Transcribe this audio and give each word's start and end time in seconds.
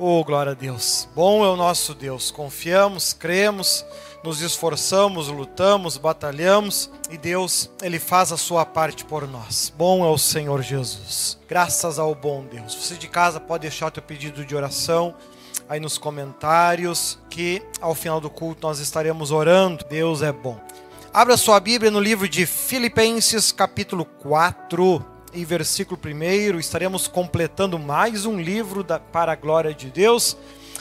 Oh, 0.00 0.22
glória 0.22 0.52
a 0.52 0.54
Deus. 0.54 1.08
Bom 1.12 1.44
é 1.44 1.48
o 1.48 1.56
nosso 1.56 1.92
Deus. 1.92 2.30
Confiamos, 2.30 3.12
cremos, 3.12 3.84
nos 4.22 4.40
esforçamos, 4.40 5.26
lutamos, 5.26 5.96
batalhamos 5.96 6.88
e 7.10 7.18
Deus, 7.18 7.68
ele 7.82 7.98
faz 7.98 8.30
a 8.30 8.36
sua 8.36 8.64
parte 8.64 9.04
por 9.04 9.26
nós. 9.26 9.72
Bom 9.76 10.06
é 10.06 10.08
o 10.08 10.16
Senhor 10.16 10.62
Jesus. 10.62 11.36
Graças 11.48 11.98
ao 11.98 12.14
bom 12.14 12.44
Deus. 12.44 12.76
Você 12.76 12.94
de 12.94 13.08
casa 13.08 13.40
pode 13.40 13.62
deixar 13.62 13.88
o 13.88 13.90
teu 13.90 14.02
pedido 14.04 14.44
de 14.44 14.54
oração 14.54 15.16
aí 15.68 15.80
nos 15.80 15.98
comentários, 15.98 17.18
que 17.28 17.60
ao 17.80 17.92
final 17.92 18.20
do 18.20 18.30
culto 18.30 18.68
nós 18.68 18.78
estaremos 18.78 19.32
orando. 19.32 19.84
Deus 19.90 20.22
é 20.22 20.30
bom. 20.30 20.60
Abra 21.12 21.36
sua 21.36 21.58
Bíblia 21.58 21.90
no 21.90 21.98
livro 21.98 22.28
de 22.28 22.46
Filipenses, 22.46 23.50
capítulo 23.50 24.04
4 24.04 25.17
e 25.32 25.44
versículo 25.44 25.98
1, 26.04 26.58
estaremos 26.58 27.08
completando 27.08 27.78
mais 27.78 28.24
um 28.24 28.40
livro 28.40 28.82
da, 28.82 28.98
para 28.98 29.32
a 29.32 29.36
glória 29.36 29.74
de 29.74 29.90
Deus. 29.90 30.36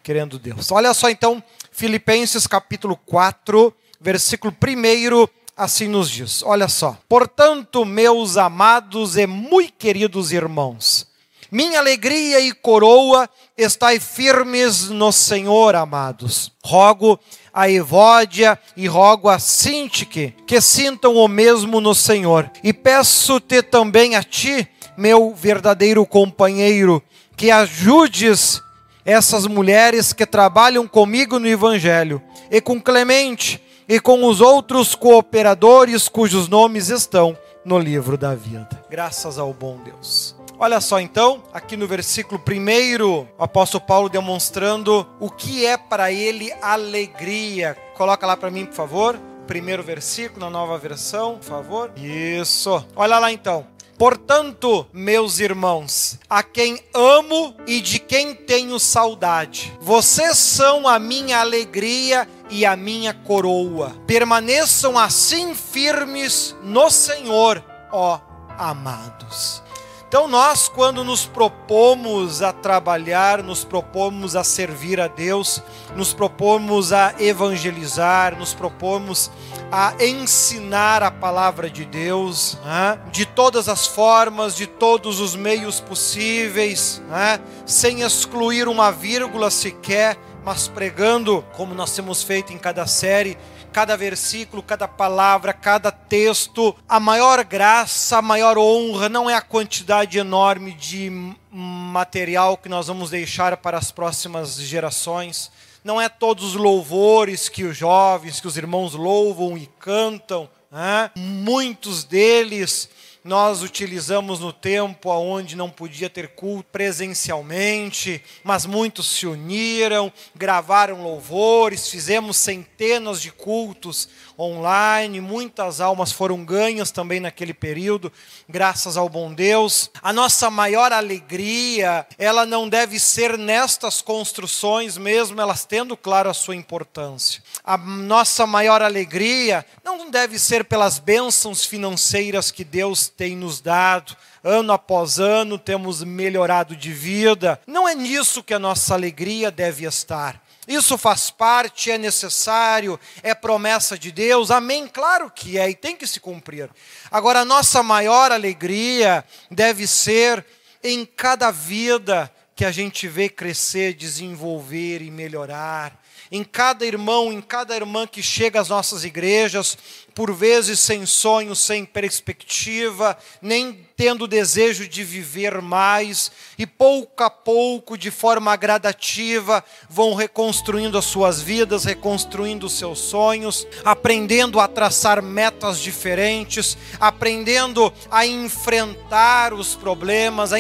querendo 0.01 0.39
Deus. 0.39 0.70
Olha 0.70 0.95
só 0.95 1.11
então, 1.11 1.42
Filipenses 1.73 2.47
capítulo 2.47 2.97
4, 3.05 3.75
versículo 4.01 4.55
1, 4.56 5.27
assim 5.56 5.89
nos 5.89 6.09
diz: 6.09 6.45
Olha 6.45 6.69
só. 6.69 6.97
Portanto, 7.09 7.84
meus 7.84 8.36
amados 8.36 9.17
e 9.17 9.27
muito 9.27 9.73
queridos 9.73 10.31
irmãos, 10.31 11.08
minha 11.51 11.81
alegria 11.81 12.39
e 12.39 12.53
coroa, 12.53 13.29
estai 13.58 13.98
firmes 13.98 14.89
no 14.89 15.11
Senhor, 15.11 15.75
amados. 15.75 16.53
Rogo 16.62 17.19
a 17.55 17.70
Evódia 17.70 18.58
e 18.77 18.86
rogo 18.88 19.28
a 19.28 19.38
Sintique 19.38 20.34
que 20.47 20.60
sintam 20.60 21.14
o 21.14 21.28
mesmo 21.28 21.80
no 21.80 21.94
Senhor. 21.94 22.50
E 22.62 22.72
peço-te 22.72 23.62
também 23.62 24.16
a 24.16 24.22
ti, 24.22 24.69
meu 24.96 25.33
verdadeiro 25.33 26.05
companheiro, 26.05 27.01
que 27.36 27.51
ajudes 27.51 28.61
essas 29.05 29.46
mulheres 29.46 30.12
que 30.12 30.27
trabalham 30.27 30.89
comigo 30.89 31.39
no 31.39 31.46
Evangelho, 31.46 32.23
e 32.51 32.61
com 32.61 32.80
Clemente 32.80 33.62
e 33.89 34.00
com 34.00 34.24
os 34.24 34.40
outros 34.40 34.95
cooperadores 34.95 36.08
cujos 36.08 36.48
nomes 36.48 36.89
estão 36.89 37.36
no 37.64 37.79
livro 37.79 38.17
da 38.17 38.34
vida. 38.34 38.83
Graças 38.90 39.39
ao 39.39 39.52
bom 39.52 39.79
Deus. 39.84 40.34
Olha 40.59 40.81
só 40.81 41.01
então, 41.01 41.42
aqui 41.53 41.77
no 41.77 41.87
versículo 41.87 42.41
1, 42.41 43.05
o 43.37 43.42
apóstolo 43.42 43.85
Paulo 43.85 44.09
demonstrando 44.09 45.07
o 45.19 45.29
que 45.29 45.67
é 45.67 45.77
para 45.77 46.13
ele 46.13 46.53
alegria. 46.63 47.77
Coloca 47.97 48.27
lá 48.27 48.37
para 48.37 48.51
mim, 48.51 48.65
por 48.65 48.75
favor. 48.75 49.19
Primeiro 49.47 49.83
versículo 49.83 50.41
na 50.41 50.51
nova 50.51 50.79
versão, 50.79 51.37
por 51.39 51.45
favor. 51.45 51.92
Isso. 51.97 52.85
Olha 52.95 53.19
lá 53.19 53.33
então. 53.33 53.67
Portanto, 53.98 54.87
meus 54.92 55.39
irmãos, 55.39 56.19
a 56.29 56.42
quem 56.42 56.81
amo 56.92 57.55
e 57.67 57.81
de 57.81 57.98
quem 57.98 58.35
tenho 58.35 58.79
saudade, 58.79 59.73
vocês 59.81 60.36
são 60.36 60.89
a 60.89 60.98
minha 60.98 61.41
alegria 61.41 62.29
e 62.51 62.67
a 62.67 62.75
minha 62.75 63.15
coroa. 63.15 63.95
Permaneçam 64.07 64.98
assim 64.98 65.55
firmes 65.55 66.57
no 66.63 66.91
Senhor, 66.91 67.63
ó 67.92 68.21
amados. 68.59 69.64
Então, 70.09 70.29
nós, 70.29 70.69
quando 70.69 71.03
nos 71.03 71.27
propomos 71.27 72.41
a 72.41 72.53
trabalhar, 72.53 73.42
nos 73.42 73.65
propomos 73.65 74.37
a 74.37 74.45
servir 74.45 75.01
a 75.01 75.09
Deus, 75.09 75.61
nos 75.97 76.13
propomos 76.13 76.92
a 76.92 77.15
evangelizar, 77.19 78.39
nos 78.39 78.55
propomos 78.55 79.31
a 79.73 79.92
ensinar 79.98 81.03
a 81.03 81.11
palavra 81.11 81.69
de 81.69 81.85
Deus, 81.85 82.57
né? 82.65 83.01
de 83.11 83.27
todas 83.27 83.69
as 83.69 83.89
formas, 83.89 84.55
de 84.55 84.69
todos 84.69 85.19
os 85.19 85.35
meios 85.35 85.81
possíveis, 85.81 87.03
né? 87.09 87.41
sem 87.67 88.03
excluir 88.03 88.69
uma 88.69 88.92
vírgula 88.92 89.51
sequer, 89.51 90.17
mas 90.45 90.69
pregando, 90.69 91.45
como 91.57 91.75
nós 91.75 91.92
temos 91.92 92.23
feito 92.23 92.53
em 92.53 92.59
cada 92.59 92.86
série, 92.86 93.36
cada 93.74 93.96
versículo, 93.96 94.62
cada 94.62 94.86
palavra, 94.86 95.52
cada 95.52 95.90
texto. 95.90 96.77
A 96.89 97.01
maior 97.01 97.42
graça, 97.42 98.18
a 98.18 98.23
maior 98.23 98.57
honra 98.57 99.08
não 99.08 99.29
é 99.29 99.35
a 99.35 99.40
quantidade 99.40 100.17
enorme 100.17 100.73
de 100.74 101.11
material 101.51 102.57
que 102.57 102.68
nós 102.68 102.86
vamos 102.86 103.11
deixar 103.11 103.57
para 103.57 103.77
as 103.77 103.90
próximas 103.90 104.55
gerações. 104.61 105.51
Não 105.83 106.01
é 106.01 106.08
todos 106.08 106.45
os 106.45 106.55
louvores 106.55 107.48
que 107.48 107.64
os 107.64 107.77
jovens, 107.77 108.40
que 108.40 108.46
os 108.46 108.57
irmãos 108.57 108.95
louvam 108.95 109.58
e 109.58 109.67
cantam. 109.80 110.48
Né? 110.70 111.11
Muitos 111.17 112.05
deles 112.05 112.89
nós 113.24 113.62
utilizamos 113.62 114.39
no 114.39 114.52
tempo 114.52 115.08
onde 115.11 115.57
não 115.57 115.70
podia 115.70 116.11
ter 116.11 116.29
culto 116.35 116.68
presencialmente, 116.70 118.23
mas 118.45 118.67
muitos 118.67 119.08
se 119.08 119.27
uniram, 119.27 120.12
gravaram 120.36 121.02
louvores, 121.02 121.89
fizemos 121.89 122.36
centenas 122.36 123.23
de 123.23 123.33
cultos 123.33 124.11
online, 124.39 125.20
muitas 125.20 125.80
almas 125.80 126.12
foram 126.12 126.45
ganhas 126.45 126.90
também 126.90 127.20
naquele 127.20 127.55
período, 127.55 128.12
graças 128.49 128.96
ao 128.96 129.08
bom 129.08 129.32
Deus. 129.32 129.90
A 130.02 130.12
nossa 130.12 130.50
maior 130.50 130.93
alegria, 130.93 132.06
ela 132.19 132.44
não 132.44 132.69
deve 132.69 132.99
ser 132.99 133.38
nestas 133.38 134.02
construções, 134.02 134.99
mesmo 134.99 135.40
elas 135.40 135.64
tendo 135.64 135.96
claro 135.96 136.28
a 136.28 136.34
sua 136.34 136.56
importância. 136.56 137.43
A 137.62 137.76
nossa 137.76 138.46
maior 138.46 138.82
alegria 138.82 139.64
não 139.84 140.11
deve 140.11 140.38
ser 140.38 140.64
pelas 140.64 140.99
bênçãos 140.99 141.64
financeiras 141.64 142.50
que 142.50 142.64
Deus 142.64 143.08
tem 143.08 143.37
nos 143.37 143.61
dado, 143.61 144.17
ano 144.43 144.73
após 144.73 145.19
ano 145.19 145.58
temos 145.58 146.05
melhorado 146.05 146.76
de 146.76 146.93
vida. 146.93 147.58
Não 147.67 147.88
é 147.88 147.94
nisso 147.94 148.43
que 148.43 148.52
a 148.52 148.58
nossa 148.58 148.93
alegria 148.93 149.50
deve 149.50 149.87
estar. 149.87 150.44
Isso 150.67 150.97
faz 150.97 151.31
parte, 151.31 151.91
é 151.91 151.99
necessário, 151.99 152.99
é 153.23 153.35
promessa 153.35 153.99
de 153.99 154.11
Deus, 154.11 154.50
amém? 154.50 154.87
Claro 154.87 155.31
que 155.31 155.59
é 155.59 155.69
e 155.69 155.75
tem 155.75 155.97
que 155.97 156.06
se 156.06 156.21
cumprir. 156.21 156.71
Agora, 157.11 157.41
a 157.41 157.44
nossa 157.44 157.83
maior 157.83 158.33
alegria 158.33 159.25
deve 159.50 159.87
ser 159.87 160.44
em 160.83 161.05
cada 161.05 161.50
vida 161.50 162.33
que 162.56 162.65
a 162.65 162.71
gente 162.71 163.09
vê 163.09 163.29
crescer, 163.29 163.94
desenvolver 163.94 165.03
e 165.03 165.11
melhorar 165.11 166.04
em 166.31 166.43
cada 166.43 166.85
irmão, 166.85 167.32
em 167.32 167.41
cada 167.41 167.75
irmã 167.75 168.06
que 168.06 168.23
chega 168.23 168.61
às 168.61 168.69
nossas 168.69 169.05
igrejas, 169.05 169.76
por 170.15 170.32
vezes 170.32 170.79
sem 170.81 171.05
sonho, 171.06 171.56
sem 171.56 171.85
perspectiva, 171.85 173.19
nem 173.43 173.87
tendo 173.97 174.26
desejo 174.26 174.88
de 174.88 175.03
viver 175.03 175.61
mais, 175.61 176.31
e 176.59 176.67
pouco 176.67 177.23
a 177.23 177.31
pouco, 177.31 177.99
de 177.99 178.11
forma 178.11 178.55
gradativa, 178.56 179.65
vão 179.88 180.15
reconstruindo 180.15 180.97
as 180.97 181.05
suas 181.05 181.41
vidas, 181.41 181.85
reconstruindo 181.85 182.67
os 182.67 182.79
seus 182.79 182.99
sonhos, 183.00 183.67
aprendendo 183.85 184.61
a 184.61 184.69
traçar 184.69 185.23
metas 185.23 185.79
diferentes, 185.81 186.76
aprendendo 187.00 187.93
a 188.11 188.26
enfrentar 188.26 189.53
os 189.53 189.75
problemas, 189.75 190.53
a 190.53 190.59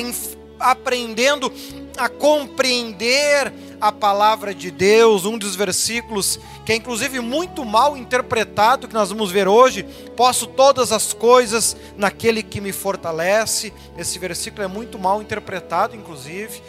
aprendendo 0.58 1.52
a 1.96 2.08
compreender 2.08 3.52
a 3.80 3.92
palavra 3.92 4.54
de 4.54 4.70
Deus, 4.70 5.24
um 5.24 5.38
dos 5.38 5.54
versículos 5.54 6.38
que 6.64 6.72
é 6.72 6.76
inclusive 6.76 7.20
muito 7.20 7.64
mal 7.64 7.96
interpretado, 7.96 8.88
que 8.88 8.94
nós 8.94 9.10
vamos 9.10 9.30
ver 9.30 9.46
hoje. 9.46 9.82
Posso 10.16 10.46
todas 10.46 10.92
as 10.92 11.12
coisas 11.12 11.76
naquele 11.96 12.42
que 12.42 12.60
me 12.60 12.72
fortalece. 12.72 13.72
Esse 13.98 14.18
versículo 14.18 14.62
é 14.62 14.66
muito 14.66 14.98
mal 14.98 15.20
interpretado, 15.20 15.94
inclusive. 15.94 16.62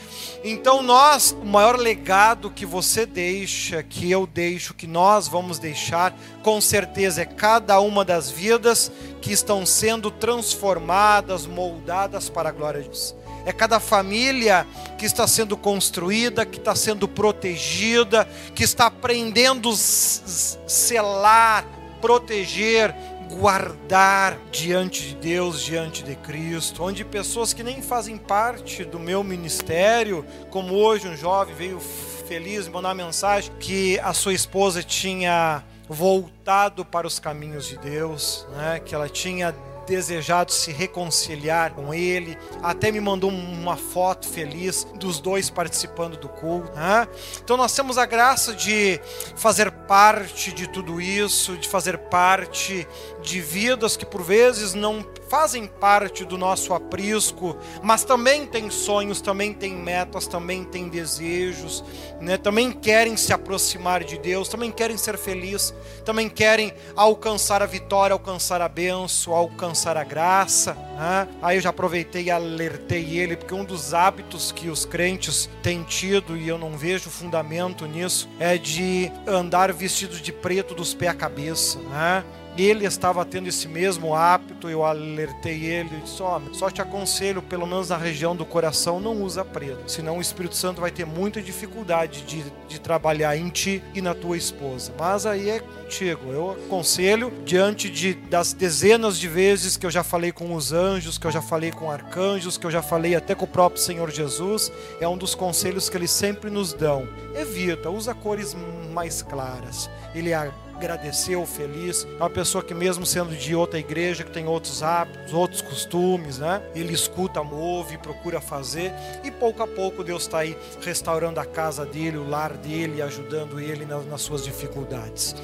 Então, 0.44 0.84
nós, 0.84 1.32
o 1.42 1.46
maior 1.46 1.78
legado 1.78 2.52
que 2.52 2.66
você 2.66 3.06
deixa, 3.06 3.82
que 3.82 4.12
eu 4.12 4.28
deixo, 4.28 4.74
que 4.74 4.86
nós 4.86 5.30
vamos 5.30 5.60
deixar, 5.60 6.14
com 6.44 6.60
certeza 6.60 7.22
é 7.22 7.26
cada 7.26 7.80
uma 7.80 8.04
das 8.04 8.30
vidas 8.30 8.92
que 9.22 9.32
estão 9.32 9.66
sendo 9.66 10.12
transformadas, 10.12 11.48
moldadas 11.48 12.30
para 12.30 12.50
a 12.50 12.52
glória 12.52 12.82
de 12.82 12.90
Deus 12.90 13.16
é 13.46 13.54
cada 13.54 13.80
família 13.80 14.66
que 14.98 15.06
está 15.06 15.28
sendo 15.28 15.56
construída, 15.56 16.46
que 16.46 16.58
está 16.58 16.76
sendo 16.76 17.08
protegida, 17.08 18.28
que 18.54 18.64
está 18.64 18.88
aprendendo 18.88 19.70
a 19.70 19.76
selar, 19.76 21.66
proteger, 22.02 22.94
guardar 23.30 24.38
diante 24.52 25.10
de 25.10 25.16
Deus, 25.16 25.62
diante 25.62 26.04
de 26.04 26.16
Cristo, 26.16 26.84
onde 26.84 27.04
pessoas 27.04 27.54
que 27.54 27.64
nem 27.64 27.82
fazem 27.82 28.18
parte 28.18 28.84
do 28.84 29.00
meu 29.00 29.24
ministério, 29.24 30.26
como 30.50 30.74
hoje 30.76 31.08
um 31.08 31.16
jovem 31.16 31.54
veio 31.56 31.80
feliz 32.28 32.68
mandar 32.68 32.90
uma 32.90 33.06
mensagem 33.06 33.52
que 33.60 34.00
a 34.00 34.14
sua 34.14 34.34
esposa 34.34 34.82
tinha 34.82 35.64
voltado 35.88 36.84
para 36.84 37.06
os 37.06 37.20
caminhos 37.20 37.68
de 37.68 37.78
Deus, 37.78 38.48
né? 38.56 38.82
que 38.84 38.96
ela 38.96 39.08
tinha 39.08 39.54
desejado 39.86 40.52
se 40.52 40.72
reconciliar 40.72 41.74
com 41.74 41.94
ele, 41.94 42.38
até 42.62 42.92
me 42.92 43.00
mandou 43.00 43.30
uma 43.30 43.78
foto 43.78 44.28
feliz 44.28 44.86
dos 44.96 45.20
dois 45.20 45.50
participando 45.50 46.18
do 46.18 46.28
culto. 46.28 46.72
Né? 46.74 47.08
Então 47.44 47.58
nós 47.58 47.74
temos 47.74 47.98
a 47.98 48.06
graça 48.06 48.54
de 48.54 49.00
fazer 49.36 49.72
parte 49.72 50.52
de 50.52 50.68
tudo 50.68 51.00
isso, 51.00 51.58
de 51.58 51.68
fazer 51.68 51.98
parte 51.98 52.88
de 53.22 53.42
vidas 53.42 53.96
que 53.98 54.06
por 54.06 54.22
vezes 54.22 54.74
não 54.74 55.06
fazem 55.30 55.66
parte 55.66 56.24
do 56.24 56.38
nosso 56.38 56.74
aprisco, 56.74 57.58
mas 57.82 58.04
também 58.04 58.46
têm 58.46 58.70
sonhos, 58.70 59.22
também 59.22 59.54
têm 59.54 59.76
metas, 59.76 60.28
também 60.28 60.64
têm 60.64 60.88
desejos, 60.88 61.84
né? 62.22 62.38
também 62.38 62.72
querem 62.72 63.18
se 63.18 63.34
aproximar 63.34 64.04
de 64.04 64.18
Deus, 64.18 64.48
também 64.48 64.72
querem 64.72 64.98
ser 64.98 65.18
felizes, 65.18 65.74
também 66.04 66.30
querem 66.30 66.74
alcançar 66.96 67.62
a 67.62 67.66
vitória, 67.66 68.14
alcançar 68.14 68.62
a 68.62 68.70
benção, 68.70 69.34
alcançar 69.34 69.75
a 69.76 70.04
graça. 70.04 70.74
Né? 70.74 71.28
Aí 71.42 71.58
eu 71.58 71.62
já 71.62 71.70
aproveitei 71.70 72.26
e 72.26 72.32
alertei 72.32 73.18
ele, 73.18 73.36
porque 73.36 73.54
um 73.54 73.66
dos 73.66 73.94
hábitos 73.94 74.52
que 74.52 74.70
os 74.70 74.86
crentes 74.86 75.50
têm 75.62 75.84
tido, 75.84 76.38
e 76.38 76.48
eu 76.48 76.58
não 76.58 76.78
vejo 76.78 77.10
fundamento 77.10 77.86
nisso, 77.86 78.30
é 78.40 78.58
de 78.58 79.12
andar 79.28 79.72
vestidos 79.74 80.22
de 80.22 80.32
preto 80.32 80.74
dos 80.74 80.94
pés 80.94 81.12
à 81.12 81.14
cabeça. 81.14 81.80
Né? 81.80 82.24
Ele 82.64 82.86
estava 82.86 83.26
tendo 83.26 83.48
esse 83.48 83.68
mesmo 83.68 84.16
hábito, 84.16 84.70
eu 84.70 84.84
alertei 84.84 85.66
ele, 85.66 85.90
e 85.98 86.02
disse, 86.02 86.22
oh, 86.22 86.54
só 86.54 86.70
te 86.70 86.82
aconselho, 86.82 87.42
pelo 87.42 87.66
menos 87.66 87.90
na 87.90 87.98
região 87.98 88.36
do 88.36 88.46
coração, 88.46 89.00
não 89.00 89.22
usa 89.22 89.44
preto, 89.44 89.90
senão 89.92 90.18
o 90.18 90.22
Espírito 90.22 90.56
Santo 90.56 90.82
vai 90.82 90.92
ter 90.92 91.06
muita 91.06 91.42
dificuldade 91.42 92.22
de, 92.24 92.46
de 92.68 92.80
trabalhar 92.80 93.36
em 93.36 93.50
ti 93.50 93.84
e 93.94 94.02
na 94.02 94.14
tua 94.14 94.38
esposa. 94.38 94.94
Mas 94.98 95.26
aí 95.26 95.50
é 95.50 95.60
contigo, 95.60 96.32
eu 96.32 96.52
aconselho, 96.52 97.32
diante 97.44 97.90
de, 97.90 98.14
das 98.14 98.54
dezenas 98.54 99.20
de 99.20 99.28
vezes 99.28 99.78
que 99.78 99.86
eu 99.86 99.92
já 99.92 100.04
falei 100.04 100.32
com 100.32 100.54
os 100.54 100.72
anjos, 100.72 101.18
que 101.18 101.28
eu 101.28 101.32
já 101.32 101.42
falei 101.42 101.72
com 101.72 101.92
arcanjos, 101.92 102.58
que 102.58 102.66
eu 102.66 102.72
já 102.72 102.82
falei 102.82 103.16
até 103.16 103.36
com 103.36 103.46
o 103.46 103.48
próprio 103.48 103.82
Senhor 103.82 104.10
Jesus, 104.10 104.72
é 105.00 105.08
um 105.08 105.18
dos 105.18 105.36
conselhos 105.36 105.90
que 105.90 105.98
eles 105.98 106.12
sempre 106.12 106.50
nos 106.50 106.74
dão. 106.74 107.08
Evita, 107.36 107.90
usa 107.90 108.14
cores 108.14 108.56
mais 108.94 109.22
claras. 109.22 109.90
Ele 110.14 110.32
é 110.32 110.52
agradeceu, 110.76 111.46
feliz. 111.46 112.06
É 112.06 112.18
uma 112.18 112.30
pessoa 112.30 112.64
que 112.64 112.74
mesmo 112.74 113.06
sendo 113.06 113.36
de 113.36 113.56
outra 113.56 113.80
igreja, 113.80 114.24
que 114.24 114.32
tem 114.32 114.48
outros 114.48 114.84
hábitos, 114.84 115.34
outros 115.34 115.62
costumes, 115.62 116.38
né? 116.38 116.62
Ele 116.76 116.94
escuta, 116.94 117.44
move, 117.44 117.98
procura 117.98 118.42
fazer 118.42 118.92
e 119.24 119.32
pouco 119.32 119.64
a 119.64 119.68
pouco 119.68 120.04
Deus 120.04 120.24
está 120.24 120.40
aí 120.40 120.58
restaurando 120.82 121.40
a 121.40 121.46
casa 121.46 121.86
dele, 121.86 122.18
o 122.18 122.28
lar 122.28 122.54
dele, 122.58 123.02
ajudando 123.02 123.60
ele 123.60 123.86
nas, 123.86 124.06
nas 124.06 124.22
suas 124.22 124.44
dificuldades. 124.44 125.36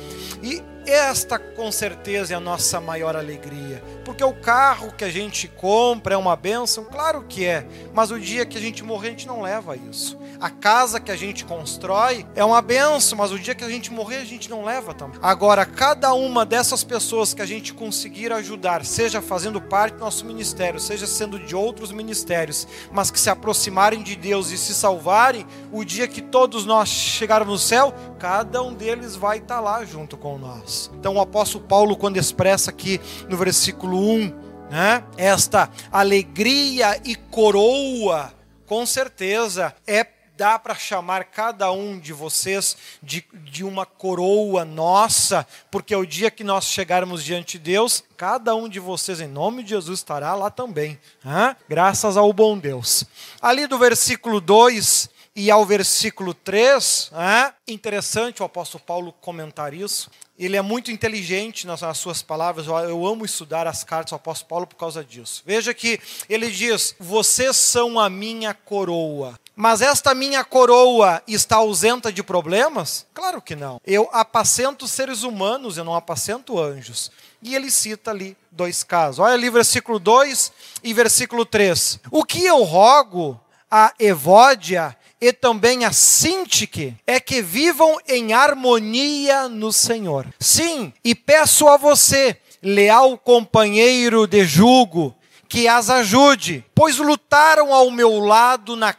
E 0.44 0.62
esta 0.86 1.38
com 1.38 1.72
certeza 1.72 2.34
é 2.34 2.38
a 2.38 2.39
nossa 2.39 2.81
maior 2.81 3.16
alegria, 3.16 3.84
porque 4.04 4.24
o 4.24 4.34
carro 4.34 4.92
que 4.92 5.04
a 5.04 5.10
gente 5.10 5.48
compra 5.48 6.16
é 6.16 6.18
uma 6.18 6.36
benção, 6.36 6.84
claro 6.86 7.24
que 7.24 7.45
é, 7.45 7.66
mas 7.94 8.10
o 8.12 8.19
dia 8.19 8.45
que 8.45 8.57
a 8.57 8.62
gente 8.62 8.84
morrer 8.84 9.10
a 9.10 9.12
gente 9.12 9.27
não 9.27 9.42
leva 9.42 9.75
isso. 9.75 10.18
A 10.41 10.49
casa 10.49 10.99
que 10.99 11.11
a 11.11 11.15
gente 11.15 11.45
constrói 11.45 12.25
é 12.33 12.43
uma 12.43 12.63
benção, 12.63 13.15
mas 13.15 13.31
o 13.31 13.38
dia 13.38 13.53
que 13.53 13.63
a 13.63 13.69
gente 13.69 13.93
morrer 13.93 14.17
a 14.17 14.25
gente 14.25 14.49
não 14.49 14.65
leva 14.65 14.91
também. 14.91 15.19
Agora, 15.21 15.67
cada 15.67 16.15
uma 16.15 16.43
dessas 16.43 16.83
pessoas 16.83 17.31
que 17.31 17.43
a 17.43 17.45
gente 17.45 17.75
conseguir 17.75 18.33
ajudar, 18.33 18.83
seja 18.83 19.21
fazendo 19.21 19.61
parte 19.61 19.93
do 19.93 19.99
nosso 19.99 20.25
ministério, 20.25 20.79
seja 20.79 21.05
sendo 21.05 21.38
de 21.38 21.55
outros 21.55 21.91
ministérios, 21.91 22.67
mas 22.91 23.11
que 23.11 23.19
se 23.19 23.29
aproximarem 23.29 24.01
de 24.01 24.15
Deus 24.15 24.49
e 24.49 24.57
se 24.57 24.73
salvarem, 24.73 25.45
o 25.71 25.85
dia 25.85 26.07
que 26.07 26.23
todos 26.23 26.65
nós 26.65 26.89
chegarmos 26.89 27.53
no 27.53 27.59
céu, 27.59 27.93
cada 28.17 28.63
um 28.63 28.73
deles 28.73 29.15
vai 29.15 29.38
estar 29.38 29.59
lá 29.59 29.85
junto 29.85 30.17
com 30.17 30.39
nós. 30.39 30.89
Então, 30.95 31.17
o 31.17 31.21
apóstolo 31.21 31.65
Paulo, 31.65 31.95
quando 31.95 32.17
expressa 32.17 32.71
aqui 32.71 32.99
no 33.29 33.38
versículo 33.38 33.95
1, 33.95 34.33
né, 34.71 35.03
esta 35.17 35.69
alegria 35.91 36.99
e 37.05 37.13
coroa, 37.13 38.33
com 38.65 38.88
certeza 38.88 39.75
é 39.85 40.03
dá 40.41 40.57
para 40.57 40.73
chamar 40.73 41.25
cada 41.25 41.71
um 41.71 41.99
de 41.99 42.11
vocês 42.11 42.75
de, 42.99 43.23
de 43.31 43.63
uma 43.63 43.85
coroa 43.85 44.65
nossa, 44.65 45.45
porque 45.69 45.95
o 45.95 46.03
dia 46.03 46.31
que 46.31 46.43
nós 46.43 46.65
chegarmos 46.65 47.23
diante 47.23 47.59
de 47.59 47.65
Deus, 47.65 48.03
cada 48.17 48.55
um 48.55 48.67
de 48.67 48.79
vocês, 48.79 49.21
em 49.21 49.27
nome 49.27 49.61
de 49.61 49.69
Jesus, 49.69 49.99
estará 49.99 50.33
lá 50.33 50.49
também. 50.49 50.99
Hein? 51.23 51.55
Graças 51.69 52.17
ao 52.17 52.33
bom 52.33 52.57
Deus. 52.57 53.05
Ali 53.39 53.67
do 53.67 53.77
versículo 53.77 54.41
2 54.41 55.11
e 55.35 55.51
ao 55.51 55.63
versículo 55.63 56.33
3, 56.33 57.11
é 57.13 57.53
interessante 57.71 58.41
o 58.41 58.45
apóstolo 58.45 58.83
Paulo 58.83 59.13
comentar 59.21 59.75
isso. 59.75 60.09
Ele 60.39 60.57
é 60.57 60.61
muito 60.63 60.89
inteligente 60.89 61.67
nas, 61.67 61.81
nas, 61.81 61.99
suas 61.99 62.23
palavras. 62.23 62.65
Eu 62.65 63.05
amo 63.05 63.23
estudar 63.23 63.67
as 63.67 63.83
cartas 63.83 64.09
do 64.09 64.15
apóstolo 64.15 64.49
Paulo 64.49 64.65
por 64.65 64.75
causa 64.75 65.03
disso. 65.03 65.43
Veja 65.45 65.71
que 65.71 65.99
ele 66.27 66.49
diz: 66.49 66.95
Vocês 66.99 67.55
são 67.57 67.99
a 67.99 68.09
minha 68.09 68.51
coroa. 68.51 69.39
Mas 69.56 69.81
esta 69.81 70.15
minha 70.15 70.44
coroa 70.44 71.21
está 71.27 71.57
ausenta 71.57 72.12
de 72.12 72.24
problemas? 72.24 73.06
Claro 73.13 73.42
que 73.42 73.56
não. 73.56 73.80
Eu 73.86 74.09
apacento 74.12 74.88
seres 74.88 75.24
humanos, 75.24 75.77
eu 75.77 75.83
não 75.83 75.95
apacento 75.95 76.60
anjos. 76.60 77.12
E 77.43 77.55
ele 77.55 77.70
cita 77.70 78.12
ali 78.12 78.38
dois 78.51 78.84
casos. 78.84 79.20
Olha 79.20 79.34
ali 79.34 79.50
versículo 79.50 80.00
2 80.00 80.51
e 80.84 80.93
versículo 80.93 81.46
3. 81.46 82.00
O 82.10 82.24
que 82.24 82.46
eu 82.46 82.63
rogo 82.63 83.39
a 83.70 83.93
Evódia 84.00 84.98
e 85.20 85.31
também 85.31 85.86
a 85.86 85.91
Sintique 85.91 86.96
é 87.05 87.20
que 87.20 87.41
vivam 87.41 88.00
em 88.08 88.34
harmonia 88.34 89.48
no 89.48 89.72
Senhor. 89.72 90.27
Sim, 90.39 90.91
e 91.03 91.13
peço 91.13 91.67
a 91.67 91.77
você, 91.77 92.38
leal 92.62 93.17
companheiro 93.17 94.25
de 94.25 94.43
jugo, 94.43 95.15
que 95.48 95.67
as 95.67 95.89
ajude, 95.89 96.65
pois 96.74 96.98
lutaram 96.98 97.74
ao 97.74 97.91
meu 97.91 98.20
lado 98.20 98.75
na 98.75 98.93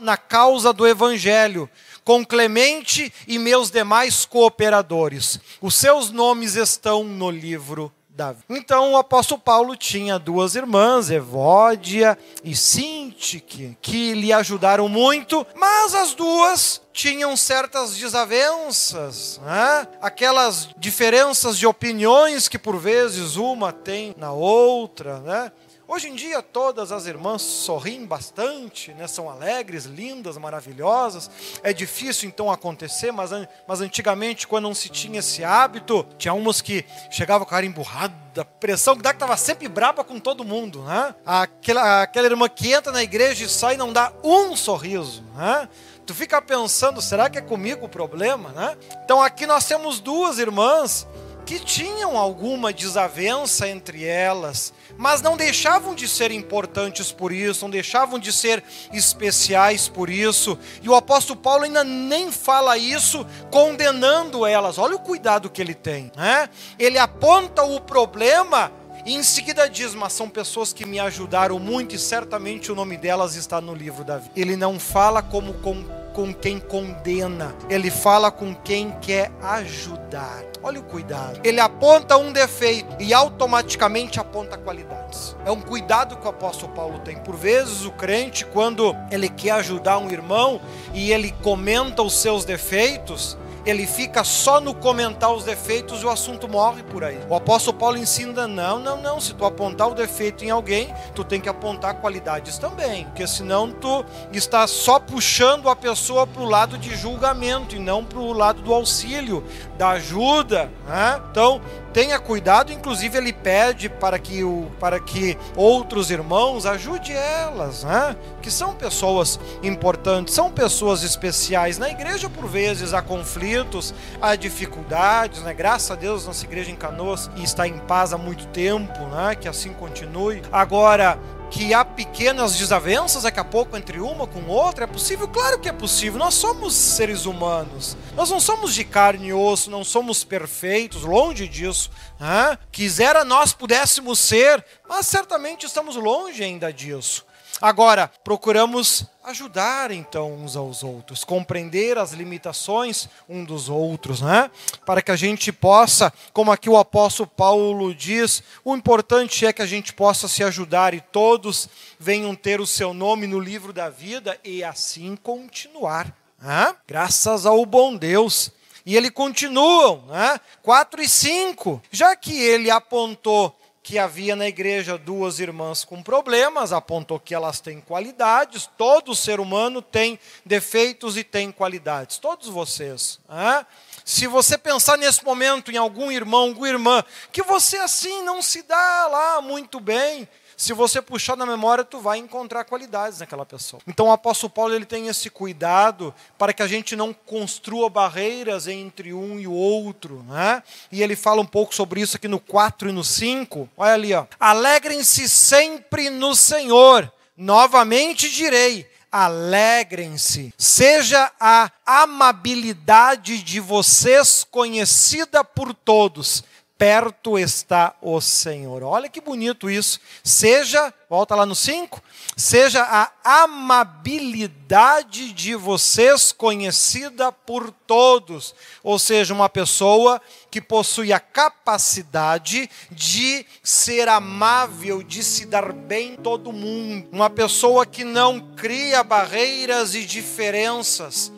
na 0.00 0.16
causa 0.16 0.72
do 0.72 0.86
Evangelho, 0.86 1.68
com 2.04 2.24
Clemente 2.24 3.12
e 3.26 3.38
meus 3.38 3.70
demais 3.70 4.24
cooperadores. 4.24 5.40
Os 5.60 5.74
seus 5.74 6.10
nomes 6.10 6.54
estão 6.54 7.04
no 7.04 7.30
livro 7.30 7.92
da 8.18 8.32
vida. 8.32 8.44
Então 8.50 8.92
o 8.92 8.96
apóstolo 8.96 9.40
Paulo 9.40 9.76
tinha 9.76 10.18
duas 10.18 10.56
irmãs, 10.56 11.08
Evódia 11.08 12.18
e 12.42 12.56
Sintique, 12.56 13.78
que 13.80 14.12
lhe 14.14 14.32
ajudaram 14.32 14.88
muito, 14.88 15.46
mas 15.54 15.94
as 15.94 16.14
duas 16.14 16.82
tinham 16.92 17.36
certas 17.36 17.96
desavenças, 17.96 19.40
né? 19.44 19.86
aquelas 20.02 20.68
diferenças 20.76 21.56
de 21.56 21.64
opiniões 21.64 22.48
que 22.48 22.58
por 22.58 22.76
vezes 22.76 23.36
uma 23.36 23.72
tem 23.72 24.14
na 24.18 24.32
outra, 24.32 25.20
né? 25.20 25.52
Hoje 25.90 26.06
em 26.06 26.14
dia 26.14 26.42
todas 26.42 26.92
as 26.92 27.06
irmãs 27.06 27.40
sorriem 27.40 28.04
bastante, 28.04 28.92
né? 28.92 29.06
são 29.06 29.30
alegres, 29.30 29.86
lindas, 29.86 30.36
maravilhosas. 30.36 31.30
É 31.62 31.72
difícil 31.72 32.28
então 32.28 32.52
acontecer, 32.52 33.10
mas, 33.10 33.30
mas 33.66 33.80
antigamente, 33.80 34.46
quando 34.46 34.64
não 34.64 34.74
se 34.74 34.90
tinha 34.90 35.20
esse 35.20 35.42
hábito, 35.42 36.06
tinha 36.18 36.34
umas 36.34 36.60
que 36.60 36.84
chegavam 37.10 37.46
com 37.46 37.54
a 37.54 37.56
cara 37.56 37.64
emburrada, 37.64 38.44
pressão 38.60 38.96
que 38.96 39.02
dá 39.02 39.14
que 39.14 39.16
estava 39.16 39.34
sempre 39.38 39.66
braba 39.66 40.04
com 40.04 40.20
todo 40.20 40.44
mundo. 40.44 40.82
Né? 40.82 41.14
Aquela, 41.24 42.02
aquela 42.02 42.26
irmã 42.26 42.50
que 42.50 42.70
entra 42.70 42.92
na 42.92 43.02
igreja 43.02 43.46
e 43.46 43.48
sai 43.48 43.72
e 43.72 43.78
não 43.78 43.90
dá 43.90 44.12
um 44.22 44.54
sorriso. 44.54 45.24
Né? 45.34 45.66
Tu 46.04 46.14
fica 46.14 46.42
pensando, 46.42 47.00
será 47.00 47.30
que 47.30 47.38
é 47.38 47.42
comigo 47.42 47.86
o 47.86 47.88
problema? 47.88 48.50
Né? 48.50 48.76
Então 49.02 49.22
aqui 49.22 49.46
nós 49.46 49.64
temos 49.64 50.00
duas 50.00 50.38
irmãs 50.38 51.06
que 51.48 51.58
tinham 51.58 52.18
alguma 52.18 52.74
desavença 52.74 53.66
entre 53.66 54.04
elas, 54.04 54.70
mas 54.98 55.22
não 55.22 55.34
deixavam 55.34 55.94
de 55.94 56.06
ser 56.06 56.30
importantes 56.30 57.10
por 57.10 57.32
isso, 57.32 57.64
não 57.64 57.70
deixavam 57.70 58.18
de 58.18 58.30
ser 58.34 58.62
especiais 58.92 59.88
por 59.88 60.10
isso. 60.10 60.58
E 60.82 60.90
o 60.90 60.94
apóstolo 60.94 61.40
Paulo 61.40 61.64
ainda 61.64 61.82
nem 61.82 62.30
fala 62.30 62.76
isso 62.76 63.26
condenando 63.50 64.44
elas. 64.44 64.76
Olha 64.76 64.96
o 64.96 64.98
cuidado 64.98 65.48
que 65.48 65.62
ele 65.62 65.72
tem, 65.72 66.12
né? 66.14 66.50
Ele 66.78 66.98
aponta 66.98 67.64
o 67.64 67.80
problema 67.80 68.70
e 69.06 69.14
em 69.14 69.22
seguida 69.22 69.70
diz: 69.70 69.94
Mas 69.94 70.12
são 70.12 70.28
pessoas 70.28 70.74
que 70.74 70.84
me 70.84 71.00
ajudaram 71.00 71.58
muito 71.58 71.94
e 71.94 71.98
certamente 71.98 72.70
o 72.70 72.74
nome 72.74 72.98
delas 72.98 73.36
está 73.36 73.58
no 73.58 73.74
livro 73.74 74.04
da 74.04 74.18
vida. 74.18 74.32
Ele 74.36 74.54
não 74.54 74.78
fala 74.78 75.22
como 75.22 75.54
com, 75.54 75.82
com 76.18 76.34
quem 76.34 76.58
condena, 76.58 77.54
ele 77.70 77.92
fala 77.92 78.28
com 78.28 78.52
quem 78.52 78.90
quer 79.00 79.30
ajudar. 79.40 80.42
Olha 80.64 80.80
o 80.80 80.82
cuidado. 80.82 81.38
Ele 81.44 81.60
aponta 81.60 82.16
um 82.16 82.32
defeito 82.32 82.96
e 82.98 83.14
automaticamente 83.14 84.18
aponta 84.18 84.58
qualidades. 84.58 85.36
É 85.46 85.52
um 85.52 85.60
cuidado 85.60 86.16
que 86.16 86.26
o 86.26 86.30
apóstolo 86.30 86.72
Paulo 86.72 86.98
tem. 86.98 87.18
Por 87.18 87.36
vezes, 87.36 87.84
o 87.84 87.92
crente, 87.92 88.44
quando 88.44 88.96
ele 89.12 89.28
quer 89.28 89.52
ajudar 89.52 89.98
um 89.98 90.10
irmão 90.10 90.60
e 90.92 91.12
ele 91.12 91.32
comenta 91.40 92.02
os 92.02 92.14
seus 92.14 92.44
defeitos, 92.44 93.38
ele 93.64 93.86
fica 93.86 94.24
só 94.24 94.60
no 94.60 94.74
comentar 94.74 95.32
os 95.32 95.44
defeitos 95.44 96.02
e 96.02 96.06
o 96.06 96.10
assunto 96.10 96.48
morre 96.48 96.82
por 96.82 97.04
aí. 97.04 97.18
O 97.28 97.34
apóstolo 97.34 97.76
Paulo 97.76 97.96
ensina: 97.96 98.46
não, 98.46 98.78
não, 98.78 99.00
não. 99.00 99.20
Se 99.20 99.34
tu 99.34 99.44
apontar 99.44 99.88
o 99.88 99.94
defeito 99.94 100.44
em 100.44 100.50
alguém, 100.50 100.94
tu 101.14 101.24
tem 101.24 101.40
que 101.40 101.48
apontar 101.48 102.00
qualidades 102.00 102.58
também, 102.58 103.04
porque 103.06 103.26
senão 103.26 103.70
tu 103.70 104.04
está 104.32 104.66
só 104.66 104.98
puxando 104.98 105.68
a 105.68 105.76
pessoa 105.76 106.26
para 106.26 106.42
o 106.42 106.48
lado 106.48 106.78
de 106.78 106.94
julgamento 106.96 107.76
e 107.76 107.78
não 107.78 108.04
para 108.04 108.18
o 108.18 108.32
lado 108.32 108.62
do 108.62 108.72
auxílio, 108.72 109.44
da 109.76 109.90
ajuda. 109.90 110.70
Né? 110.86 111.20
Então, 111.30 111.60
tenha 111.98 112.20
cuidado, 112.20 112.72
inclusive 112.72 113.18
ele 113.18 113.32
pede 113.32 113.88
para 113.88 114.20
que, 114.20 114.44
o, 114.44 114.70
para 114.78 115.00
que 115.00 115.36
outros 115.56 116.12
irmãos 116.12 116.64
ajude 116.64 117.12
elas, 117.12 117.82
né? 117.82 118.14
que 118.40 118.52
são 118.52 118.72
pessoas 118.72 119.40
importantes, 119.64 120.32
são 120.32 120.48
pessoas 120.48 121.02
especiais. 121.02 121.76
Na 121.76 121.90
igreja, 121.90 122.30
por 122.30 122.46
vezes, 122.46 122.94
há 122.94 123.02
conflitos, 123.02 123.92
há 124.22 124.36
dificuldades, 124.36 125.42
né? 125.42 125.52
graças 125.52 125.90
a 125.90 125.96
Deus, 125.96 126.24
nossa 126.24 126.44
igreja 126.44 126.70
em 126.70 126.76
Canoas 126.76 127.28
está 127.38 127.66
em 127.66 127.78
paz 127.78 128.12
há 128.12 128.16
muito 128.16 128.46
tempo, 128.46 129.00
né? 129.08 129.34
que 129.34 129.48
assim 129.48 129.72
continue. 129.72 130.40
Agora, 130.52 131.18
que 131.50 131.72
há 131.72 131.84
pequenas 131.84 132.56
desavenças 132.56 133.22
daqui 133.22 133.40
a 133.40 133.44
pouco 133.44 133.76
entre 133.76 134.00
uma 134.00 134.26
com 134.26 134.46
outra? 134.46 134.84
É 134.84 134.86
possível? 134.86 135.26
Claro 135.28 135.58
que 135.58 135.68
é 135.68 135.72
possível. 135.72 136.18
Nós 136.18 136.34
somos 136.34 136.74
seres 136.74 137.26
humanos. 137.26 137.96
Nós 138.14 138.30
não 138.30 138.40
somos 138.40 138.74
de 138.74 138.84
carne 138.84 139.28
e 139.28 139.32
osso, 139.32 139.70
não 139.70 139.84
somos 139.84 140.24
perfeitos, 140.24 141.02
longe 141.02 141.48
disso. 141.48 141.90
Né? 142.18 142.58
Quisera 142.70 143.24
nós 143.24 143.52
pudéssemos 143.52 144.18
ser, 144.18 144.64
mas 144.88 145.06
certamente 145.06 145.66
estamos 145.66 145.96
longe 145.96 146.42
ainda 146.42 146.72
disso. 146.72 147.27
Agora, 147.60 148.10
procuramos 148.22 149.04
ajudar 149.24 149.90
então 149.90 150.32
uns 150.32 150.56
aos 150.56 150.84
outros, 150.84 151.24
compreender 151.24 151.98
as 151.98 152.12
limitações 152.12 153.08
um 153.28 153.44
dos 153.44 153.68
outros, 153.68 154.20
né? 154.20 154.50
Para 154.86 155.02
que 155.02 155.10
a 155.10 155.16
gente 155.16 155.50
possa, 155.50 156.12
como 156.32 156.52
aqui 156.52 156.70
o 156.70 156.78
apóstolo 156.78 157.28
Paulo 157.28 157.92
diz, 157.92 158.42
o 158.64 158.76
importante 158.76 159.44
é 159.44 159.52
que 159.52 159.60
a 159.60 159.66
gente 159.66 159.92
possa 159.92 160.28
se 160.28 160.44
ajudar 160.44 160.94
e 160.94 161.00
todos 161.00 161.68
venham 161.98 162.34
ter 162.34 162.60
o 162.60 162.66
seu 162.66 162.94
nome 162.94 163.26
no 163.26 163.40
livro 163.40 163.72
da 163.72 163.90
vida 163.90 164.38
e 164.44 164.62
assim 164.62 165.16
continuar. 165.16 166.14
Né? 166.40 166.74
Graças 166.86 167.44
ao 167.44 167.66
bom 167.66 167.96
Deus. 167.96 168.52
E 168.86 168.96
ele 168.96 169.10
continua, 169.10 170.02
né? 170.08 170.40
4 170.62 171.02
e 171.02 171.08
5. 171.08 171.82
Já 171.90 172.16
que 172.16 172.40
ele 172.40 172.70
apontou 172.70 173.57
que 173.88 173.98
havia 173.98 174.36
na 174.36 174.46
igreja 174.46 174.98
duas 174.98 175.40
irmãs 175.40 175.82
com 175.82 176.02
problemas, 176.02 176.74
apontou 176.74 177.18
que 177.18 177.34
elas 177.34 177.58
têm 177.58 177.80
qualidades, 177.80 178.68
todo 178.76 179.14
ser 179.14 179.40
humano 179.40 179.80
tem 179.80 180.20
defeitos 180.44 181.16
e 181.16 181.24
tem 181.24 181.50
qualidades, 181.50 182.18
todos 182.18 182.48
vocês. 182.48 183.18
Né? 183.26 183.64
Se 184.04 184.26
você 184.26 184.58
pensar 184.58 184.98
nesse 184.98 185.24
momento 185.24 185.72
em 185.72 185.78
algum 185.78 186.12
irmão, 186.12 186.48
alguma 186.48 186.68
irmã, 186.68 187.02
que 187.32 187.42
você 187.42 187.78
assim 187.78 188.22
não 188.24 188.42
se 188.42 188.60
dá 188.62 189.08
lá 189.10 189.40
muito 189.40 189.80
bem, 189.80 190.28
se 190.58 190.72
você 190.72 191.00
puxar 191.00 191.36
na 191.36 191.46
memória, 191.46 191.84
tu 191.84 192.00
vai 192.00 192.18
encontrar 192.18 192.64
qualidades 192.64 193.20
naquela 193.20 193.46
pessoa. 193.46 193.80
Então 193.86 194.08
o 194.08 194.12
apóstolo 194.12 194.50
Paulo 194.50 194.74
ele 194.74 194.84
tem 194.84 195.06
esse 195.06 195.30
cuidado 195.30 196.12
para 196.36 196.52
que 196.52 196.60
a 196.60 196.66
gente 196.66 196.96
não 196.96 197.14
construa 197.14 197.88
barreiras 197.88 198.66
entre 198.66 199.14
um 199.14 199.38
e 199.38 199.46
o 199.46 199.52
outro, 199.52 200.24
né? 200.28 200.60
E 200.90 201.00
ele 201.00 201.14
fala 201.14 201.40
um 201.40 201.46
pouco 201.46 201.72
sobre 201.72 202.00
isso 202.00 202.16
aqui 202.16 202.26
no 202.26 202.40
4 202.40 202.88
e 202.88 202.92
no 202.92 203.04
5. 203.04 203.68
Olha 203.76 203.94
ali, 203.94 204.12
ó. 204.12 204.26
Alegrem-se 204.40 205.28
sempre 205.28 206.10
no 206.10 206.34
Senhor. 206.34 207.08
Novamente 207.36 208.28
direi, 208.28 208.84
alegrem-se. 209.12 210.52
Seja 210.58 211.30
a 211.38 211.70
amabilidade 211.86 213.44
de 213.44 213.60
vocês 213.60 214.44
conhecida 214.50 215.44
por 215.44 215.72
todos 215.72 216.42
perto 216.78 217.36
está 217.36 217.94
o 218.00 218.20
Senhor. 218.20 218.84
Olha 218.84 219.08
que 219.08 219.20
bonito 219.20 219.68
isso. 219.68 220.00
Seja, 220.22 220.94
volta 221.10 221.34
lá 221.34 221.44
no 221.44 221.56
5, 221.56 222.00
seja 222.36 222.82
a 222.82 223.42
amabilidade 223.42 225.32
de 225.32 225.56
vocês 225.56 226.30
conhecida 226.30 227.32
por 227.32 227.72
todos. 227.72 228.54
Ou 228.82 228.96
seja, 228.96 229.34
uma 229.34 229.48
pessoa 229.48 230.22
que 230.50 230.60
possui 230.60 231.12
a 231.12 231.18
capacidade 231.18 232.70
de 232.90 233.44
ser 233.62 234.08
amável, 234.08 235.02
de 235.02 235.24
se 235.24 235.46
dar 235.46 235.72
bem 235.72 236.12
em 236.12 236.16
todo 236.16 236.52
mundo. 236.52 237.08
Uma 237.10 237.28
pessoa 237.28 237.84
que 237.84 238.04
não 238.04 238.40
cria 238.54 239.02
barreiras 239.02 239.96
e 239.96 240.04
diferenças. 240.04 241.32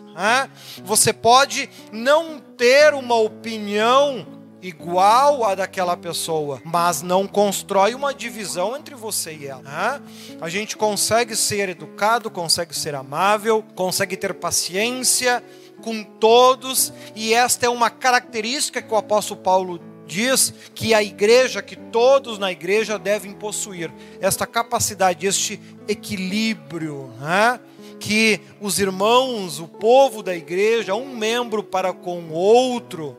Você 0.85 1.15
pode 1.15 1.71
não 1.91 2.39
ter 2.39 2.93
uma 2.93 3.15
opinião 3.15 4.40
igual 4.63 5.45
a 5.45 5.55
daquela 5.55 5.97
pessoa, 5.97 6.61
mas 6.65 7.03
não 7.03 7.27
constrói 7.27 7.95
uma 7.95 8.13
divisão 8.13 8.77
entre 8.77 8.95
você 8.95 9.35
e 9.35 9.47
ela. 9.47 9.63
Né? 9.63 10.03
A 10.41 10.49
gente 10.49 10.77
consegue 10.77 11.35
ser 11.35 11.69
educado, 11.69 12.31
consegue 12.31 12.77
ser 12.77 12.95
amável, 12.95 13.65
consegue 13.75 14.17
ter 14.17 14.35
paciência 14.35 15.43
com 15.83 16.03
todos, 16.03 16.93
e 17.17 17.33
esta 17.33 17.65
é 17.65 17.69
uma 17.69 17.89
característica 17.89 18.83
que 18.83 18.93
o 18.93 18.97
apóstolo 18.99 19.41
Paulo 19.41 19.81
diz 20.07 20.53
que 20.75 20.93
a 20.93 21.03
igreja, 21.03 21.63
que 21.63 21.77
todos 21.77 22.39
na 22.39 22.51
igreja 22.51 22.99
devem 22.99 23.33
possuir 23.33 23.91
esta 24.21 24.47
capacidade, 24.47 25.27
este 25.27 25.61
equilíbrio, 25.89 27.13
né? 27.19 27.61
Que 28.01 28.41
os 28.61 28.79
irmãos, 28.79 29.61
o 29.61 29.69
povo 29.69 30.23
da 30.23 30.35
igreja, 30.35 30.95
um 30.95 31.15
membro 31.15 31.63
para 31.63 31.93
com 31.93 32.19
o 32.19 32.33
outro, 32.33 33.17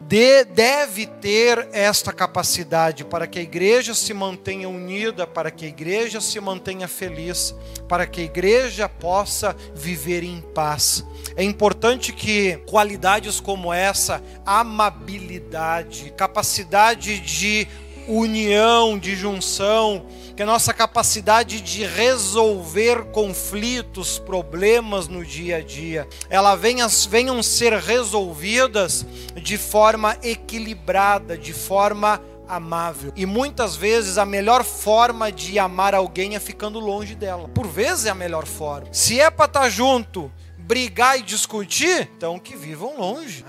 de, 0.00 0.44
deve 0.44 1.06
ter 1.06 1.68
esta 1.72 2.12
capacidade 2.12 3.04
para 3.04 3.26
que 3.26 3.40
a 3.40 3.42
igreja 3.42 3.94
se 3.94 4.14
mantenha 4.14 4.68
unida, 4.68 5.26
para 5.26 5.50
que 5.50 5.66
a 5.66 5.68
igreja 5.68 6.20
se 6.20 6.40
mantenha 6.40 6.86
feliz, 6.86 7.54
para 7.88 8.06
que 8.06 8.20
a 8.20 8.24
igreja 8.24 8.88
possa 8.88 9.56
viver 9.74 10.22
em 10.22 10.40
paz. 10.40 11.04
É 11.36 11.42
importante 11.42 12.12
que 12.12 12.58
qualidades 12.66 13.40
como 13.40 13.72
essa, 13.72 14.22
amabilidade, 14.46 16.12
capacidade 16.16 17.18
de 17.18 17.66
união, 18.06 18.98
de 18.98 19.14
junção, 19.16 20.06
que 20.34 20.42
a 20.42 20.46
nossa 20.46 20.72
capacidade 20.72 21.60
de 21.60 21.84
resolver 21.84 23.04
conflitos, 23.12 24.18
problemas 24.18 25.08
no 25.08 25.24
dia 25.24 25.56
a 25.56 25.60
dia, 25.60 26.08
ela 26.28 26.54
venha, 26.54 26.86
venham 27.08 27.42
ser 27.42 27.74
resolvidas 27.74 29.04
de 29.34 29.58
forma 29.58 30.16
equilibrada, 30.22 31.36
de 31.36 31.52
forma 31.52 32.20
amável. 32.48 33.12
E 33.16 33.24
muitas 33.24 33.76
vezes 33.76 34.18
a 34.18 34.26
melhor 34.26 34.64
forma 34.64 35.30
de 35.30 35.58
amar 35.58 35.94
alguém 35.94 36.34
é 36.34 36.40
ficando 36.40 36.78
longe 36.78 37.14
dela. 37.14 37.48
Por 37.48 37.66
vezes 37.66 38.06
é 38.06 38.10
a 38.10 38.14
melhor 38.14 38.46
forma. 38.46 38.88
Se 38.92 39.20
é 39.20 39.30
para 39.30 39.46
estar 39.46 39.60
tá 39.60 39.68
junto, 39.68 40.30
brigar 40.58 41.18
e 41.18 41.22
discutir, 41.22 42.10
então 42.16 42.38
que 42.38 42.56
vivam 42.56 42.98
longe. 42.98 43.44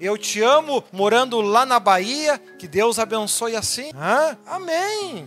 Eu 0.00 0.16
te 0.16 0.40
amo 0.40 0.82
morando 0.92 1.40
lá 1.40 1.66
na 1.66 1.78
Bahia, 1.78 2.40
que 2.58 2.66
Deus 2.66 2.98
abençoe 2.98 3.56
assim. 3.56 3.90
Amém. 4.46 5.26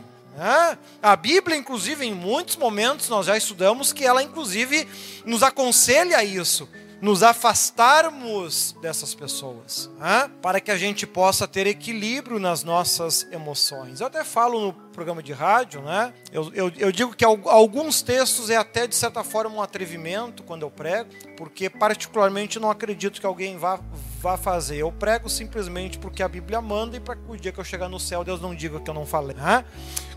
A 1.02 1.16
Bíblia, 1.16 1.58
inclusive, 1.58 2.06
em 2.06 2.14
muitos 2.14 2.56
momentos 2.56 3.10
nós 3.10 3.26
já 3.26 3.36
estudamos 3.38 3.92
que 3.92 4.06
ela, 4.06 4.22
inclusive, 4.22 4.88
nos 5.26 5.44
aconselha 5.44 6.24
isso 6.24 6.68
nos 7.02 7.22
afastarmos 7.22 8.76
dessas 8.82 9.14
pessoas, 9.14 9.90
hein? 9.98 10.32
para 10.42 10.60
que 10.60 10.72
a 10.72 10.78
gente 10.78 11.06
possa 11.06 11.48
ter 11.48 11.68
equilíbrio 11.68 12.40
nas 12.40 12.64
nossas 12.64 13.28
emoções. 13.32 14.02
Eu 14.02 14.08
até 14.08 14.24
falo 14.24 14.60
no 14.60 14.74
programa 14.74 15.22
de 15.22 15.32
rádio, 15.32 15.82
né? 15.82 16.12
Eu, 16.32 16.52
eu, 16.56 16.72
eu, 16.76 16.92
digo 16.92 17.16
que 17.16 17.24
alguns 17.24 18.02
textos 18.02 18.50
é 18.50 18.56
até 18.56 18.88
de 18.88 18.96
certa 18.96 19.24
forma 19.24 19.56
um 19.56 19.62
atrevimento 19.62 20.42
quando 20.42 20.64
eu 20.64 20.72
prego, 20.72 21.10
porque 21.38 21.70
particularmente 21.70 22.60
não 22.60 22.72
acredito 22.72 23.20
que 23.20 23.28
alguém 23.28 23.58
vá, 23.58 23.80
vá 24.20 24.36
fazer. 24.36 24.78
Eu 24.78 24.92
prego 24.92 25.30
simplesmente 25.30 26.00
porque 26.00 26.24
a 26.24 26.28
Bíblia 26.28 26.60
manda 26.62 26.98
e 26.98 27.00
para 27.00 27.18
o 27.28 27.38
dia 27.38 27.52
que 27.52 27.60
eu 27.60 27.64
chegar 27.64 27.88
no 27.90 28.00
céu 28.00 28.24
Deus 28.24 28.42
não 28.42 28.56
diga 28.56 28.80
que 28.80 28.90
eu 28.90 28.94
não 28.94 29.06
falei. 29.06 29.36
Né? 29.36 29.64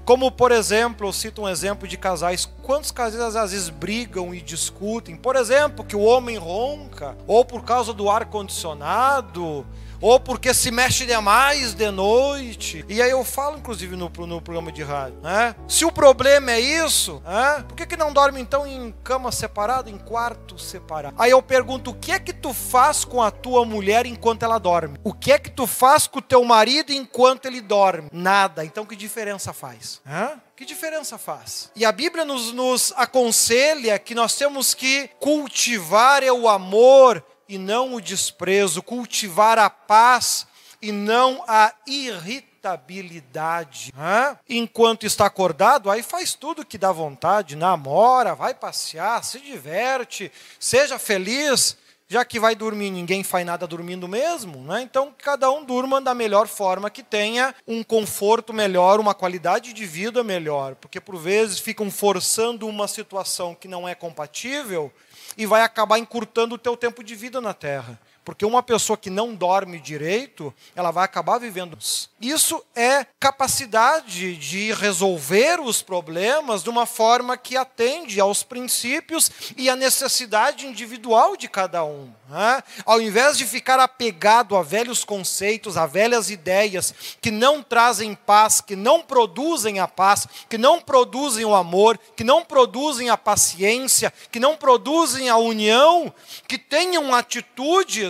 Como, 0.05 0.31
por 0.31 0.51
exemplo, 0.51 1.07
eu 1.07 1.13
cito 1.13 1.43
um 1.43 1.49
exemplo 1.49 1.87
de 1.87 1.97
casais. 1.97 2.49
Quantos 2.63 2.91
casais 2.91 3.37
às 3.37 3.53
vezes 3.53 3.69
brigam 3.69 4.35
e 4.35 4.41
discutem? 4.41 5.17
Por 5.17 5.37
exemplo, 5.37 5.85
que 5.85 5.95
o 5.95 6.01
homem 6.01 6.37
ronca, 6.37 7.17
ou 7.27 7.45
por 7.45 7.63
causa 7.65 7.93
do 7.93 8.11
ar-condicionado, 8.11 9.65
ou 10.01 10.19
porque 10.19 10.55
se 10.55 10.71
mexe 10.71 11.05
demais 11.05 11.75
de 11.75 11.91
noite. 11.91 12.85
E 12.89 13.03
aí 13.03 13.11
eu 13.11 13.25
falo, 13.25 13.59
inclusive, 13.59 13.97
no, 13.97 14.11
no 14.27 14.41
programa 14.41 14.73
de 14.73 14.83
rádio, 14.83 15.19
né? 15.23 15.55
Se 15.69 15.85
o 15.85 15.93
problema 15.93 16.53
é 16.53 16.61
isso, 16.61 17.23
né? 17.25 17.65
por 17.69 17.77
que, 17.77 17.87
que 17.87 17.97
não 17.97 18.13
dorme 18.13 18.41
então 18.41 18.67
em 18.67 18.93
cama 19.05 19.31
separada, 19.31 19.91
em 19.91 19.99
quarto 19.99 20.59
separado? 20.59 21.15
Aí 21.19 21.31
eu 21.31 21.43
pergunto, 21.43 21.91
o 21.91 21.95
que 21.95 22.13
é 22.13 22.19
que 22.19 22.33
tu 22.33 22.53
faz 22.53 23.05
com 23.05 23.23
a 23.23 23.31
tua 23.31 23.65
mulher 23.65 24.07
enquanto 24.07 24.43
ela 24.43 24.59
dorme? 24.59 24.99
O 25.05 25.13
que 25.13 25.33
é 25.33 25.39
que 25.39 25.51
tu 25.51 25.67
faz 25.67 26.07
com 26.07 26.19
o 26.19 26.23
teu 26.23 26.45
marido 26.45 26.93
enquanto 26.93 27.47
ele 27.47 27.61
dorme? 27.61 28.09
Nada. 28.13 28.65
Então 28.65 28.87
que 28.87 28.97
diferença 28.97 29.53
faz? 29.53 30.01
Hã? 30.07 30.41
Que 30.61 30.67
diferença 30.67 31.17
faz? 31.17 31.71
E 31.75 31.87
a 31.87 31.93
Bíblia 31.93 32.23
nos, 32.23 32.53
nos 32.53 32.93
aconselha 32.95 33.99
que 33.99 34.15
nós 34.15 34.35
temos 34.35 34.75
que 34.75 35.09
cultivar 35.19 36.23
é 36.23 36.31
o 36.31 36.47
amor 36.47 37.25
e 37.51 37.59
não 37.59 37.97
o 37.97 38.01
desprezo, 38.01 38.81
cultivar 38.81 39.59
a 39.59 39.69
paz 39.69 40.47
e 40.81 40.93
não 40.93 41.43
a 41.49 41.75
irritabilidade. 41.85 43.93
Hã? 43.99 44.39
Enquanto 44.49 45.05
está 45.05 45.27
acordado, 45.27 45.91
aí 45.91 46.01
faz 46.01 46.35
tudo 46.35 46.65
que 46.65 46.79
dá 46.79 46.93
vontade, 46.93 47.57
namora, 47.57 48.37
vai 48.37 48.55
passear, 48.55 49.25
se 49.25 49.41
diverte, 49.41 50.31
seja 50.61 50.97
feliz, 50.97 51.77
já 52.11 52.25
que 52.25 52.41
vai 52.41 52.57
dormir, 52.57 52.91
ninguém 52.91 53.23
faz 53.23 53.47
nada 53.47 53.69
dormindo 53.69 54.09
mesmo, 54.09 54.65
né? 54.65 54.83
Então 54.83 55.15
cada 55.17 55.49
um 55.49 55.65
durma 55.65 56.01
da 56.01 56.13
melhor 56.13 56.49
forma 56.49 56.91
que 56.91 57.05
tenha 57.05 57.55
um 57.69 57.85
conforto 57.85 58.53
melhor, 58.53 58.99
uma 58.99 59.15
qualidade 59.15 59.73
de 59.73 59.87
vida 59.87 60.25
melhor, 60.25 60.75
porque 60.75 61.01
por 61.01 61.17
vezes 61.17 61.61
ficam 61.61 61.89
forçando 61.89 62.67
uma 62.67 62.89
situação 62.89 63.55
que 63.55 63.69
não 63.69 63.89
é 63.89 63.95
compatível 63.95 64.93
e 65.39 65.47
vai 65.47 65.63
acabar 65.63 66.01
encurtando 66.01 66.57
o 66.57 66.59
teu 66.59 66.77
tempo 66.77 67.05
de 67.05 67.15
vida 67.15 67.41
na 67.41 67.55
terra. 67.55 67.97
Porque 68.25 68.45
uma 68.45 68.63
pessoa 68.63 68.97
que 68.97 69.09
não 69.09 69.35
dorme 69.35 69.81
direito, 69.81 70.53
ela 70.77 70.91
vai 70.91 71.05
acabar 71.05 71.39
vivendo. 71.39 71.79
Isso 72.21 72.63
é 72.77 73.07
capacidade 73.19 74.37
de 74.37 74.73
resolver 74.75 75.59
os 75.59 75.81
problemas 75.81 76.63
de 76.63 76.69
uma 76.69 76.85
forma 76.85 77.37
que 77.37 77.57
atende 77.57 78.21
aos 78.21 78.43
princípios 78.43 79.31
e 79.57 79.71
à 79.71 79.77
necessidade 79.77 80.67
individual 80.67 81.35
de 81.35 81.49
cada 81.49 81.83
um. 81.83 82.13
Né? 82.29 82.63
Ao 82.85 83.01
invés 83.01 83.39
de 83.39 83.47
ficar 83.47 83.81
apegado 83.81 84.55
a 84.55 84.63
velhos 84.63 85.03
conceitos, 85.03 85.77
a 85.77 85.87
velhas 85.87 86.31
ideias 86.31 86.95
que 87.21 87.31
não 87.31 87.63
trazem 87.63 88.15
paz, 88.15 88.61
que 88.61 88.77
não 88.77 89.03
produzem 89.03 89.81
a 89.81 89.89
paz, 89.89 90.29
que 90.49 90.59
não 90.59 90.79
produzem 90.81 91.45
o 91.45 91.55
amor, 91.55 91.99
que 92.15 92.23
não 92.23 92.45
produzem 92.45 93.09
a 93.09 93.17
paciência, 93.17 94.13
que 94.31 94.39
não 94.39 94.57
produzem 94.57 95.31
a 95.31 95.39
união, 95.39 96.13
que 96.47 96.59
tenham 96.59 97.15
atitudes 97.15 98.10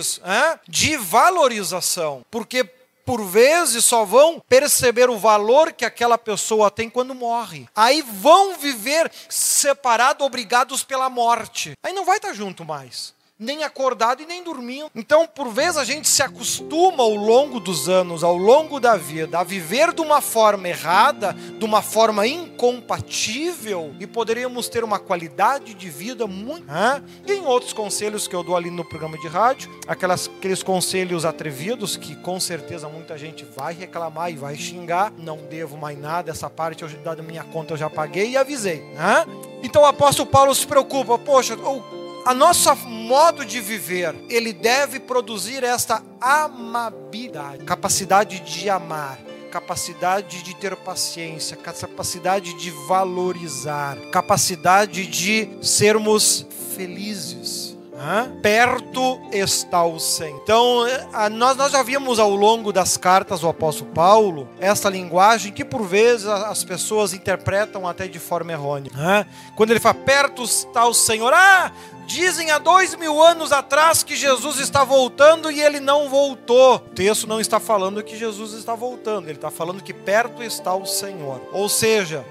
de 0.67 0.97
valorização, 0.97 2.25
porque 2.29 2.63
por 3.05 3.23
vezes 3.25 3.83
só 3.83 4.05
vão 4.05 4.41
perceber 4.47 5.09
o 5.09 5.17
valor 5.17 5.73
que 5.73 5.83
aquela 5.83 6.17
pessoa 6.17 6.71
tem 6.71 6.89
quando 6.89 7.15
morre. 7.15 7.67
Aí 7.75 8.01
vão 8.01 8.57
viver 8.57 9.11
separados, 9.29 10.25
obrigados 10.25 10.83
pela 10.83 11.09
morte. 11.09 11.73
Aí 11.83 11.93
não 11.93 12.05
vai 12.05 12.17
estar 12.17 12.33
junto 12.33 12.63
mais 12.63 13.13
nem 13.41 13.63
acordado 13.63 14.21
e 14.21 14.25
nem 14.27 14.43
dormindo. 14.43 14.91
Então, 14.93 15.25
por 15.25 15.49
vezes, 15.49 15.77
a 15.77 15.83
gente 15.83 16.07
se 16.07 16.21
acostuma 16.21 17.01
ao 17.01 17.15
longo 17.15 17.59
dos 17.59 17.89
anos, 17.89 18.23
ao 18.23 18.37
longo 18.37 18.79
da 18.79 18.95
vida, 18.95 19.39
a 19.39 19.43
viver 19.43 19.91
de 19.93 20.01
uma 20.01 20.21
forma 20.21 20.69
errada, 20.69 21.33
de 21.33 21.65
uma 21.65 21.81
forma 21.81 22.27
incompatível, 22.27 23.95
e 23.99 24.05
poderíamos 24.05 24.69
ter 24.69 24.83
uma 24.83 24.99
qualidade 24.99 25.73
de 25.73 25.89
vida 25.89 26.27
muito. 26.27 26.69
Hã? 26.69 27.03
E 27.25 27.33
em 27.33 27.45
outros 27.45 27.73
conselhos 27.73 28.27
que 28.27 28.35
eu 28.35 28.43
dou 28.43 28.55
ali 28.55 28.69
no 28.69 28.85
programa 28.85 29.17
de 29.17 29.27
rádio, 29.27 29.71
aquelas, 29.87 30.29
aqueles 30.37 30.61
conselhos 30.61 31.25
atrevidos 31.25 31.97
que 31.97 32.15
com 32.17 32.39
certeza 32.39 32.87
muita 32.87 33.17
gente 33.17 33.43
vai 33.43 33.73
reclamar 33.73 34.31
e 34.31 34.35
vai 34.35 34.55
xingar, 34.55 35.11
não 35.17 35.37
devo 35.37 35.77
mais 35.77 35.99
nada, 35.99 36.29
essa 36.29 36.49
parte 36.49 36.83
eu, 36.83 36.89
da 36.89 37.15
minha 37.15 37.43
conta 37.43 37.73
eu 37.73 37.77
já 37.77 37.89
paguei 37.89 38.29
e 38.29 38.37
avisei. 38.37 38.83
Hã? 38.95 39.25
Então 39.63 39.81
o 39.81 39.85
apóstolo 39.85 40.29
Paulo 40.29 40.53
se 40.53 40.67
preocupa, 40.67 41.17
poxa, 41.17 41.57
a 42.25 42.33
nosso 42.33 42.73
modo 42.87 43.45
de 43.45 43.59
viver, 43.59 44.15
ele 44.29 44.53
deve 44.53 44.99
produzir 44.99 45.63
esta 45.63 46.03
amabilidade, 46.19 47.63
capacidade 47.65 48.39
de 48.39 48.69
amar, 48.69 49.17
capacidade 49.51 50.43
de 50.43 50.55
ter 50.55 50.75
paciência, 50.75 51.57
capacidade 51.57 52.53
de 52.53 52.71
valorizar, 52.87 53.97
capacidade 54.11 55.05
de 55.07 55.49
sermos 55.61 56.45
felizes. 56.75 57.71
Hã? 58.03 58.31
Perto 58.41 59.21
está 59.31 59.83
o 59.83 59.99
Senhor. 59.99 60.39
Então, 60.41 60.85
nós, 61.33 61.55
nós 61.55 61.71
já 61.71 61.83
vimos 61.83 62.17
ao 62.17 62.35
longo 62.35 62.73
das 62.73 62.97
cartas 62.97 63.41
do 63.41 63.47
apóstolo 63.47 63.91
Paulo 63.91 64.49
essa 64.59 64.89
linguagem 64.89 65.51
que 65.51 65.63
por 65.63 65.83
vezes 65.83 66.25
as 66.25 66.63
pessoas 66.63 67.13
interpretam 67.13 67.87
até 67.87 68.07
de 68.07 68.17
forma 68.17 68.51
errônea. 68.51 68.91
Hã? 68.95 69.23
Quando 69.55 69.69
ele 69.69 69.79
fala, 69.79 69.93
perto 69.93 70.41
está 70.41 70.87
o 70.87 70.95
Senhor, 70.95 71.31
ah, 71.31 71.71
Dizem 72.11 72.51
há 72.51 72.57
dois 72.57 72.93
mil 72.95 73.23
anos 73.23 73.53
atrás 73.53 74.03
que 74.03 74.17
Jesus 74.17 74.59
está 74.59 74.83
voltando 74.83 75.49
e 75.49 75.61
ele 75.61 75.79
não 75.79 76.09
voltou. 76.09 76.75
O 76.75 76.79
texto 76.79 77.25
não 77.25 77.39
está 77.39 77.57
falando 77.57 78.03
que 78.03 78.17
Jesus 78.17 78.53
está 78.53 78.75
voltando, 78.75 79.27
ele 79.27 79.37
está 79.37 79.49
falando 79.49 79.81
que 79.81 79.93
perto 79.93 80.43
está 80.43 80.75
o 80.75 80.85
Senhor. 80.85 81.41
Ou 81.53 81.69
seja, 81.69 82.25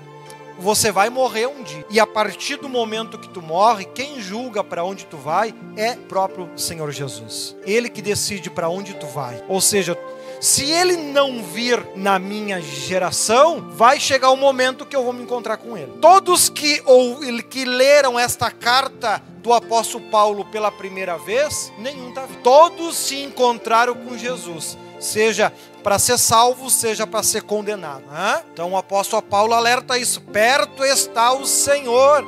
você 0.58 0.92
vai 0.92 1.08
morrer 1.08 1.46
um 1.46 1.62
dia. 1.62 1.84
E 1.88 1.98
a 1.98 2.06
partir 2.06 2.56
do 2.56 2.68
momento 2.68 3.18
que 3.18 3.28
tu 3.28 3.40
morre, 3.40 3.86
quem 3.86 4.20
julga 4.20 4.62
para 4.62 4.84
onde 4.84 5.06
tu 5.06 5.16
vai 5.16 5.54
é 5.76 5.94
próprio 5.94 6.50
Senhor 6.56 6.90
Jesus. 6.92 7.56
Ele 7.64 7.88
que 7.88 8.02
decide 8.02 8.50
para 8.50 8.68
onde 8.68 8.94
tu 8.94 9.06
vai. 9.06 9.42
Ou 9.48 9.60
seja, 9.60 9.96
se 10.40 10.64
ele 10.70 10.96
não 10.96 11.42
vir 11.42 11.86
na 11.94 12.18
minha 12.18 12.60
geração, 12.62 13.70
vai 13.72 14.00
chegar 14.00 14.30
o 14.30 14.36
momento 14.36 14.86
que 14.86 14.96
eu 14.96 15.04
vou 15.04 15.12
me 15.12 15.22
encontrar 15.22 15.58
com 15.58 15.76
ele. 15.76 15.92
Todos 16.00 16.48
que, 16.48 16.82
ou, 16.86 17.20
que 17.50 17.66
leram 17.66 18.18
esta 18.18 18.50
carta 18.50 19.22
do 19.42 19.52
apóstolo 19.52 20.04
Paulo 20.10 20.46
pela 20.46 20.72
primeira 20.72 21.18
vez, 21.18 21.70
nenhum 21.78 22.08
está 22.08 22.26
Todos 22.42 22.96
se 22.96 23.22
encontraram 23.22 23.94
com 23.94 24.16
Jesus, 24.16 24.78
seja 24.98 25.52
para 25.82 25.98
ser 25.98 26.18
salvo, 26.18 26.70
seja 26.70 27.06
para 27.06 27.22
ser 27.22 27.42
condenado. 27.42 28.04
Então 28.52 28.72
o 28.72 28.76
apóstolo 28.76 29.22
Paulo 29.22 29.54
alerta 29.54 29.98
isso: 29.98 30.20
perto 30.20 30.84
está 30.84 31.32
o 31.32 31.46
Senhor. 31.46 32.26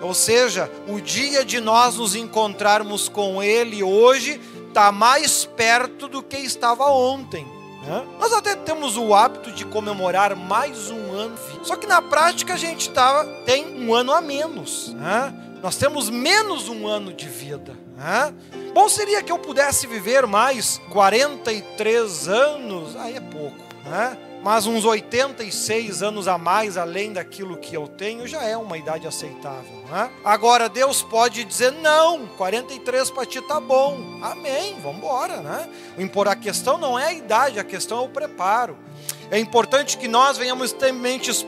Ou 0.00 0.14
seja, 0.14 0.70
o 0.88 1.00
dia 1.00 1.44
de 1.44 1.60
nós 1.60 1.96
nos 1.96 2.14
encontrarmos 2.14 3.08
com 3.08 3.42
Ele 3.42 3.82
hoje 3.82 4.40
está 4.72 4.90
mais 4.90 5.44
perto 5.44 6.08
do 6.08 6.22
que 6.22 6.38
estava 6.38 6.86
ontem. 6.86 7.46
Né? 7.82 8.06
Nós 8.18 8.32
até 8.32 8.56
temos 8.56 8.96
o 8.96 9.14
hábito 9.14 9.52
de 9.52 9.66
comemorar 9.66 10.34
mais 10.34 10.90
um 10.90 11.12
ano, 11.12 11.36
só 11.62 11.76
que 11.76 11.86
na 11.86 12.00
prática 12.00 12.54
a 12.54 12.56
gente 12.56 12.88
tá, 12.88 13.22
tem 13.44 13.86
um 13.86 13.94
ano 13.94 14.12
a 14.12 14.22
menos. 14.22 14.94
Né? 14.94 15.34
Nós 15.62 15.76
temos 15.76 16.08
menos 16.08 16.70
um 16.70 16.86
ano 16.88 17.12
de 17.12 17.28
vida. 17.28 17.76
Né? 17.96 18.32
Bom 18.72 18.88
seria 18.88 19.22
que 19.22 19.30
eu 19.30 19.38
pudesse 19.38 19.86
viver 19.86 20.26
mais 20.26 20.80
43 20.90 22.28
anos, 22.28 22.96
aí 22.96 23.16
é 23.16 23.20
pouco, 23.20 23.58
né? 23.84 24.16
Mas 24.42 24.66
uns 24.66 24.84
86 24.84 26.02
anos 26.02 26.26
a 26.26 26.36
mais 26.36 26.76
além 26.76 27.12
daquilo 27.12 27.56
que 27.56 27.76
eu 27.76 27.86
tenho 27.86 28.26
já 28.26 28.42
é 28.42 28.56
uma 28.56 28.76
idade 28.76 29.06
aceitável. 29.06 29.84
Né? 29.88 30.10
Agora 30.24 30.68
Deus 30.68 31.00
pode 31.02 31.44
dizer 31.44 31.70
não, 31.72 32.26
43 32.26 33.10
para 33.10 33.24
ti 33.24 33.40
tá 33.40 33.60
bom, 33.60 34.18
amém, 34.20 34.76
vamos 34.82 34.98
embora. 34.98 35.36
Né? 35.36 35.68
A 36.28 36.36
questão 36.36 36.76
não 36.76 36.98
é 36.98 37.06
a 37.06 37.12
idade, 37.12 37.60
a 37.60 37.64
questão 37.64 37.98
é 37.98 38.02
o 38.02 38.08
preparo. 38.08 38.76
É 39.30 39.38
importante 39.38 39.96
que 39.96 40.08
nós 40.08 40.36
venhamos 40.36 40.72
ter 40.72 40.92
mentes 40.92 41.46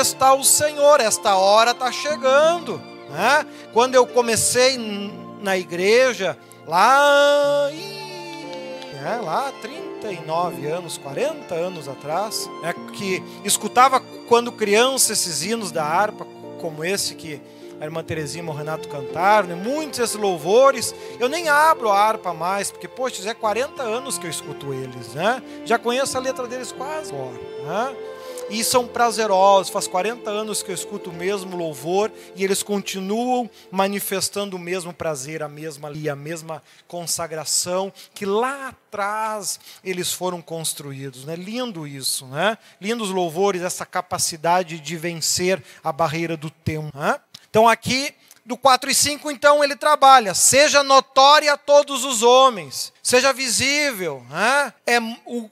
está 0.00 0.34
o 0.34 0.42
Senhor, 0.42 1.00
esta 1.00 1.36
hora 1.36 1.72
está 1.72 1.92
chegando. 1.92 2.78
Né? 3.10 3.46
Quando 3.72 3.94
eu 3.94 4.06
comecei 4.06 4.78
na 5.40 5.56
igreja, 5.56 6.36
lá, 6.66 7.70
é, 9.04 9.20
lá 9.22 9.52
39 10.02 10.66
anos, 10.66 10.98
40 10.98 11.54
anos 11.54 11.88
atrás, 11.88 12.50
é, 12.64 12.74
que 12.92 13.22
escutava 13.44 14.00
quando 14.28 14.50
criança 14.50 15.12
esses 15.12 15.44
hinos 15.44 15.70
da 15.70 15.84
harpa, 15.84 16.26
como 16.60 16.84
esse 16.84 17.14
que 17.14 17.40
a 17.80 17.84
irmã 17.84 18.02
Terezinha 18.02 18.44
e 18.44 18.46
o 18.46 18.52
Renato 18.52 18.88
cantaram, 18.88 19.48
né? 19.48 19.54
muitos 19.54 19.98
esses 19.98 20.16
louvores. 20.16 20.94
Eu 21.18 21.28
nem 21.28 21.48
abro 21.48 21.88
a 21.90 21.98
harpa 21.98 22.32
mais, 22.32 22.70
porque, 22.70 22.86
poxa, 22.86 23.22
já 23.22 23.30
é 23.30 23.34
40 23.34 23.82
anos 23.82 24.18
que 24.18 24.26
eu 24.26 24.30
escuto 24.30 24.72
eles, 24.72 25.14
né? 25.14 25.42
Já 25.64 25.78
conheço 25.78 26.16
a 26.16 26.20
letra 26.20 26.46
deles 26.46 26.70
quase 26.70 27.12
né? 27.12 27.96
E 28.50 28.62
são 28.64 28.86
prazerosos. 28.86 29.72
Faz 29.72 29.86
40 29.86 30.30
anos 30.30 30.62
que 30.62 30.70
eu 30.70 30.74
escuto 30.74 31.10
o 31.10 31.12
mesmo 31.12 31.56
louvor 31.56 32.10
e 32.34 32.44
eles 32.44 32.62
continuam 32.62 33.48
manifestando 33.70 34.56
o 34.56 34.58
mesmo 34.58 34.92
prazer, 34.92 35.42
a 35.42 35.48
mesma 35.48 35.90
a 36.10 36.16
mesma 36.16 36.62
consagração 36.86 37.92
que 38.14 38.26
lá 38.26 38.68
atrás 38.68 39.58
eles 39.82 40.12
foram 40.12 40.42
construídos, 40.42 41.24
né? 41.24 41.36
Lindo 41.36 41.86
isso, 41.86 42.26
né? 42.26 42.58
Lindos 42.80 43.10
louvores, 43.10 43.62
essa 43.62 43.86
capacidade 43.86 44.78
de 44.78 44.96
vencer 44.96 45.62
a 45.82 45.92
barreira 45.92 46.36
do 46.36 46.50
tempo. 46.50 46.96
Né? 46.96 47.18
Então 47.48 47.68
aqui 47.68 48.14
do 48.44 48.56
4 48.56 48.90
e 48.90 48.94
5, 48.94 49.30
então, 49.30 49.62
ele 49.62 49.76
trabalha. 49.76 50.34
Seja 50.34 50.82
notória 50.82 51.52
a 51.52 51.56
todos 51.56 52.04
os 52.04 52.22
homens, 52.22 52.92
seja 53.02 53.32
visível. 53.32 54.24
Né? 54.28 54.74
É, 54.86 54.98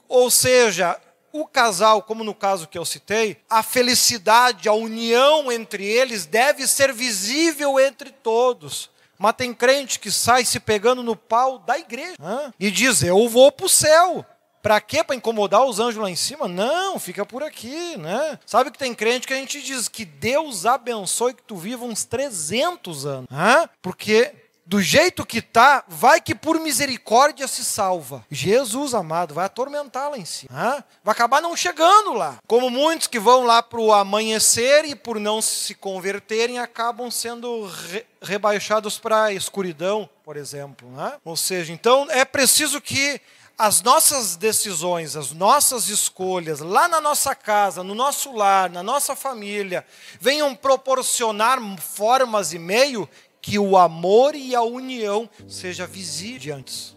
ou 0.09 0.29
seja, 0.29 0.99
o 1.31 1.45
casal, 1.45 2.01
como 2.01 2.23
no 2.23 2.33
caso 2.33 2.67
que 2.67 2.77
eu 2.77 2.85
citei, 2.85 3.37
a 3.49 3.63
felicidade, 3.63 4.67
a 4.67 4.73
união 4.73 5.51
entre 5.51 5.85
eles 5.85 6.25
deve 6.25 6.67
ser 6.67 6.93
visível 6.93 7.79
entre 7.79 8.11
todos. 8.11 8.89
Mas 9.17 9.35
tem 9.35 9.53
crente 9.53 9.99
que 9.99 10.09
sai 10.11 10.43
se 10.43 10.59
pegando 10.59 11.03
no 11.03 11.15
pau 11.15 11.59
da 11.59 11.77
igreja 11.77 12.15
né? 12.19 12.51
e 12.59 12.71
diz: 12.71 13.03
Eu 13.03 13.29
vou 13.29 13.51
para 13.51 13.67
o 13.67 13.69
céu. 13.69 14.25
Para 14.61 14.79
quê? 14.79 15.03
Para 15.03 15.15
incomodar 15.15 15.65
os 15.65 15.79
anjos 15.79 16.01
lá 16.01 16.09
em 16.09 16.15
cima? 16.15 16.47
Não, 16.47 16.99
fica 16.99 17.25
por 17.25 17.41
aqui, 17.41 17.97
né? 17.97 18.37
Sabe 18.45 18.69
que 18.69 18.77
tem 18.77 18.93
crente 18.93 19.25
que 19.25 19.33
a 19.33 19.37
gente 19.37 19.61
diz 19.61 19.87
que 19.87 20.05
Deus 20.05 20.65
abençoe 20.67 21.33
que 21.33 21.41
tu 21.41 21.55
viva 21.55 21.83
uns 21.83 22.03
300 22.03 23.05
anos, 23.05 23.27
né? 23.29 23.67
porque 23.81 24.31
do 24.71 24.81
jeito 24.81 25.25
que 25.25 25.41
tá, 25.41 25.83
vai 25.85 26.21
que 26.21 26.33
por 26.33 26.57
misericórdia 26.57 27.45
se 27.45 27.61
salva. 27.61 28.23
Jesus 28.31 28.93
amado, 28.93 29.33
vai 29.33 29.43
atormentar 29.43 30.09
lá 30.09 30.17
em 30.17 30.23
cima. 30.23 30.49
Né? 30.49 30.83
Vai 31.03 31.11
acabar 31.11 31.41
não 31.41 31.57
chegando 31.57 32.13
lá. 32.13 32.37
Como 32.47 32.69
muitos 32.69 33.07
que 33.07 33.19
vão 33.19 33.43
lá 33.43 33.61
para 33.61 33.81
o 33.81 33.91
amanhecer 33.91 34.85
e 34.85 34.95
por 34.95 35.19
não 35.19 35.41
se 35.41 35.75
converterem 35.75 36.57
acabam 36.57 37.11
sendo 37.11 37.65
re 37.65 38.05
rebaixados 38.21 38.97
para 38.97 39.25
a 39.25 39.33
escuridão, 39.33 40.09
por 40.23 40.37
exemplo. 40.37 40.87
Ou 41.25 41.35
seja, 41.35 41.73
então 41.73 42.07
é 42.09 42.23
preciso 42.23 42.79
que 42.79 43.19
as 43.57 43.81
nossas 43.81 44.35
decisões, 44.35 45.15
as 45.15 45.31
nossas 45.31 45.89
escolhas, 45.89 46.61
lá 46.61 46.87
na 46.87 47.01
nossa 47.01 47.35
casa, 47.35 47.83
no 47.83 47.93
nosso 47.93 48.31
lar, 48.31 48.69
na 48.69 48.81
nossa 48.81 49.15
família, 49.15 49.85
venham 50.19 50.55
proporcionar 50.55 51.59
formas 51.77 52.53
e 52.53 52.59
meio 52.59 53.09
que 53.41 53.57
o 53.57 53.75
amor 53.75 54.35
e 54.35 54.53
a 54.53 54.61
união 54.61 55.27
seja 55.47 55.87
visível 55.87 56.39
diante. 56.39 56.95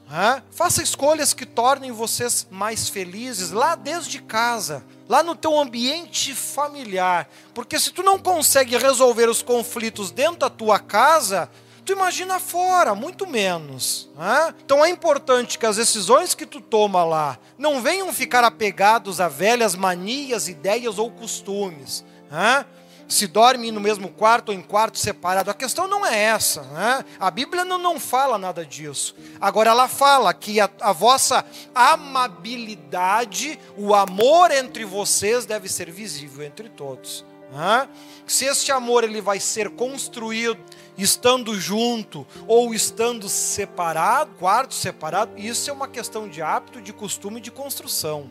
Faça 0.50 0.82
escolhas 0.82 1.32
que 1.32 1.46
tornem 1.46 1.90
vocês 1.90 2.46
mais 2.50 2.88
felizes 2.88 3.50
lá 3.50 3.74
desde 3.74 4.20
casa, 4.20 4.84
lá 5.08 5.22
no 5.22 5.34
teu 5.34 5.58
ambiente 5.58 6.34
familiar, 6.34 7.28
porque 7.54 7.78
se 7.80 7.90
tu 7.90 8.02
não 8.02 8.18
consegue 8.18 8.76
resolver 8.76 9.28
os 9.28 9.42
conflitos 9.42 10.10
dentro 10.10 10.40
da 10.40 10.50
tua 10.50 10.78
casa, 10.78 11.50
tu 11.84 11.92
imagina 11.92 12.38
fora, 12.38 12.94
muito 12.94 13.26
menos. 13.26 14.10
Né? 14.14 14.54
Então 14.64 14.84
é 14.84 14.90
importante 14.90 15.58
que 15.58 15.66
as 15.66 15.76
decisões 15.76 16.34
que 16.34 16.46
tu 16.46 16.60
toma 16.60 17.04
lá 17.04 17.38
não 17.56 17.80
venham 17.80 18.12
ficar 18.12 18.44
apegados 18.44 19.20
a 19.20 19.28
velhas 19.28 19.74
manias, 19.74 20.48
ideias 20.48 20.98
ou 20.98 21.10
costumes. 21.10 22.04
Né? 22.30 22.66
Se 23.08 23.26
dorme 23.26 23.70
no 23.70 23.80
mesmo 23.80 24.08
quarto 24.08 24.48
ou 24.48 24.54
em 24.54 24.62
quarto 24.62 24.98
separado. 24.98 25.50
A 25.50 25.54
questão 25.54 25.86
não 25.86 26.04
é 26.04 26.16
essa. 26.16 26.62
Né? 26.62 27.04
A 27.20 27.30
Bíblia 27.30 27.64
não, 27.64 27.78
não 27.78 28.00
fala 28.00 28.38
nada 28.38 28.64
disso. 28.64 29.14
Agora 29.40 29.70
ela 29.70 29.88
fala 29.88 30.32
que 30.32 30.60
a, 30.60 30.70
a 30.80 30.92
vossa 30.92 31.44
amabilidade, 31.74 33.58
o 33.76 33.94
amor 33.94 34.50
entre 34.50 34.84
vocês 34.84 35.44
deve 35.44 35.68
ser 35.68 35.90
visível 35.90 36.44
entre 36.44 36.68
todos. 36.68 37.24
Se 38.26 38.46
este 38.46 38.72
amor 38.72 39.04
ele 39.04 39.20
vai 39.20 39.38
ser 39.38 39.70
construído 39.70 40.58
estando 40.96 41.58
junto 41.58 42.26
ou 42.46 42.74
estando 42.74 43.28
separado, 43.28 44.32
quarto 44.38 44.74
separado, 44.74 45.32
isso 45.36 45.70
é 45.70 45.72
uma 45.72 45.88
questão 45.88 46.28
de 46.28 46.42
hábito, 46.42 46.80
de 46.80 46.92
costume, 46.92 47.40
de 47.40 47.50
construção. 47.50 48.30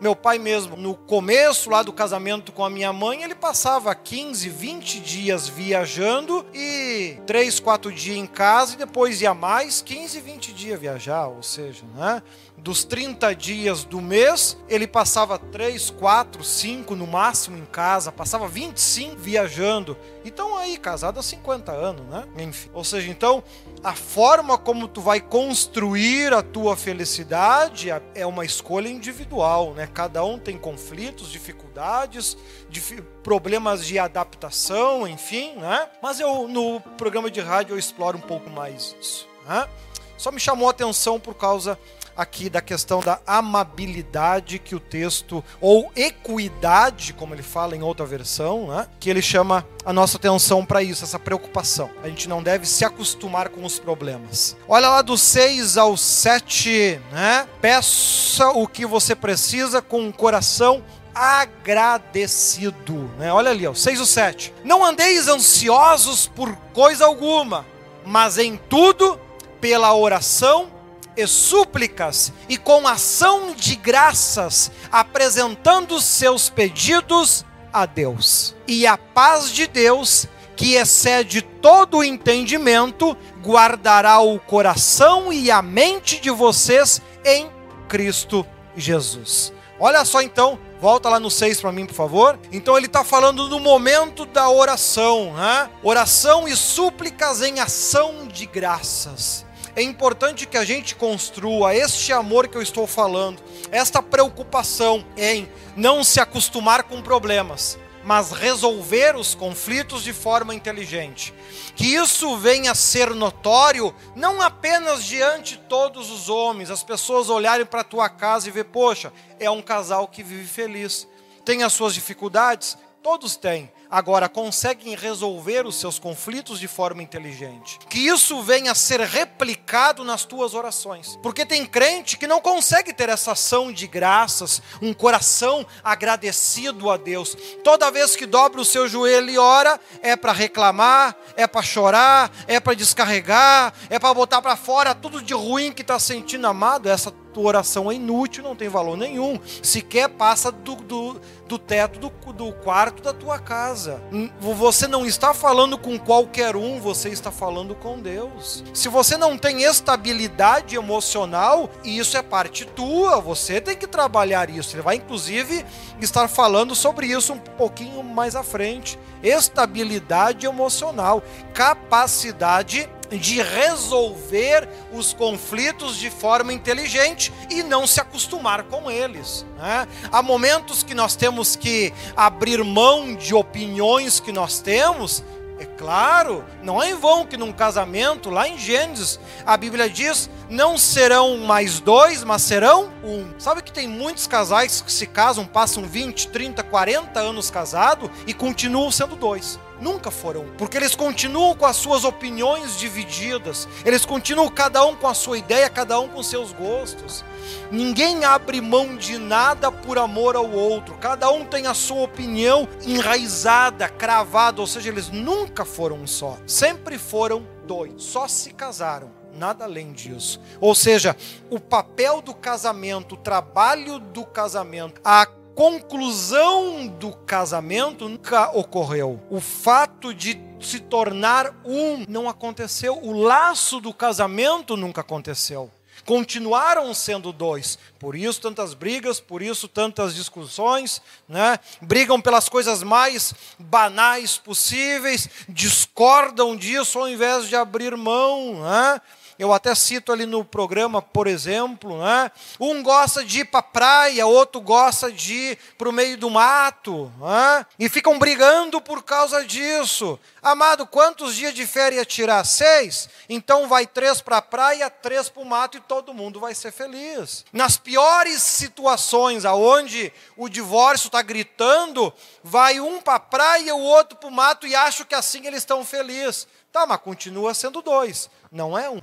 Meu 0.00 0.14
pai 0.16 0.38
mesmo, 0.38 0.76
no 0.76 0.94
começo 0.94 1.70
lá 1.70 1.82
do 1.82 1.92
casamento 1.92 2.52
com 2.52 2.64
a 2.64 2.70
minha 2.70 2.92
mãe, 2.92 3.22
ele 3.22 3.34
passava 3.34 3.94
15, 3.94 4.48
20 4.48 5.00
dias 5.00 5.48
viajando 5.48 6.44
e 6.54 7.16
3, 7.26 7.60
4 7.60 7.92
dias 7.92 8.16
em 8.16 8.26
casa 8.26 8.74
e 8.74 8.78
depois 8.78 9.20
ia 9.20 9.34
mais 9.34 9.82
15, 9.82 10.20
20 10.20 10.52
dias 10.52 10.80
viajar, 10.80 11.28
ou 11.28 11.42
seja, 11.42 11.84
né? 11.94 12.22
dos 12.62 12.84
30 12.84 13.34
dias 13.34 13.82
do 13.82 14.00
mês, 14.00 14.56
ele 14.68 14.86
passava 14.86 15.36
3, 15.36 15.90
4, 15.90 16.44
5 16.44 16.94
no 16.94 17.06
máximo 17.06 17.58
em 17.58 17.64
casa, 17.64 18.12
passava 18.12 18.46
25 18.46 19.16
viajando. 19.16 19.96
Então 20.24 20.56
aí, 20.56 20.76
casado 20.76 21.18
há 21.18 21.22
50 21.22 21.72
anos, 21.72 22.06
né? 22.06 22.24
Enfim. 22.38 22.70
Ou 22.72 22.84
seja, 22.84 23.10
então, 23.10 23.42
a 23.82 23.94
forma 23.94 24.56
como 24.56 24.86
tu 24.86 25.00
vai 25.00 25.20
construir 25.20 26.32
a 26.32 26.42
tua 26.42 26.76
felicidade 26.76 27.88
é 28.14 28.26
uma 28.26 28.44
escolha 28.44 28.88
individual, 28.88 29.74
né? 29.74 29.88
Cada 29.92 30.24
um 30.24 30.38
tem 30.38 30.56
conflitos, 30.56 31.30
dificuldades, 31.30 32.36
dif 32.68 33.02
problemas 33.22 33.86
de 33.86 33.98
adaptação, 33.98 35.06
enfim, 35.06 35.54
né? 35.56 35.88
Mas 36.02 36.20
eu 36.20 36.46
no 36.48 36.80
programa 36.96 37.30
de 37.30 37.40
rádio 37.40 37.74
eu 37.74 37.78
exploro 37.78 38.18
um 38.18 38.20
pouco 38.20 38.50
mais 38.50 38.94
isso, 39.00 39.28
né? 39.46 39.68
Só 40.16 40.30
me 40.30 40.38
chamou 40.38 40.68
a 40.68 40.70
atenção 40.70 41.18
por 41.18 41.34
causa 41.34 41.78
aqui 42.16 42.48
da 42.48 42.60
questão 42.60 43.00
da 43.00 43.20
amabilidade 43.26 44.58
que 44.58 44.74
o 44.74 44.80
texto, 44.80 45.42
ou 45.60 45.90
equidade, 45.96 47.12
como 47.12 47.34
ele 47.34 47.42
fala 47.42 47.76
em 47.76 47.82
outra 47.82 48.06
versão, 48.06 48.68
né? 48.68 48.86
que 49.00 49.10
ele 49.10 49.22
chama 49.22 49.66
a 49.84 49.92
nossa 49.92 50.16
atenção 50.16 50.64
para 50.64 50.82
isso, 50.82 51.04
essa 51.04 51.18
preocupação. 51.18 51.90
A 52.02 52.08
gente 52.08 52.28
não 52.28 52.42
deve 52.42 52.66
se 52.66 52.84
acostumar 52.84 53.48
com 53.48 53.64
os 53.64 53.78
problemas. 53.78 54.56
Olha 54.68 54.88
lá 54.88 55.02
do 55.02 55.16
6 55.16 55.76
ao 55.76 55.96
7, 55.96 57.00
né? 57.10 57.48
Peça 57.60 58.50
o 58.50 58.66
que 58.66 58.86
você 58.86 59.14
precisa 59.14 59.82
com 59.82 60.08
o 60.08 60.12
coração 60.12 60.82
agradecido. 61.14 63.10
Né? 63.18 63.32
Olha 63.32 63.50
ali, 63.50 63.66
ó, 63.66 63.74
6 63.74 64.00
ou 64.00 64.06
7. 64.06 64.54
Não 64.64 64.84
andeis 64.84 65.28
ansiosos 65.28 66.26
por 66.26 66.54
coisa 66.72 67.04
alguma, 67.04 67.66
mas 68.04 68.38
em 68.38 68.56
tudo, 68.56 69.20
pela 69.60 69.94
oração 69.94 70.70
e 71.16 71.26
súplicas 71.26 72.32
e 72.48 72.56
com 72.56 72.86
ação 72.86 73.54
de 73.54 73.76
graças, 73.76 74.70
apresentando 74.90 76.00
seus 76.00 76.48
pedidos 76.48 77.44
a 77.72 77.86
Deus. 77.86 78.54
E 78.66 78.86
a 78.86 78.96
paz 78.96 79.50
de 79.50 79.66
Deus, 79.66 80.26
que 80.56 80.74
excede 80.74 81.42
todo 81.42 81.98
o 81.98 82.04
entendimento, 82.04 83.16
guardará 83.42 84.20
o 84.20 84.38
coração 84.38 85.32
e 85.32 85.50
a 85.50 85.62
mente 85.62 86.20
de 86.20 86.30
vocês 86.30 87.00
em 87.24 87.50
Cristo 87.88 88.46
Jesus. 88.76 89.52
Olha 89.78 90.04
só 90.04 90.22
então, 90.22 90.58
volta 90.80 91.08
lá 91.08 91.18
no 91.18 91.30
6 91.30 91.60
para 91.60 91.72
mim, 91.72 91.86
por 91.86 91.94
favor. 91.94 92.38
Então 92.52 92.76
ele 92.76 92.86
está 92.86 93.02
falando 93.02 93.48
no 93.48 93.58
momento 93.58 94.24
da 94.24 94.48
oração, 94.48 95.34
né? 95.34 95.68
Oração 95.82 96.46
e 96.46 96.54
súplicas 96.54 97.42
em 97.42 97.58
ação 97.58 98.28
de 98.28 98.46
graças 98.46 99.44
é 99.74 99.82
importante 99.82 100.46
que 100.46 100.56
a 100.56 100.64
gente 100.64 100.94
construa 100.94 101.74
este 101.74 102.12
amor 102.12 102.48
que 102.48 102.56
eu 102.56 102.62
estou 102.62 102.86
falando, 102.86 103.42
esta 103.70 104.02
preocupação 104.02 105.04
em 105.16 105.48
não 105.74 106.04
se 106.04 106.20
acostumar 106.20 106.82
com 106.82 107.00
problemas, 107.00 107.78
mas 108.04 108.32
resolver 108.32 109.16
os 109.16 109.34
conflitos 109.34 110.02
de 110.02 110.12
forma 110.12 110.54
inteligente. 110.54 111.32
Que 111.74 111.94
isso 111.94 112.36
venha 112.36 112.72
a 112.72 112.74
ser 112.74 113.14
notório 113.14 113.94
não 114.14 114.42
apenas 114.42 115.04
diante 115.04 115.56
de 115.56 115.62
todos 115.62 116.10
os 116.10 116.28
homens, 116.28 116.70
as 116.70 116.82
pessoas 116.82 117.30
olharem 117.30 117.64
para 117.64 117.80
a 117.80 117.84
tua 117.84 118.08
casa 118.10 118.48
e 118.48 118.52
ver, 118.52 118.64
poxa, 118.64 119.12
é 119.40 119.50
um 119.50 119.62
casal 119.62 120.06
que 120.06 120.22
vive 120.22 120.46
feliz. 120.46 121.08
Tem 121.44 121.62
as 121.62 121.72
suas 121.72 121.94
dificuldades? 121.94 122.76
Todos 123.02 123.36
têm 123.36 123.70
agora 123.92 124.26
conseguem 124.26 124.96
resolver 124.96 125.66
os 125.66 125.76
seus 125.76 125.98
conflitos 125.98 126.58
de 126.58 126.66
forma 126.66 127.02
inteligente. 127.02 127.78
Que 127.90 127.98
isso 127.98 128.40
venha 128.40 128.72
a 128.72 128.74
ser 128.74 129.00
replicado 129.00 130.02
nas 130.02 130.24
tuas 130.24 130.54
orações. 130.54 131.18
Porque 131.22 131.44
tem 131.44 131.66
crente 131.66 132.16
que 132.16 132.26
não 132.26 132.40
consegue 132.40 132.94
ter 132.94 133.10
essa 133.10 133.32
ação 133.32 133.70
de 133.70 133.86
graças, 133.86 134.62
um 134.80 134.94
coração 134.94 135.66
agradecido 135.84 136.90
a 136.90 136.96
Deus. 136.96 137.36
Toda 137.62 137.90
vez 137.90 138.16
que 138.16 138.24
dobra 138.24 138.62
o 138.62 138.64
seu 138.64 138.88
joelho 138.88 139.28
e 139.28 139.36
ora, 139.36 139.78
é 140.00 140.16
para 140.16 140.32
reclamar, 140.32 141.14
é 141.36 141.46
para 141.46 141.60
chorar, 141.60 142.32
é 142.46 142.58
para 142.58 142.72
descarregar, 142.72 143.74
é 143.90 143.98
para 143.98 144.14
botar 144.14 144.40
para 144.40 144.56
fora 144.56 144.94
tudo 144.94 145.20
de 145.20 145.34
ruim 145.34 145.70
que 145.70 145.82
está 145.82 145.98
sentindo 145.98 146.46
amado. 146.46 146.88
Essa 146.88 147.10
tua 147.10 147.44
oração 147.44 147.90
é 147.90 147.94
inútil, 147.94 148.44
não 148.44 148.54
tem 148.54 148.68
valor 148.68 148.96
nenhum. 148.96 149.38
Sequer 149.62 150.08
passa 150.08 150.52
do, 150.52 150.76
do, 150.76 151.20
do 151.52 151.58
teto 151.58 151.98
do, 151.98 152.32
do 152.32 152.50
quarto 152.50 153.02
da 153.02 153.12
tua 153.12 153.38
casa. 153.38 154.00
Você 154.40 154.86
não 154.86 155.04
está 155.04 155.34
falando 155.34 155.76
com 155.76 155.98
qualquer 155.98 156.56
um, 156.56 156.80
você 156.80 157.10
está 157.10 157.30
falando 157.30 157.74
com 157.74 158.00
Deus. 158.00 158.64
Se 158.72 158.88
você 158.88 159.18
não 159.18 159.36
tem 159.36 159.62
estabilidade 159.62 160.76
emocional, 160.76 161.68
isso 161.84 162.16
é 162.16 162.22
parte 162.22 162.64
tua, 162.64 163.20
você 163.20 163.60
tem 163.60 163.76
que 163.76 163.86
trabalhar 163.86 164.48
isso. 164.48 164.74
Ele 164.74 164.82
vai 164.82 164.96
inclusive 164.96 165.62
estar 166.00 166.26
falando 166.26 166.74
sobre 166.74 167.06
isso 167.06 167.34
um 167.34 167.38
pouquinho 167.38 168.02
mais 168.02 168.34
à 168.34 168.42
frente. 168.42 168.98
Estabilidade 169.22 170.46
emocional, 170.46 171.22
capacidade 171.54 172.88
de 173.10 173.42
resolver 173.42 174.68
os 174.92 175.12
conflitos 175.12 175.96
de 175.96 176.10
forma 176.10 176.52
inteligente 176.52 177.32
e 177.50 177.62
não 177.62 177.86
se 177.86 178.00
acostumar 178.00 178.64
com 178.64 178.90
eles. 178.90 179.44
Né? 179.58 179.86
Há 180.10 180.22
momentos 180.22 180.82
que 180.82 180.94
nós 180.94 181.14
temos 181.14 181.56
que 181.56 181.92
abrir 182.16 182.62
mão 182.64 183.14
de 183.14 183.34
opiniões 183.34 184.20
que 184.20 184.32
nós 184.32 184.60
temos. 184.60 185.22
É 185.62 185.64
claro, 185.64 186.44
não 186.60 186.82
é 186.82 186.90
em 186.90 186.94
vão 186.96 187.24
que 187.24 187.36
num 187.36 187.52
casamento, 187.52 188.30
lá 188.30 188.48
em 188.48 188.58
Gênesis, 188.58 189.20
a 189.46 189.56
Bíblia 189.56 189.88
diz: 189.88 190.28
não 190.50 190.76
serão 190.76 191.38
mais 191.38 191.78
dois, 191.78 192.24
mas 192.24 192.42
serão 192.42 192.92
um. 193.04 193.30
Sabe 193.38 193.62
que 193.62 193.70
tem 193.70 193.86
muitos 193.86 194.26
casais 194.26 194.80
que 194.80 194.90
se 194.90 195.06
casam, 195.06 195.46
passam 195.46 195.84
20, 195.84 196.30
30, 196.30 196.64
40 196.64 197.20
anos 197.20 197.48
casados 197.48 198.10
e 198.26 198.34
continuam 198.34 198.90
sendo 198.90 199.14
dois. 199.14 199.56
Nunca 199.82 200.12
foram, 200.12 200.46
porque 200.56 200.76
eles 200.76 200.94
continuam 200.94 201.56
com 201.56 201.66
as 201.66 201.74
suas 201.74 202.04
opiniões 202.04 202.78
divididas, 202.78 203.66
eles 203.84 204.04
continuam 204.04 204.48
cada 204.48 204.86
um 204.86 204.94
com 204.94 205.08
a 205.08 205.14
sua 205.14 205.36
ideia, 205.36 205.68
cada 205.68 205.98
um 205.98 206.06
com 206.06 206.22
seus 206.22 206.52
gostos. 206.52 207.24
Ninguém 207.68 208.24
abre 208.24 208.60
mão 208.60 208.96
de 208.96 209.18
nada 209.18 209.72
por 209.72 209.98
amor 209.98 210.36
ao 210.36 210.48
outro, 210.48 210.96
cada 210.98 211.28
um 211.32 211.44
tem 211.44 211.66
a 211.66 211.74
sua 211.74 212.02
opinião 212.02 212.68
enraizada, 212.86 213.88
cravada, 213.88 214.60
ou 214.60 214.68
seja, 214.68 214.88
eles 214.88 215.10
nunca 215.10 215.64
foram 215.64 215.96
um 215.96 216.06
só, 216.06 216.38
sempre 216.46 216.96
foram 216.96 217.44
dois, 217.66 218.04
só 218.04 218.28
se 218.28 218.52
casaram 218.52 219.10
nada 219.34 219.64
além 219.64 219.92
disso. 219.92 220.40
Ou 220.60 220.74
seja, 220.76 221.16
o 221.50 221.58
papel 221.58 222.20
do 222.22 222.34
casamento, 222.34 223.14
o 223.14 223.18
trabalho 223.18 223.98
do 223.98 224.24
casamento, 224.24 225.00
a 225.04 225.26
conclusão 225.54 226.86
do 226.86 227.12
casamento 227.12 228.08
nunca 228.08 228.50
ocorreu. 228.50 229.20
O 229.30 229.40
fato 229.40 230.14
de 230.14 230.40
se 230.60 230.80
tornar 230.80 231.54
um 231.64 232.04
não 232.08 232.28
aconteceu. 232.28 232.98
O 233.02 233.12
laço 233.12 233.80
do 233.80 233.92
casamento 233.92 234.76
nunca 234.76 235.00
aconteceu. 235.00 235.70
Continuaram 236.04 236.92
sendo 236.94 237.32
dois. 237.32 237.78
Por 237.98 238.16
isso 238.16 238.40
tantas 238.40 238.74
brigas, 238.74 239.20
por 239.20 239.40
isso 239.40 239.68
tantas 239.68 240.14
discussões, 240.14 241.00
né? 241.28 241.58
Brigam 241.80 242.20
pelas 242.20 242.48
coisas 242.48 242.82
mais 242.82 243.32
banais 243.58 244.36
possíveis, 244.36 245.28
discordam 245.48 246.56
disso 246.56 246.98
ao 246.98 247.08
invés 247.08 247.48
de 247.48 247.54
abrir 247.54 247.96
mão, 247.96 248.62
né? 248.62 249.00
Eu 249.38 249.52
até 249.52 249.74
cito 249.74 250.12
ali 250.12 250.26
no 250.26 250.44
programa, 250.44 251.00
por 251.00 251.26
exemplo, 251.26 251.98
né? 251.98 252.30
um 252.60 252.82
gosta 252.82 253.24
de 253.24 253.40
ir 253.40 253.44
para 253.46 253.60
a 253.60 253.62
praia, 253.62 254.26
outro 254.26 254.60
gosta 254.60 255.10
de 255.10 255.34
ir 255.34 255.58
para 255.78 255.88
o 255.88 255.92
meio 255.92 256.16
do 256.18 256.28
mato, 256.28 257.10
né? 257.18 257.66
e 257.78 257.88
ficam 257.88 258.18
brigando 258.18 258.80
por 258.80 259.02
causa 259.02 259.44
disso. 259.44 260.18
Amado, 260.42 260.86
quantos 260.86 261.34
dias 261.34 261.54
de 261.54 261.66
férias 261.66 262.06
tirar? 262.06 262.44
Seis? 262.44 263.08
Então 263.28 263.68
vai 263.68 263.86
três 263.86 264.20
para 264.20 264.38
a 264.38 264.42
praia, 264.42 264.90
três 264.90 265.28
para 265.28 265.42
o 265.42 265.46
mato 265.46 265.78
e 265.78 265.80
todo 265.80 266.14
mundo 266.14 266.38
vai 266.38 266.54
ser 266.54 266.72
feliz. 266.72 267.44
Nas 267.52 267.76
piores 267.76 268.42
situações, 268.42 269.44
aonde 269.44 270.12
o 270.36 270.48
divórcio 270.48 271.06
está 271.06 271.22
gritando, 271.22 272.12
vai 272.42 272.80
um 272.80 273.00
para 273.00 273.14
a 273.14 273.20
praia, 273.20 273.74
o 273.74 273.80
outro 273.80 274.16
para 274.16 274.28
o 274.28 274.32
mato 274.32 274.66
e 274.66 274.74
acho 274.74 275.06
que 275.06 275.14
assim 275.14 275.46
eles 275.46 275.60
estão 275.60 275.84
felizes. 275.84 276.46
Tá, 276.72 276.86
mas 276.86 277.00
continua 277.00 277.52
sendo 277.52 277.82
dois 277.82 278.30
não 278.52 278.78
é 278.78 278.88
um. 278.90 278.98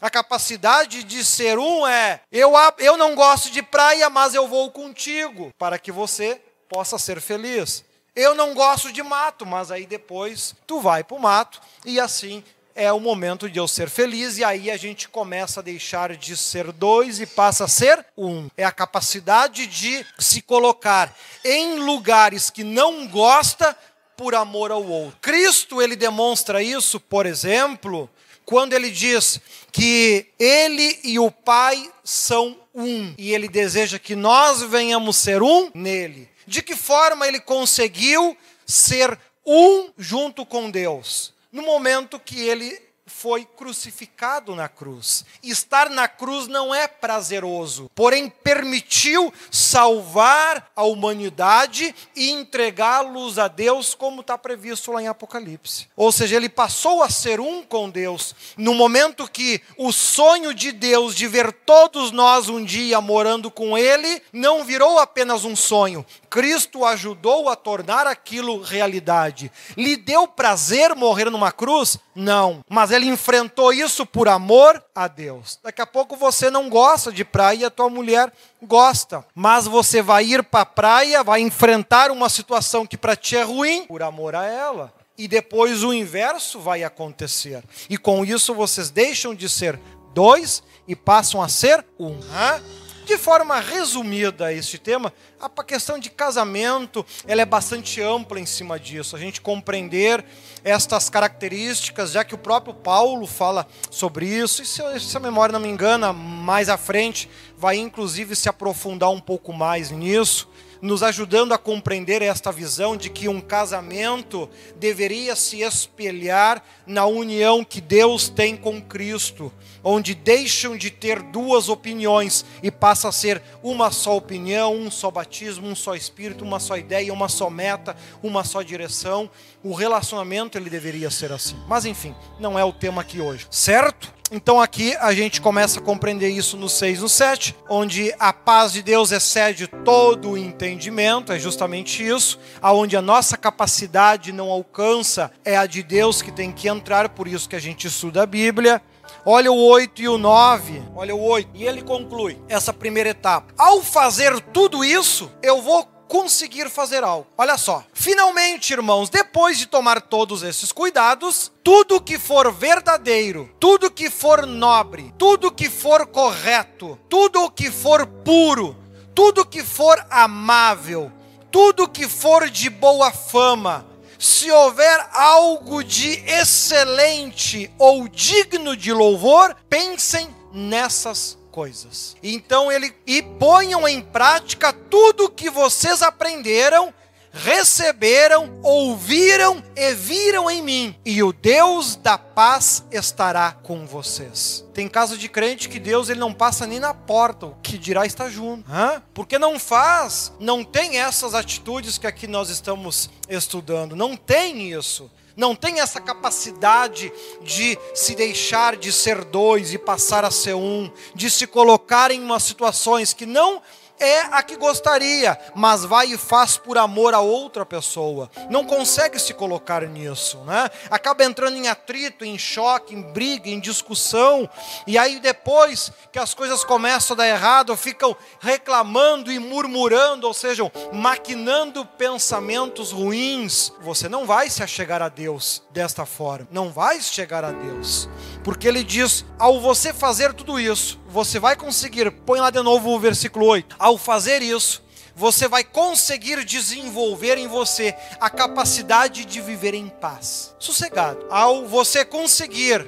A 0.00 0.08
capacidade 0.08 1.02
de 1.02 1.24
ser 1.24 1.58
um 1.58 1.86
é: 1.86 2.20
eu, 2.30 2.52
eu 2.78 2.96
não 2.96 3.14
gosto 3.14 3.50
de 3.50 3.62
praia, 3.62 4.08
mas 4.08 4.34
eu 4.34 4.46
vou 4.46 4.70
contigo, 4.70 5.52
para 5.58 5.78
que 5.78 5.90
você 5.90 6.40
possa 6.68 6.96
ser 6.98 7.20
feliz. 7.20 7.84
Eu 8.14 8.34
não 8.34 8.54
gosto 8.54 8.92
de 8.92 9.02
mato, 9.02 9.44
mas 9.44 9.70
aí 9.70 9.86
depois 9.86 10.54
tu 10.66 10.80
vai 10.80 11.04
para 11.04 11.16
o 11.16 11.20
mato 11.20 11.60
e 11.84 12.00
assim 12.00 12.42
é 12.74 12.92
o 12.92 13.00
momento 13.00 13.50
de 13.50 13.58
eu 13.58 13.66
ser 13.66 13.90
feliz, 13.90 14.38
e 14.38 14.44
aí 14.44 14.70
a 14.70 14.76
gente 14.76 15.08
começa 15.08 15.58
a 15.58 15.62
deixar 15.64 16.16
de 16.16 16.36
ser 16.36 16.70
dois 16.70 17.18
e 17.18 17.26
passa 17.26 17.64
a 17.64 17.68
ser 17.68 18.06
um. 18.16 18.48
É 18.56 18.64
a 18.64 18.70
capacidade 18.70 19.66
de 19.66 20.06
se 20.16 20.40
colocar 20.40 21.12
em 21.44 21.80
lugares 21.80 22.50
que 22.50 22.62
não 22.62 23.08
gosta 23.08 23.76
por 24.16 24.32
amor 24.32 24.70
ao 24.70 24.84
outro. 24.84 25.18
Cristo, 25.20 25.82
ele 25.82 25.96
demonstra 25.96 26.62
isso, 26.62 27.00
por 27.00 27.26
exemplo, 27.26 28.08
quando 28.48 28.72
ele 28.72 28.90
diz 28.90 29.38
que 29.70 30.24
ele 30.38 30.98
e 31.04 31.18
o 31.18 31.30
Pai 31.30 31.92
são 32.02 32.58
um 32.74 33.12
e 33.18 33.34
ele 33.34 33.46
deseja 33.46 33.98
que 33.98 34.16
nós 34.16 34.62
venhamos 34.62 35.18
ser 35.18 35.42
um 35.42 35.70
nele. 35.74 36.26
De 36.46 36.62
que 36.62 36.74
forma 36.74 37.28
ele 37.28 37.40
conseguiu 37.40 38.34
ser 38.64 39.18
um 39.44 39.90
junto 39.98 40.46
com 40.46 40.70
Deus? 40.70 41.34
No 41.52 41.60
momento 41.60 42.18
que 42.18 42.40
ele 42.40 42.80
foi 43.20 43.44
crucificado 43.44 44.54
na 44.54 44.68
cruz. 44.68 45.24
Estar 45.42 45.90
na 45.90 46.06
cruz 46.06 46.46
não 46.46 46.72
é 46.72 46.86
prazeroso, 46.86 47.90
porém 47.92 48.28
permitiu 48.28 49.32
salvar 49.50 50.70
a 50.76 50.84
humanidade 50.84 51.92
e 52.14 52.30
entregá-los 52.30 53.36
a 53.36 53.48
Deus, 53.48 53.92
como 53.92 54.20
está 54.20 54.38
previsto 54.38 54.92
lá 54.92 55.02
em 55.02 55.08
Apocalipse. 55.08 55.88
Ou 55.96 56.12
seja, 56.12 56.36
ele 56.36 56.48
passou 56.48 57.02
a 57.02 57.10
ser 57.10 57.40
um 57.40 57.60
com 57.60 57.90
Deus 57.90 58.36
no 58.56 58.72
momento 58.72 59.28
que 59.28 59.60
o 59.76 59.92
sonho 59.92 60.54
de 60.54 60.70
Deus 60.70 61.12
de 61.14 61.26
ver 61.26 61.52
todos 61.52 62.12
nós 62.12 62.48
um 62.48 62.64
dia 62.64 63.00
morando 63.00 63.50
com 63.50 63.76
Ele 63.76 64.22
não 64.32 64.62
virou 64.62 64.98
apenas 64.98 65.44
um 65.44 65.56
sonho. 65.56 66.06
Cristo 66.30 66.84
ajudou 66.84 67.48
a 67.48 67.56
tornar 67.56 68.06
aquilo 68.06 68.62
realidade. 68.62 69.50
Lhe 69.76 69.96
deu 69.96 70.28
prazer 70.28 70.94
morrer 70.94 71.30
numa 71.30 71.50
cruz? 71.50 71.98
Não. 72.18 72.64
Mas 72.68 72.90
ele 72.90 73.06
enfrentou 73.06 73.72
isso 73.72 74.04
por 74.04 74.28
amor 74.28 74.82
a 74.92 75.06
Deus. 75.06 75.56
Daqui 75.62 75.80
a 75.80 75.86
pouco 75.86 76.16
você 76.16 76.50
não 76.50 76.68
gosta 76.68 77.12
de 77.12 77.24
praia 77.24 77.58
e 77.58 77.64
a 77.64 77.70
tua 77.70 77.88
mulher 77.88 78.32
gosta. 78.60 79.24
Mas 79.32 79.68
você 79.68 80.02
vai 80.02 80.24
ir 80.24 80.42
para 80.42 80.62
a 80.62 80.66
praia, 80.66 81.22
vai 81.22 81.40
enfrentar 81.40 82.10
uma 82.10 82.28
situação 82.28 82.84
que 82.84 82.96
para 82.96 83.14
ti 83.14 83.36
é 83.36 83.44
ruim 83.44 83.84
por 83.86 84.02
amor 84.02 84.34
a 84.34 84.44
ela. 84.44 84.92
E 85.16 85.28
depois 85.28 85.84
o 85.84 85.92
inverso 85.92 86.58
vai 86.58 86.82
acontecer. 86.82 87.62
E 87.88 87.96
com 87.96 88.24
isso 88.24 88.52
vocês 88.52 88.90
deixam 88.90 89.32
de 89.32 89.48
ser 89.48 89.78
dois 90.12 90.60
e 90.88 90.96
passam 90.96 91.40
a 91.40 91.48
ser 91.48 91.86
um. 92.00 92.18
Hã? 92.32 92.60
De 93.08 93.16
forma 93.16 93.58
resumida, 93.58 94.52
este 94.52 94.76
tema, 94.76 95.10
a 95.40 95.64
questão 95.64 95.98
de 95.98 96.10
casamento, 96.10 97.06
ela 97.26 97.40
é 97.40 97.46
bastante 97.46 98.02
ampla 98.02 98.38
em 98.38 98.44
cima 98.44 98.78
disso. 98.78 99.16
A 99.16 99.18
gente 99.18 99.40
compreender 99.40 100.22
estas 100.62 101.08
características, 101.08 102.12
já 102.12 102.22
que 102.22 102.34
o 102.34 102.38
próprio 102.38 102.74
Paulo 102.74 103.26
fala 103.26 103.66
sobre 103.90 104.26
isso, 104.26 104.60
e 104.60 104.66
se, 104.66 104.82
se 105.00 105.16
a 105.16 105.20
memória 105.20 105.54
não 105.54 105.60
me 105.60 105.68
engana, 105.68 106.12
mais 106.12 106.68
à 106.68 106.76
frente 106.76 107.30
vai 107.56 107.78
inclusive 107.78 108.36
se 108.36 108.46
aprofundar 108.46 109.08
um 109.08 109.20
pouco 109.20 109.54
mais 109.54 109.90
nisso 109.90 110.46
nos 110.80 111.02
ajudando 111.02 111.52
a 111.52 111.58
compreender 111.58 112.22
esta 112.22 112.52
visão 112.52 112.96
de 112.96 113.10
que 113.10 113.28
um 113.28 113.40
casamento 113.40 114.48
deveria 114.76 115.34
se 115.34 115.60
espelhar 115.62 116.62
na 116.86 117.06
união 117.06 117.64
que 117.64 117.80
Deus 117.80 118.28
tem 118.28 118.56
com 118.56 118.80
Cristo, 118.80 119.52
onde 119.88 120.14
deixam 120.14 120.76
de 120.76 120.90
ter 120.90 121.22
duas 121.22 121.70
opiniões 121.70 122.44
e 122.62 122.70
passa 122.70 123.08
a 123.08 123.12
ser 123.12 123.42
uma 123.62 123.90
só 123.90 124.16
opinião, 124.16 124.74
um 124.74 124.90
só 124.90 125.10
batismo, 125.10 125.66
um 125.66 125.74
só 125.74 125.94
espírito, 125.94 126.44
uma 126.44 126.60
só 126.60 126.76
ideia, 126.76 127.12
uma 127.12 127.28
só 127.28 127.48
meta, 127.48 127.96
uma 128.22 128.44
só 128.44 128.60
direção. 128.60 129.30
O 129.64 129.72
relacionamento 129.72 130.58
ele 130.58 130.68
deveria 130.68 131.10
ser 131.10 131.32
assim. 131.32 131.56
Mas 131.66 131.86
enfim, 131.86 132.14
não 132.38 132.58
é 132.58 132.64
o 132.64 132.72
tema 132.72 133.00
aqui 133.00 133.18
hoje, 133.18 133.46
certo? 133.50 134.12
Então 134.30 134.60
aqui 134.60 134.94
a 134.96 135.14
gente 135.14 135.40
começa 135.40 135.80
a 135.80 135.82
compreender 135.82 136.28
isso 136.28 136.58
no 136.58 136.68
6 136.68 137.00
no 137.00 137.08
7, 137.08 137.56
onde 137.66 138.14
a 138.18 138.30
paz 138.30 138.74
de 138.74 138.82
Deus 138.82 139.10
excede 139.10 139.66
todo 139.66 140.32
o 140.32 140.38
entendimento, 140.38 141.32
é 141.32 141.38
justamente 141.38 142.06
isso, 142.06 142.38
aonde 142.60 142.94
a 142.94 143.00
nossa 143.00 143.38
capacidade 143.38 144.30
não 144.30 144.50
alcança, 144.50 145.32
é 145.42 145.56
a 145.56 145.64
de 145.64 145.82
Deus 145.82 146.20
que 146.20 146.30
tem 146.30 146.52
que 146.52 146.68
entrar, 146.68 147.08
por 147.08 147.26
isso 147.26 147.48
que 147.48 147.56
a 147.56 147.60
gente 147.60 147.86
estuda 147.86 148.22
a 148.22 148.26
Bíblia. 148.26 148.82
Olha 149.24 149.52
o 149.52 149.56
8 149.56 150.02
e 150.02 150.08
o 150.08 150.18
9. 150.18 150.82
Olha 150.94 151.14
o 151.14 151.22
8. 151.22 151.50
E 151.54 151.64
ele 151.66 151.82
conclui 151.82 152.38
essa 152.48 152.72
primeira 152.72 153.10
etapa. 153.10 153.52
Ao 153.56 153.82
fazer 153.82 154.40
tudo 154.40 154.84
isso, 154.84 155.30
eu 155.42 155.60
vou 155.60 155.84
conseguir 156.08 156.70
fazer 156.70 157.04
algo. 157.04 157.26
Olha 157.36 157.56
só. 157.58 157.84
Finalmente, 157.92 158.72
irmãos, 158.72 159.10
depois 159.10 159.58
de 159.58 159.66
tomar 159.66 160.00
todos 160.00 160.42
esses 160.42 160.72
cuidados, 160.72 161.52
tudo 161.62 162.00
que 162.00 162.18
for 162.18 162.50
verdadeiro, 162.50 163.50
tudo 163.60 163.90
que 163.90 164.08
for 164.10 164.46
nobre, 164.46 165.14
tudo 165.18 165.52
que 165.52 165.68
for 165.68 166.06
correto, 166.06 166.98
tudo 167.08 167.50
que 167.50 167.70
for 167.70 168.06
puro, 168.06 168.74
tudo 169.14 169.44
que 169.44 169.62
for 169.62 170.04
amável, 170.10 171.12
tudo 171.50 171.88
que 171.88 172.08
for 172.08 172.48
de 172.48 172.70
boa 172.70 173.10
fama, 173.10 173.86
se 174.18 174.50
houver 174.50 175.08
algo 175.12 175.84
de 175.84 176.10
excelente 176.26 177.70
ou 177.78 178.08
digno 178.08 178.76
de 178.76 178.92
louvor, 178.92 179.54
pensem 179.68 180.28
nessas 180.52 181.38
coisas. 181.50 182.16
Então 182.22 182.70
ele 182.70 182.94
e 183.06 183.22
ponham 183.22 183.86
em 183.86 184.00
prática 184.00 184.72
tudo 184.72 185.30
que 185.30 185.48
vocês 185.48 186.02
aprenderam 186.02 186.92
receberam, 187.32 188.58
ouviram 188.62 189.62
e 189.76 189.94
viram 189.94 190.50
em 190.50 190.62
mim, 190.62 190.96
e 191.04 191.22
o 191.22 191.32
Deus 191.32 191.96
da 191.96 192.18
paz 192.18 192.84
estará 192.90 193.52
com 193.52 193.86
vocês. 193.86 194.64
Tem 194.74 194.88
caso 194.88 195.16
de 195.16 195.28
crente 195.28 195.68
que 195.68 195.78
Deus 195.78 196.08
ele 196.08 196.20
não 196.20 196.32
passa 196.32 196.66
nem 196.66 196.80
na 196.80 196.94
porta, 196.94 197.46
o 197.46 197.56
que 197.62 197.78
dirá 197.78 198.06
está 198.06 198.28
junto. 198.28 198.70
Hã? 198.70 199.02
Porque 199.12 199.38
não 199.38 199.58
faz, 199.58 200.32
não 200.38 200.64
tem 200.64 200.98
essas 200.98 201.34
atitudes 201.34 201.98
que 201.98 202.06
aqui 202.06 202.26
nós 202.26 202.50
estamos 202.50 203.10
estudando, 203.28 203.96
não 203.96 204.16
tem 204.16 204.72
isso 204.72 205.10
não 205.38 205.54
tem 205.54 205.78
essa 205.78 206.00
capacidade 206.00 207.12
de 207.42 207.78
se 207.94 208.16
deixar 208.16 208.76
de 208.76 208.92
ser 208.92 209.24
dois 209.24 209.72
e 209.72 209.78
passar 209.78 210.24
a 210.24 210.32
ser 210.32 210.54
um, 210.54 210.90
de 211.14 211.30
se 211.30 211.46
colocar 211.46 212.10
em 212.10 212.20
umas 212.20 212.42
situações 212.42 213.12
que 213.12 213.24
não 213.24 213.62
é 214.00 214.20
a 214.30 214.42
que 214.42 214.56
gostaria, 214.56 215.38
mas 215.54 215.84
vai 215.84 216.12
e 216.12 216.18
faz 216.18 216.56
por 216.56 216.78
amor 216.78 217.14
a 217.14 217.20
outra 217.20 217.64
pessoa. 217.64 218.30
Não 218.50 218.64
consegue 218.64 219.18
se 219.18 219.34
colocar 219.34 219.82
nisso, 219.82 220.38
né? 220.44 220.68
Acaba 220.90 221.24
entrando 221.24 221.56
em 221.56 221.68
atrito, 221.68 222.24
em 222.24 222.38
choque, 222.38 222.94
em 222.94 223.02
briga, 223.02 223.48
em 223.48 223.60
discussão, 223.60 224.48
e 224.86 224.96
aí 224.96 225.20
depois 225.20 225.92
que 226.12 226.18
as 226.18 226.34
coisas 226.34 226.64
começam 226.64 227.14
a 227.14 227.18
dar 227.18 227.28
errado, 227.28 227.76
ficam 227.76 228.16
reclamando 228.40 229.30
e 229.30 229.38
murmurando, 229.38 230.26
ou 230.26 230.34
seja, 230.34 230.70
maquinando 230.92 231.84
pensamentos 231.84 232.92
ruins. 232.92 233.72
Você 233.80 234.08
não 234.08 234.26
vai 234.26 234.50
se 234.50 234.62
achegar 234.62 235.02
a 235.02 235.08
Deus 235.08 235.62
desta 235.70 236.06
forma. 236.06 236.48
Não 236.50 236.70
vai 236.70 237.00
chegar 237.00 237.44
a 237.44 237.50
Deus. 237.50 238.08
Porque 238.44 238.66
ele 238.68 238.82
diz: 238.82 239.24
ao 239.38 239.60
você 239.60 239.92
fazer 239.92 240.32
tudo 240.32 240.58
isso, 240.58 240.98
você 241.08 241.38
vai 241.38 241.56
conseguir, 241.56 242.10
põe 242.10 242.40
lá 242.40 242.50
de 242.50 242.62
novo 242.62 242.90
o 242.90 243.00
versículo 243.00 243.46
8. 243.46 243.76
Ao 243.78 243.96
fazer 243.96 244.42
isso, 244.42 244.82
você 245.16 245.48
vai 245.48 245.64
conseguir 245.64 246.44
desenvolver 246.44 247.38
em 247.38 247.48
você 247.48 247.94
a 248.20 248.30
capacidade 248.30 249.24
de 249.24 249.40
viver 249.40 249.74
em 249.74 249.88
paz, 249.88 250.54
sossegado. 250.60 251.26
Ao 251.30 251.66
você 251.66 252.04
conseguir 252.04 252.86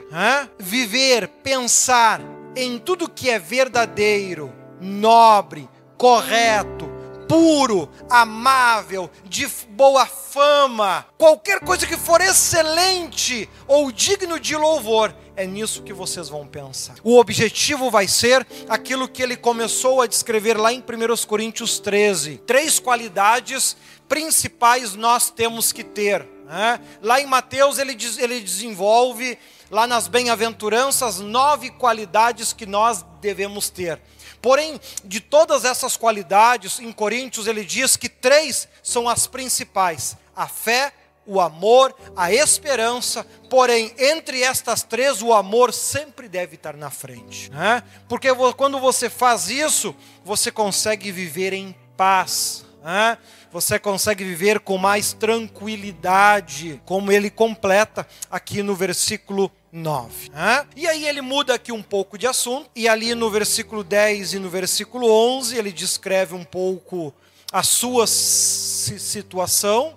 viver, 0.59 1.27
pensar 1.43 2.21
em 2.55 2.79
tudo 2.79 3.09
que 3.09 3.31
é 3.31 3.39
verdadeiro, 3.39 4.53
nobre, 4.81 5.69
correto, 5.97 6.89
puro, 7.31 7.89
amável, 8.09 9.09
de 9.25 9.47
boa 9.69 10.05
fama, 10.05 11.07
qualquer 11.17 11.61
coisa 11.61 11.87
que 11.87 11.97
for 11.97 12.21
excelente 12.21 13.49
ou 13.69 13.93
digno 13.93 14.41
de 14.41 14.57
louvor, 14.57 15.15
é 15.41 15.47
nisso 15.47 15.83
que 15.83 15.93
vocês 15.93 16.29
vão 16.29 16.47
pensar. 16.47 16.97
O 17.03 17.19
objetivo 17.19 17.91
vai 17.91 18.07
ser 18.07 18.47
aquilo 18.69 19.09
que 19.09 19.23
ele 19.23 19.37
começou 19.37 20.03
a 20.03 20.07
descrever 20.07 20.59
lá 20.59 20.71
em 20.71 20.81
1 20.81 21.27
Coríntios 21.27 21.79
13: 21.79 22.43
três 22.47 22.79
qualidades 22.79 23.75
principais 24.07 24.95
nós 24.95 25.31
temos 25.31 25.73
que 25.73 25.83
ter. 25.83 26.27
Né? 26.45 26.79
Lá 27.01 27.21
em 27.21 27.27
Mateus 27.27 27.79
ele, 27.79 27.97
ele 28.19 28.41
desenvolve, 28.41 29.39
lá 29.71 29.87
nas 29.87 30.09
bem-aventuranças, 30.09 31.21
nove 31.21 31.71
qualidades 31.71 32.53
que 32.53 32.67
nós 32.67 33.03
devemos 33.23 33.71
ter. 33.71 33.99
Porém, 34.43 34.79
de 35.05 35.21
todas 35.21 35.65
essas 35.65 35.97
qualidades, 35.97 36.81
em 36.81 36.93
Coríntios 36.93 37.47
ele 37.47 37.65
diz 37.65 37.97
que 37.97 38.11
três 38.11 38.69
são 38.83 39.09
as 39.09 39.27
principais: 39.27 40.19
a 40.37 40.47
fé, 40.47 40.93
o 41.31 41.41
amor, 41.41 41.95
a 42.17 42.33
esperança. 42.33 43.25
Porém, 43.49 43.95
entre 43.97 44.43
estas 44.43 44.83
três, 44.83 45.23
o 45.23 45.33
amor 45.33 45.73
sempre 45.73 46.29
deve 46.29 46.57
estar 46.57 46.77
na 46.77 46.91
frente. 46.91 47.49
Né? 47.53 47.85
Porque 48.09 48.29
quando 48.57 48.81
você 48.81 49.09
faz 49.09 49.49
isso, 49.49 49.95
você 50.25 50.51
consegue 50.51 51.13
viver 51.13 51.53
em 51.53 51.73
paz. 51.97 52.65
Né? 52.83 53.17
Você 53.53 53.79
consegue 53.79 54.25
viver 54.25 54.59
com 54.59 54.77
mais 54.77 55.13
tranquilidade, 55.13 56.83
como 56.85 57.13
ele 57.13 57.31
completa 57.31 58.07
aqui 58.29 58.61
no 58.61 58.75
versículo 58.75 59.53
9. 59.71 60.31
Né? 60.31 60.67
E 60.75 60.89
aí 60.89 61.07
ele 61.07 61.21
muda 61.21 61.55
aqui 61.55 61.71
um 61.71 61.83
pouco 61.83 62.19
de 62.19 62.27
assunto, 62.27 62.69
e 62.75 62.89
ali 62.89 63.15
no 63.15 63.31
versículo 63.31 63.85
10 63.85 64.35
e 64.35 64.39
no 64.41 64.51
versículo 64.51 65.09
11 65.09 65.57
ele 65.57 65.71
descreve 65.71 66.35
um 66.35 66.45
pouco 66.45 67.15
a 67.53 67.63
sua 67.63 68.07
situação, 68.07 69.97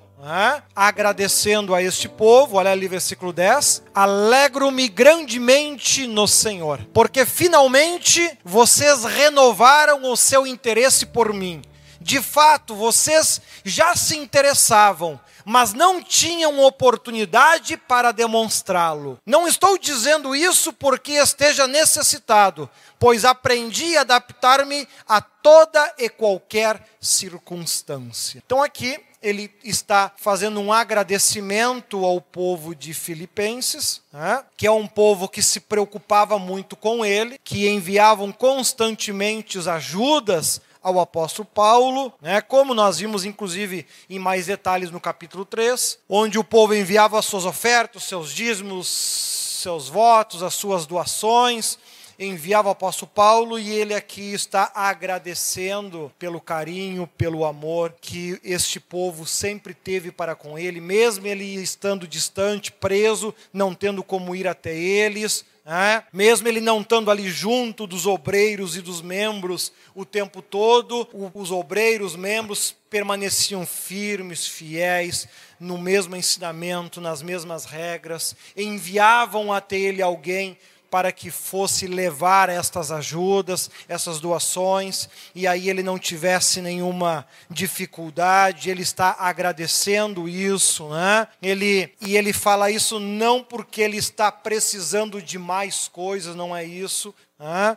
agradecendo 0.75 1.75
a 1.75 1.81
este 1.81 2.07
povo, 2.07 2.57
olha 2.57 2.71
ali 2.71 2.87
versículo 2.87 3.33
10: 3.33 3.83
Alegro-me 3.93 4.87
grandemente 4.87 6.07
no 6.07 6.27
Senhor, 6.27 6.79
porque 6.93 7.25
finalmente 7.25 8.37
vocês 8.43 9.03
renovaram 9.03 10.09
o 10.09 10.15
seu 10.15 10.47
interesse 10.47 11.05
por 11.05 11.33
mim. 11.33 11.61
De 11.99 12.21
fato, 12.21 12.75
vocês 12.75 13.41
já 13.63 13.95
se 13.95 14.17
interessavam, 14.17 15.19
mas 15.45 15.73
não 15.73 16.01
tinham 16.01 16.59
oportunidade 16.59 17.77
para 17.77 18.11
demonstrá-lo. 18.11 19.17
Não 19.25 19.47
estou 19.47 19.77
dizendo 19.77 20.35
isso 20.35 20.73
porque 20.73 21.13
esteja 21.13 21.65
necessitado, 21.65 22.69
pois 22.99 23.23
aprendi 23.23 23.95
a 23.97 24.01
adaptar-me 24.01 24.87
a 25.07 25.21
toda 25.21 25.93
e 25.97 26.09
qualquer 26.09 26.81
circunstância. 26.99 28.41
Então 28.45 28.61
aqui 28.61 28.99
ele 29.23 29.49
está 29.63 30.11
fazendo 30.17 30.59
um 30.59 30.71
agradecimento 30.71 32.03
ao 32.03 32.19
povo 32.19 32.75
de 32.75 32.93
Filipenses, 32.93 34.01
né, 34.11 34.43
que 34.57 34.67
é 34.67 34.71
um 34.71 34.85
povo 34.85 35.29
que 35.29 35.41
se 35.41 35.61
preocupava 35.61 36.37
muito 36.37 36.75
com 36.75 37.05
ele, 37.05 37.39
que 37.41 37.69
enviavam 37.69 38.33
constantemente 38.33 39.57
as 39.57 39.67
ajudas 39.67 40.61
ao 40.83 40.99
apóstolo 40.99 41.47
Paulo, 41.53 42.11
né, 42.21 42.41
como 42.41 42.73
nós 42.73 42.99
vimos 42.99 43.23
inclusive 43.23 43.87
em 44.09 44.19
mais 44.19 44.47
detalhes 44.47 44.91
no 44.91 44.99
capítulo 44.99 45.45
3, 45.45 45.99
onde 46.09 46.37
o 46.37 46.43
povo 46.43 46.75
enviava 46.75 47.17
as 47.17 47.23
suas 47.25 47.45
ofertas, 47.45 48.03
seus 48.03 48.33
dízimos, 48.33 48.87
seus 48.89 49.87
votos, 49.87 50.43
as 50.43 50.53
suas 50.53 50.85
doações, 50.85 51.79
enviava 52.25 52.69
o 52.69 52.71
apóstolo 52.71 53.11
Paulo 53.13 53.59
e 53.59 53.69
ele 53.69 53.93
aqui 53.93 54.33
está 54.33 54.71
agradecendo 54.73 56.11
pelo 56.17 56.39
carinho, 56.39 57.07
pelo 57.17 57.45
amor 57.45 57.93
que 57.99 58.39
este 58.43 58.79
povo 58.79 59.25
sempre 59.25 59.73
teve 59.73 60.11
para 60.11 60.35
com 60.35 60.57
ele, 60.57 60.79
mesmo 60.79 61.27
ele 61.27 61.43
estando 61.43 62.07
distante, 62.07 62.71
preso, 62.71 63.33
não 63.51 63.73
tendo 63.73 64.03
como 64.03 64.35
ir 64.35 64.47
até 64.47 64.75
eles, 64.75 65.45
é? 65.65 66.03
mesmo 66.11 66.47
ele 66.47 66.59
não 66.59 66.81
estando 66.81 67.09
ali 67.09 67.29
junto 67.29 67.87
dos 67.87 68.05
obreiros 68.05 68.75
e 68.75 68.81
dos 68.81 69.01
membros 69.01 69.71
o 69.95 70.03
tempo 70.03 70.41
todo, 70.41 71.07
os 71.33 71.51
obreiros, 71.51 72.17
membros 72.17 72.75
permaneciam 72.89 73.65
firmes, 73.65 74.45
fiéis, 74.45 75.27
no 75.59 75.77
mesmo 75.77 76.15
ensinamento, 76.17 76.99
nas 76.99 77.21
mesmas 77.21 77.63
regras, 77.63 78.35
enviavam 78.57 79.53
até 79.53 79.77
ele 79.77 80.01
alguém 80.01 80.57
para 80.93 81.11
que 81.11 81.31
fosse 81.31 81.87
levar 81.87 82.49
estas 82.49 82.91
ajudas, 82.91 83.67
essas 83.87 84.19
doações, 84.19 85.09
e 85.33 85.47
aí 85.47 85.67
ele 85.67 85.81
não 85.81 85.97
tivesse 85.97 86.61
nenhuma 86.61 87.25
dificuldade, 87.49 88.69
ele 88.69 88.83
está 88.83 89.15
agradecendo 89.17 90.29
isso, 90.29 90.87
né? 90.89 91.27
Ele 91.41 91.91
e 91.99 92.15
ele 92.15 92.31
fala 92.31 92.69
isso 92.69 92.99
não 92.99 93.43
porque 93.43 93.81
ele 93.81 93.97
está 93.97 94.31
precisando 94.31 95.19
de 95.19 95.39
mais 95.39 95.87
coisas, 95.87 96.35
não 96.35 96.55
é 96.55 96.63
isso, 96.63 97.11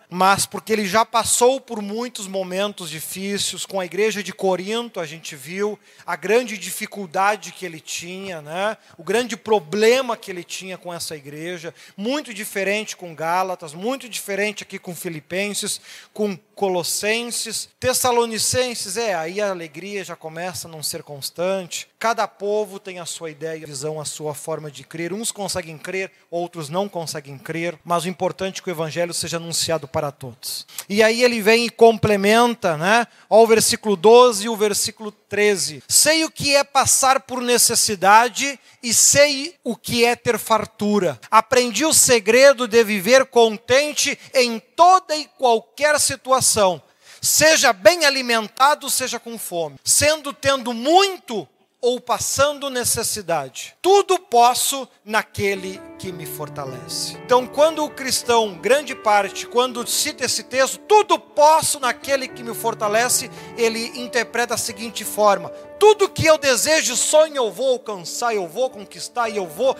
mas 0.09 0.46
porque 0.46 0.72
ele 0.72 0.87
já 0.87 1.05
passou 1.05 1.61
por 1.61 1.83
muitos 1.83 2.26
momentos 2.26 2.90
difíceis 2.90 3.66
com 3.66 3.81
a 3.81 3.85
igreja 3.85 4.22
de 4.22 4.33
Corinto, 4.33 5.00
a 5.00 5.07
gente 5.07 5.35
viu 5.35 5.79
a 6.07 6.16
grande 6.16 6.57
dificuldade 6.57 7.52
que 7.52 7.66
ele 7.66 7.81
tinha, 7.81 8.40
né? 8.40 8.76
o 8.96 9.02
grande 9.02 9.37
problema 9.37 10.16
que 10.16 10.31
ele 10.31 10.44
tinha 10.44 10.79
com 10.79 10.92
essa 10.92 11.16
igreja, 11.16 11.74
muito 11.96 12.33
diferente 12.33 12.96
com 12.96 13.14
Gálatas, 13.14 13.74
muito 13.74 14.09
diferente 14.09 14.62
aqui 14.62 14.79
com 14.79 14.94
Filipenses, 14.94 15.81
com 16.12 16.37
Colossenses, 16.55 17.68
Tessalonicenses, 17.79 18.96
é, 18.96 19.14
aí 19.14 19.40
a 19.40 19.50
alegria 19.50 20.02
já 20.02 20.16
começa 20.16 20.66
a 20.66 20.70
não 20.70 20.83
ser 20.83 21.02
constante. 21.02 21.88
Cada 21.98 22.28
povo 22.28 22.78
tem 22.78 22.98
a 22.98 23.06
sua 23.06 23.30
ideia, 23.30 23.64
a 23.64 23.66
visão, 23.66 23.98
a 23.98 24.04
sua 24.04 24.35
forma 24.35 24.70
de 24.70 24.85
crer. 24.85 25.14
Uns 25.14 25.32
conseguem 25.32 25.78
crer, 25.78 26.12
outros 26.30 26.68
não 26.68 26.90
conseguem 26.90 27.38
crer, 27.38 27.78
mas 27.82 28.04
o 28.04 28.09
importante 28.09 28.61
é 28.61 28.62
que 28.62 28.68
o 28.68 28.72
evangelho 28.72 29.14
seja 29.14 29.38
anunciado 29.38 29.88
para 29.88 30.12
todos. 30.12 30.66
E 30.90 31.02
aí 31.02 31.24
ele 31.24 31.40
vem 31.40 31.64
e 31.64 31.70
complementa, 31.70 32.76
né? 32.76 33.06
Ó, 33.30 33.42
o 33.42 33.46
versículo 33.46 33.96
12 33.96 34.44
e 34.44 34.48
o 34.48 34.54
versículo 34.56 35.11
13. 35.11 35.82
Sei 35.88 36.22
o 36.22 36.30
que 36.30 36.54
é 36.54 36.62
passar 36.62 37.20
por 37.20 37.40
necessidade 37.40 38.61
e 38.82 38.92
sei 38.92 39.54
o 39.64 39.74
que 39.74 40.04
é 40.04 40.14
ter 40.14 40.38
fartura. 40.38 41.18
Aprendi 41.30 41.86
o 41.86 41.94
segredo 41.94 42.68
de 42.68 42.84
viver 42.84 43.24
contente 43.24 44.18
em 44.34 44.59
toda 44.59 45.16
e 45.16 45.24
qualquer 45.38 45.99
situação 45.99 46.82
seja 47.22 47.72
bem 47.72 48.05
alimentado, 48.05 48.88
seja 48.90 49.18
com 49.18 49.38
fome, 49.38 49.76
sendo 49.82 50.32
tendo 50.32 50.72
muito 50.72 51.49
ou 51.87 52.01
passando 52.01 52.68
necessidade. 52.68 53.76
Tudo 53.80 54.18
posso 54.18 54.89
naquele 55.05 55.80
que 56.07 56.12
me 56.12 56.24
fortalece. 56.24 57.16
Então, 57.24 57.46
quando 57.48 57.84
o 57.84 57.90
cristão, 57.90 58.54
grande 58.54 58.94
parte, 58.94 59.44
quando 59.44 59.84
cita 59.88 60.24
esse 60.24 60.44
texto, 60.44 60.78
tudo 60.78 61.18
posso 61.18 61.80
naquele 61.80 62.28
que 62.28 62.44
me 62.44 62.54
fortalece, 62.54 63.28
ele 63.59 63.98
interpreta 63.98 64.54
da 64.54 64.57
seguinte 64.57 65.04
forma: 65.04 65.48
tudo 65.78 66.09
que 66.09 66.24
eu 66.24 66.38
desejo, 66.38 66.96
sonho, 66.96 67.36
eu 67.36 67.50
vou 67.50 67.72
alcançar, 67.72 68.34
eu 68.34 68.46
vou 68.46 68.70
conquistar 68.70 69.28
e 69.28 69.36
eu 69.36 69.46
vou 69.46 69.76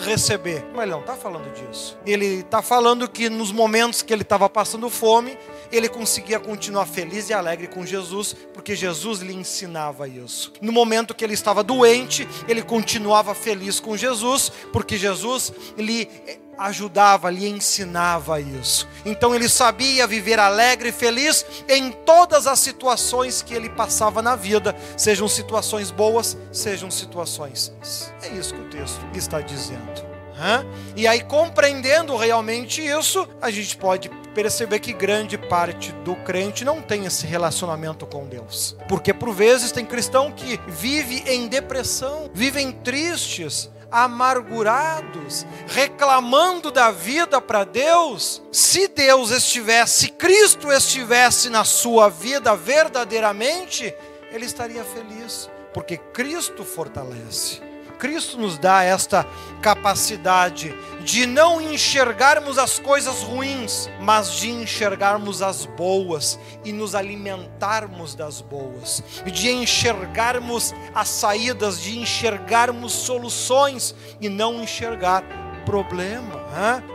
receber. 0.00 0.64
Mas 0.74 0.82
ele 0.82 0.92
não 0.92 1.00
está 1.00 1.14
falando 1.14 1.50
disso. 1.52 1.96
Ele 2.06 2.40
está 2.40 2.60
falando 2.60 3.08
que 3.08 3.28
nos 3.28 3.50
momentos 3.50 4.02
que 4.02 4.12
ele 4.12 4.22
estava 4.22 4.48
passando 4.48 4.88
fome, 4.90 5.38
ele 5.70 5.88
conseguia 5.88 6.38
continuar 6.38 6.86
feliz 6.86 7.30
e 7.30 7.32
alegre 7.32 7.66
com 7.66 7.84
Jesus, 7.84 8.36
porque 8.52 8.76
Jesus 8.76 9.20
lhe 9.20 9.34
ensinava 9.34 10.06
isso. 10.06 10.52
No 10.60 10.70
momento 10.70 11.14
que 11.14 11.24
ele 11.24 11.34
estava 11.34 11.62
doente, 11.62 12.28
ele 12.46 12.62
continuava 12.62 13.34
feliz 13.34 13.80
com 13.80 13.96
Jesus, 13.96 14.52
porque 14.72 14.98
Jesus 14.98 15.50
lhe 15.76 16.08
ajudava, 16.58 17.30
lhe 17.30 17.48
ensinava 17.48 18.40
isso. 18.40 18.86
Então 19.04 19.34
ele 19.34 19.48
sabia 19.48 20.06
viver 20.06 20.38
alegre 20.38 20.90
e 20.90 20.92
feliz 20.92 21.44
em 21.68 21.90
todas 21.90 22.46
as 22.46 22.58
situações 22.58 23.42
que 23.42 23.54
ele 23.54 23.68
passava 23.68 24.22
na 24.22 24.36
vida, 24.36 24.76
sejam 24.96 25.26
situações 25.26 25.90
boas, 25.90 26.36
sejam 26.52 26.90
situações. 26.90 27.72
É 28.22 28.28
isso 28.28 28.54
que 28.54 28.60
o 28.60 28.68
texto 28.68 29.00
está 29.14 29.40
dizendo. 29.40 30.12
E 30.96 31.06
aí, 31.06 31.22
compreendendo 31.22 32.16
realmente 32.16 32.84
isso, 32.84 33.28
a 33.40 33.48
gente 33.48 33.76
pode 33.76 34.08
perceber 34.34 34.80
que 34.80 34.92
grande 34.92 35.38
parte 35.38 35.92
do 36.04 36.16
crente 36.16 36.64
não 36.64 36.82
tem 36.82 37.06
esse 37.06 37.26
relacionamento 37.26 38.04
com 38.06 38.26
Deus. 38.26 38.76
Porque 38.88 39.14
por 39.14 39.32
vezes 39.32 39.70
tem 39.70 39.86
cristão 39.86 40.32
que 40.32 40.58
vive 40.66 41.22
em 41.28 41.46
depressão, 41.46 42.28
vivem 42.34 42.72
tristes, 42.72 43.70
amargurados, 43.92 45.46
reclamando 45.68 46.70
da 46.70 46.90
vida 46.90 47.40
para 47.40 47.62
Deus, 47.64 48.42
se 48.50 48.88
Deus 48.88 49.30
estivesse, 49.30 50.06
se 50.06 50.08
Cristo 50.08 50.72
estivesse 50.72 51.50
na 51.50 51.62
sua 51.62 52.08
vida 52.08 52.56
verdadeiramente, 52.56 53.94
ele 54.30 54.46
estaria 54.46 54.82
feliz, 54.82 55.50
porque 55.74 55.98
Cristo 55.98 56.64
fortalece. 56.64 57.71
Cristo 58.02 58.36
nos 58.36 58.58
dá 58.58 58.82
esta 58.82 59.24
capacidade 59.62 60.74
de 61.04 61.24
não 61.24 61.60
enxergarmos 61.60 62.58
as 62.58 62.80
coisas 62.80 63.22
ruins, 63.22 63.88
mas 64.00 64.32
de 64.32 64.50
enxergarmos 64.50 65.40
as 65.40 65.66
boas 65.66 66.36
e 66.64 66.72
nos 66.72 66.96
alimentarmos 66.96 68.16
das 68.16 68.40
boas, 68.40 69.04
de 69.24 69.52
enxergarmos 69.52 70.74
as 70.92 71.10
saídas, 71.10 71.80
de 71.80 71.96
enxergarmos 71.96 72.92
soluções 72.92 73.94
e 74.20 74.28
não 74.28 74.60
enxergar 74.60 75.22
problema. 75.64 76.41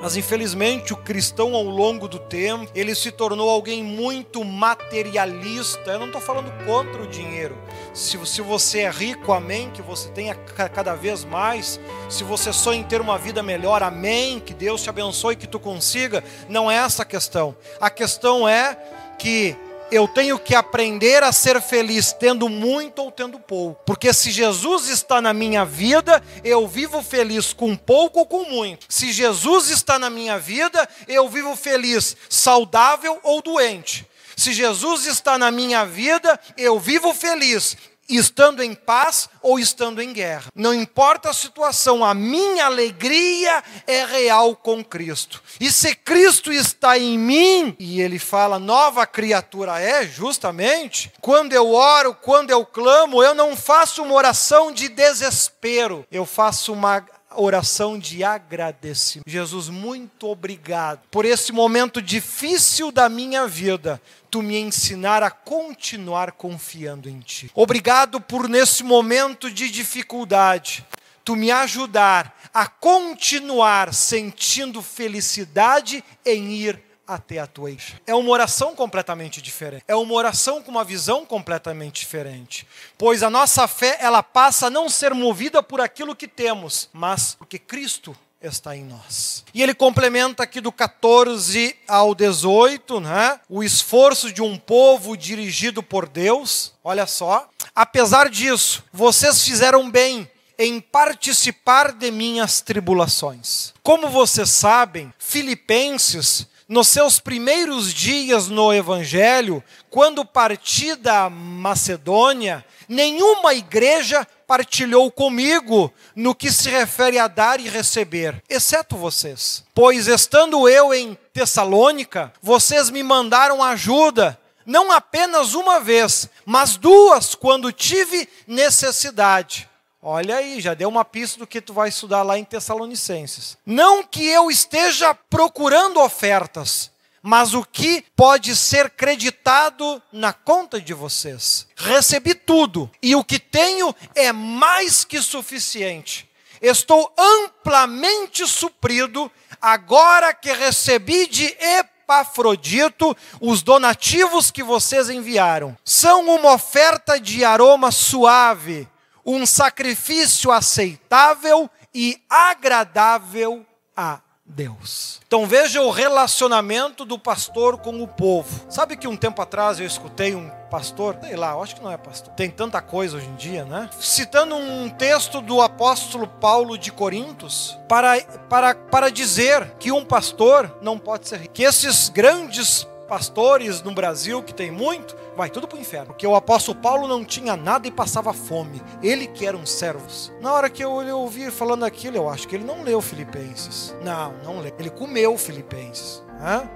Mas 0.01 0.15
infelizmente 0.15 0.93
o 0.93 0.97
cristão 0.97 1.55
ao 1.55 1.63
longo 1.63 2.07
do 2.07 2.19
tempo 2.19 2.71
ele 2.75 2.93
se 2.93 3.11
tornou 3.11 3.49
alguém 3.49 3.83
muito 3.83 4.43
materialista. 4.43 5.91
Eu 5.91 5.99
não 5.99 6.07
estou 6.07 6.21
falando 6.21 6.51
contra 6.65 7.01
o 7.01 7.07
dinheiro. 7.07 7.57
Se, 7.93 8.17
se 8.25 8.41
você 8.41 8.81
é 8.81 8.89
rico, 8.89 9.33
amém, 9.33 9.71
que 9.71 9.81
você 9.81 10.09
tenha 10.09 10.35
cada 10.35 10.95
vez 10.95 11.25
mais. 11.25 11.79
Se 12.09 12.23
você 12.23 12.53
sonha 12.53 12.79
em 12.79 12.83
ter 12.83 13.01
uma 13.01 13.17
vida 13.17 13.41
melhor, 13.41 13.81
amém, 13.81 14.39
que 14.39 14.53
Deus 14.53 14.83
te 14.83 14.89
abençoe, 14.89 15.35
que 15.35 15.47
tu 15.47 15.59
consiga. 15.59 16.23
Não 16.47 16.69
é 16.69 16.75
essa 16.75 17.01
a 17.01 17.05
questão. 17.05 17.55
A 17.81 17.89
questão 17.89 18.47
é 18.47 18.77
que 19.17 19.55
eu 19.91 20.07
tenho 20.07 20.37
que 20.37 20.55
aprender 20.55 21.23
a 21.23 21.31
ser 21.31 21.61
feliz 21.61 22.13
tendo 22.13 22.49
muito 22.49 22.99
ou 22.99 23.11
tendo 23.11 23.39
pouco. 23.39 23.81
Porque 23.85 24.13
se 24.13 24.31
Jesus 24.31 24.89
está 24.89 25.21
na 25.21 25.33
minha 25.33 25.65
vida, 25.65 26.23
eu 26.43 26.67
vivo 26.67 27.01
feliz 27.01 27.53
com 27.53 27.75
pouco 27.75 28.19
ou 28.19 28.25
com 28.25 28.43
muito. 28.45 28.85
Se 28.89 29.11
Jesus 29.11 29.69
está 29.69 29.97
na 29.97 30.09
minha 30.09 30.37
vida, 30.37 30.87
eu 31.07 31.27
vivo 31.29 31.55
feliz 31.55 32.15
saudável 32.29 33.19
ou 33.23 33.41
doente. 33.41 34.05
Se 34.35 34.53
Jesus 34.53 35.05
está 35.07 35.37
na 35.37 35.49
minha 35.49 35.85
vida, 35.85 36.39
eu 36.55 36.79
vivo 36.79 37.13
feliz 37.13 37.75
estando 38.07 38.63
em 38.63 38.73
paz 38.73 39.29
ou 39.41 39.59
estando 39.59 40.01
em 40.01 40.13
guerra. 40.13 40.45
Não 40.55 40.73
importa 40.73 41.29
a 41.29 41.33
situação, 41.33 42.03
a 42.03 42.13
minha 42.13 42.65
alegria 42.65 43.63
é 43.85 44.05
real 44.05 44.55
com 44.55 44.83
Cristo. 44.83 45.41
E 45.59 45.71
se 45.71 45.95
Cristo 45.95 46.51
está 46.51 46.97
em 46.97 47.17
mim, 47.17 47.75
e 47.79 48.01
ele 48.01 48.19
fala 48.19 48.59
nova 48.59 49.05
criatura 49.05 49.79
é, 49.79 50.05
justamente, 50.07 51.11
quando 51.21 51.53
eu 51.53 51.73
oro, 51.73 52.13
quando 52.13 52.51
eu 52.51 52.65
clamo, 52.65 53.23
eu 53.23 53.33
não 53.33 53.55
faço 53.55 54.03
uma 54.03 54.13
oração 54.13 54.71
de 54.71 54.87
desespero, 54.89 56.05
eu 56.11 56.25
faço 56.25 56.73
uma 56.73 57.05
oração 57.37 57.97
de 57.97 58.23
agradecimento. 58.23 59.29
Jesus, 59.29 59.69
muito 59.69 60.27
obrigado 60.27 61.01
por 61.11 61.23
esse 61.25 61.51
momento 61.51 62.01
difícil 62.01 62.91
da 62.91 63.07
minha 63.07 63.47
vida, 63.47 64.01
tu 64.29 64.41
me 64.41 64.57
ensinar 64.57 65.23
a 65.23 65.31
continuar 65.31 66.33
confiando 66.33 67.07
em 67.09 67.19
ti. 67.19 67.49
Obrigado 67.53 68.19
por 68.19 68.49
nesse 68.49 68.83
momento 68.83 69.49
de 69.49 69.69
dificuldade, 69.69 70.85
tu 71.23 71.35
me 71.35 71.51
ajudar 71.51 72.35
a 72.53 72.67
continuar 72.67 73.93
sentindo 73.93 74.81
felicidade 74.81 76.03
em 76.25 76.53
ir 76.53 76.86
até 77.07 77.39
a 77.39 77.47
tua 77.47 77.71
igreja. 77.71 77.99
É 78.05 78.13
uma 78.13 78.29
oração 78.29 78.75
completamente 78.75 79.41
diferente. 79.41 79.83
É 79.87 79.95
uma 79.95 80.13
oração 80.13 80.61
com 80.61 80.69
uma 80.69 80.83
visão 80.83 81.25
completamente 81.25 82.01
diferente. 82.01 82.67
Pois 82.97 83.23
a 83.23 83.29
nossa 83.29 83.67
fé, 83.67 83.97
ela 84.01 84.21
passa 84.21 84.67
a 84.67 84.69
não 84.69 84.89
ser 84.89 85.13
movida 85.13 85.63
por 85.63 85.79
aquilo 85.79 86.15
que 86.15 86.27
temos, 86.27 86.89
mas 86.91 87.35
porque 87.35 87.57
Cristo 87.57 88.15
está 88.41 88.75
em 88.75 88.83
nós. 88.83 89.43
E 89.53 89.63
ele 89.63 89.73
complementa 89.73 90.43
aqui 90.43 90.61
do 90.61 90.71
14 90.71 91.75
ao 91.87 92.13
18, 92.13 92.99
né? 92.99 93.39
O 93.49 93.63
esforço 93.63 94.31
de 94.31 94.41
um 94.41 94.57
povo 94.57 95.17
dirigido 95.17 95.81
por 95.81 96.07
Deus. 96.07 96.73
Olha 96.83 97.07
só. 97.07 97.49
Apesar 97.73 98.29
disso, 98.29 98.83
vocês 98.91 99.43
fizeram 99.43 99.89
bem 99.89 100.29
em 100.57 100.79
participar 100.79 101.91
de 101.91 102.09
minhas 102.09 102.61
tribulações. 102.61 103.73
Como 103.83 104.09
vocês 104.09 104.49
sabem, 104.49 105.13
Filipenses 105.19 106.47
nos 106.67 106.89
seus 106.89 107.19
primeiros 107.19 107.93
dias 107.93 108.47
no 108.47 108.73
Evangelho, 108.73 109.63
quando 109.89 110.25
parti 110.25 110.95
da 110.95 111.29
Macedônia, 111.29 112.65
nenhuma 112.89 113.53
igreja 113.53 114.27
partilhou 114.45 115.11
comigo 115.11 115.91
no 116.15 116.35
que 116.35 116.51
se 116.51 116.69
refere 116.69 117.19
a 117.19 117.27
dar 117.27 117.59
e 117.59 117.69
receber, 117.69 118.41
exceto 118.49 118.97
vocês. 118.97 119.63
Pois 119.73 120.07
estando 120.07 120.67
eu 120.67 120.93
em 120.93 121.17
Tessalônica, 121.33 122.33
vocês 122.41 122.89
me 122.89 123.03
mandaram 123.03 123.63
ajuda, 123.63 124.39
não 124.65 124.91
apenas 124.91 125.53
uma 125.53 125.79
vez, 125.79 126.29
mas 126.45 126.75
duas 126.75 127.33
quando 127.35 127.71
tive 127.71 128.27
necessidade. 128.45 129.69
Olha 130.09 130.37
aí, 130.37 130.61
já 130.61 130.73
deu 130.73 130.87
uma 130.87 131.03
pista 131.03 131.37
do 131.37 131.45
que 131.45 131.59
tu 131.59 131.73
vai 131.73 131.89
estudar 131.89 132.23
lá 132.23 132.39
em 132.39 132.45
Tessalonicenses. 132.45 133.57
Não 133.65 134.01
que 134.01 134.25
eu 134.25 134.49
esteja 134.49 135.13
procurando 135.13 135.99
ofertas, 135.99 136.89
mas 137.21 137.53
o 137.53 137.61
que 137.61 138.05
pode 138.15 138.55
ser 138.55 138.91
creditado 138.91 140.01
na 140.13 140.31
conta 140.31 140.79
de 140.79 140.93
vocês. 140.93 141.67
Recebi 141.75 142.33
tudo 142.33 142.89
e 143.03 143.17
o 143.17 143.23
que 143.23 143.37
tenho 143.37 143.93
é 144.15 144.31
mais 144.31 145.03
que 145.03 145.21
suficiente. 145.21 146.29
Estou 146.61 147.13
amplamente 147.17 148.47
suprido 148.47 149.29
agora 149.61 150.33
que 150.33 150.53
recebi 150.53 151.27
de 151.27 151.53
Epafrodito 151.59 153.13
os 153.41 153.61
donativos 153.61 154.51
que 154.51 154.63
vocês 154.63 155.09
enviaram. 155.09 155.77
São 155.83 156.33
uma 156.33 156.53
oferta 156.53 157.19
de 157.19 157.43
aroma 157.43 157.91
suave 157.91 158.87
um 159.27 159.45
sacrifício 159.45 160.49
aceitável 160.51 161.69
e 161.93 162.17
agradável 162.29 163.65
a 163.95 164.21
Deus. 164.45 165.19
Então 165.27 165.45
veja 165.45 165.81
o 165.81 165.91
relacionamento 165.91 167.03
do 167.03 167.19
pastor 167.19 167.77
com 167.77 168.01
o 168.01 168.07
povo. 168.07 168.65
Sabe 168.69 168.95
que 168.95 169.05
um 169.05 169.17
tempo 169.17 169.41
atrás 169.41 169.77
eu 169.77 169.85
escutei 169.85 170.33
um 170.33 170.49
pastor, 170.71 171.17
sei 171.21 171.35
lá, 171.35 171.53
acho 171.55 171.75
que 171.75 171.83
não 171.83 171.91
é 171.91 171.97
pastor. 171.97 172.33
Tem 172.33 172.49
tanta 172.49 172.81
coisa 172.81 173.17
hoje 173.17 173.27
em 173.27 173.35
dia, 173.35 173.65
né? 173.65 173.89
Citando 173.99 174.55
um 174.55 174.89
texto 174.89 175.41
do 175.41 175.61
apóstolo 175.61 176.27
Paulo 176.27 176.77
de 176.77 176.93
Corintos 176.93 177.77
para, 177.89 178.21
para, 178.49 178.73
para 178.73 179.11
dizer 179.11 179.75
que 179.77 179.91
um 179.91 180.05
pastor 180.05 180.77
não 180.81 180.97
pode 180.97 181.27
ser 181.27 181.41
rico. 181.41 181.53
Que 181.53 181.63
esses 181.63 182.07
grandes 182.07 182.87
pastores 183.07 183.81
no 183.81 183.93
Brasil, 183.93 184.43
que 184.43 184.53
tem 184.53 184.69
muito, 184.69 185.15
vai 185.37 185.49
tudo 185.49 185.67
para 185.67 185.77
o 185.77 185.81
inferno. 185.81 186.07
Porque 186.07 186.27
o 186.27 186.35
apóstolo 186.35 186.79
Paulo 186.79 187.07
não 187.07 187.23
tinha 187.23 187.55
nada 187.55 187.87
e 187.87 187.91
passava 187.91 188.33
fome. 188.33 188.81
Ele 189.01 189.27
que 189.27 189.45
eram 189.45 189.65
servos. 189.65 190.33
Na 190.41 190.51
hora 190.51 190.69
que 190.69 190.83
eu 190.83 190.91
ouvi 190.91 191.49
falando 191.51 191.85
aquilo, 191.85 192.17
eu 192.17 192.27
acho 192.27 192.47
que 192.47 192.55
ele 192.55 192.65
não 192.65 192.83
leu 192.83 192.99
Filipenses. 192.99 193.95
Não, 194.03 194.33
não 194.43 194.59
leu. 194.59 194.73
Ele 194.77 194.89
comeu 194.89 195.37
Filipenses. 195.37 196.26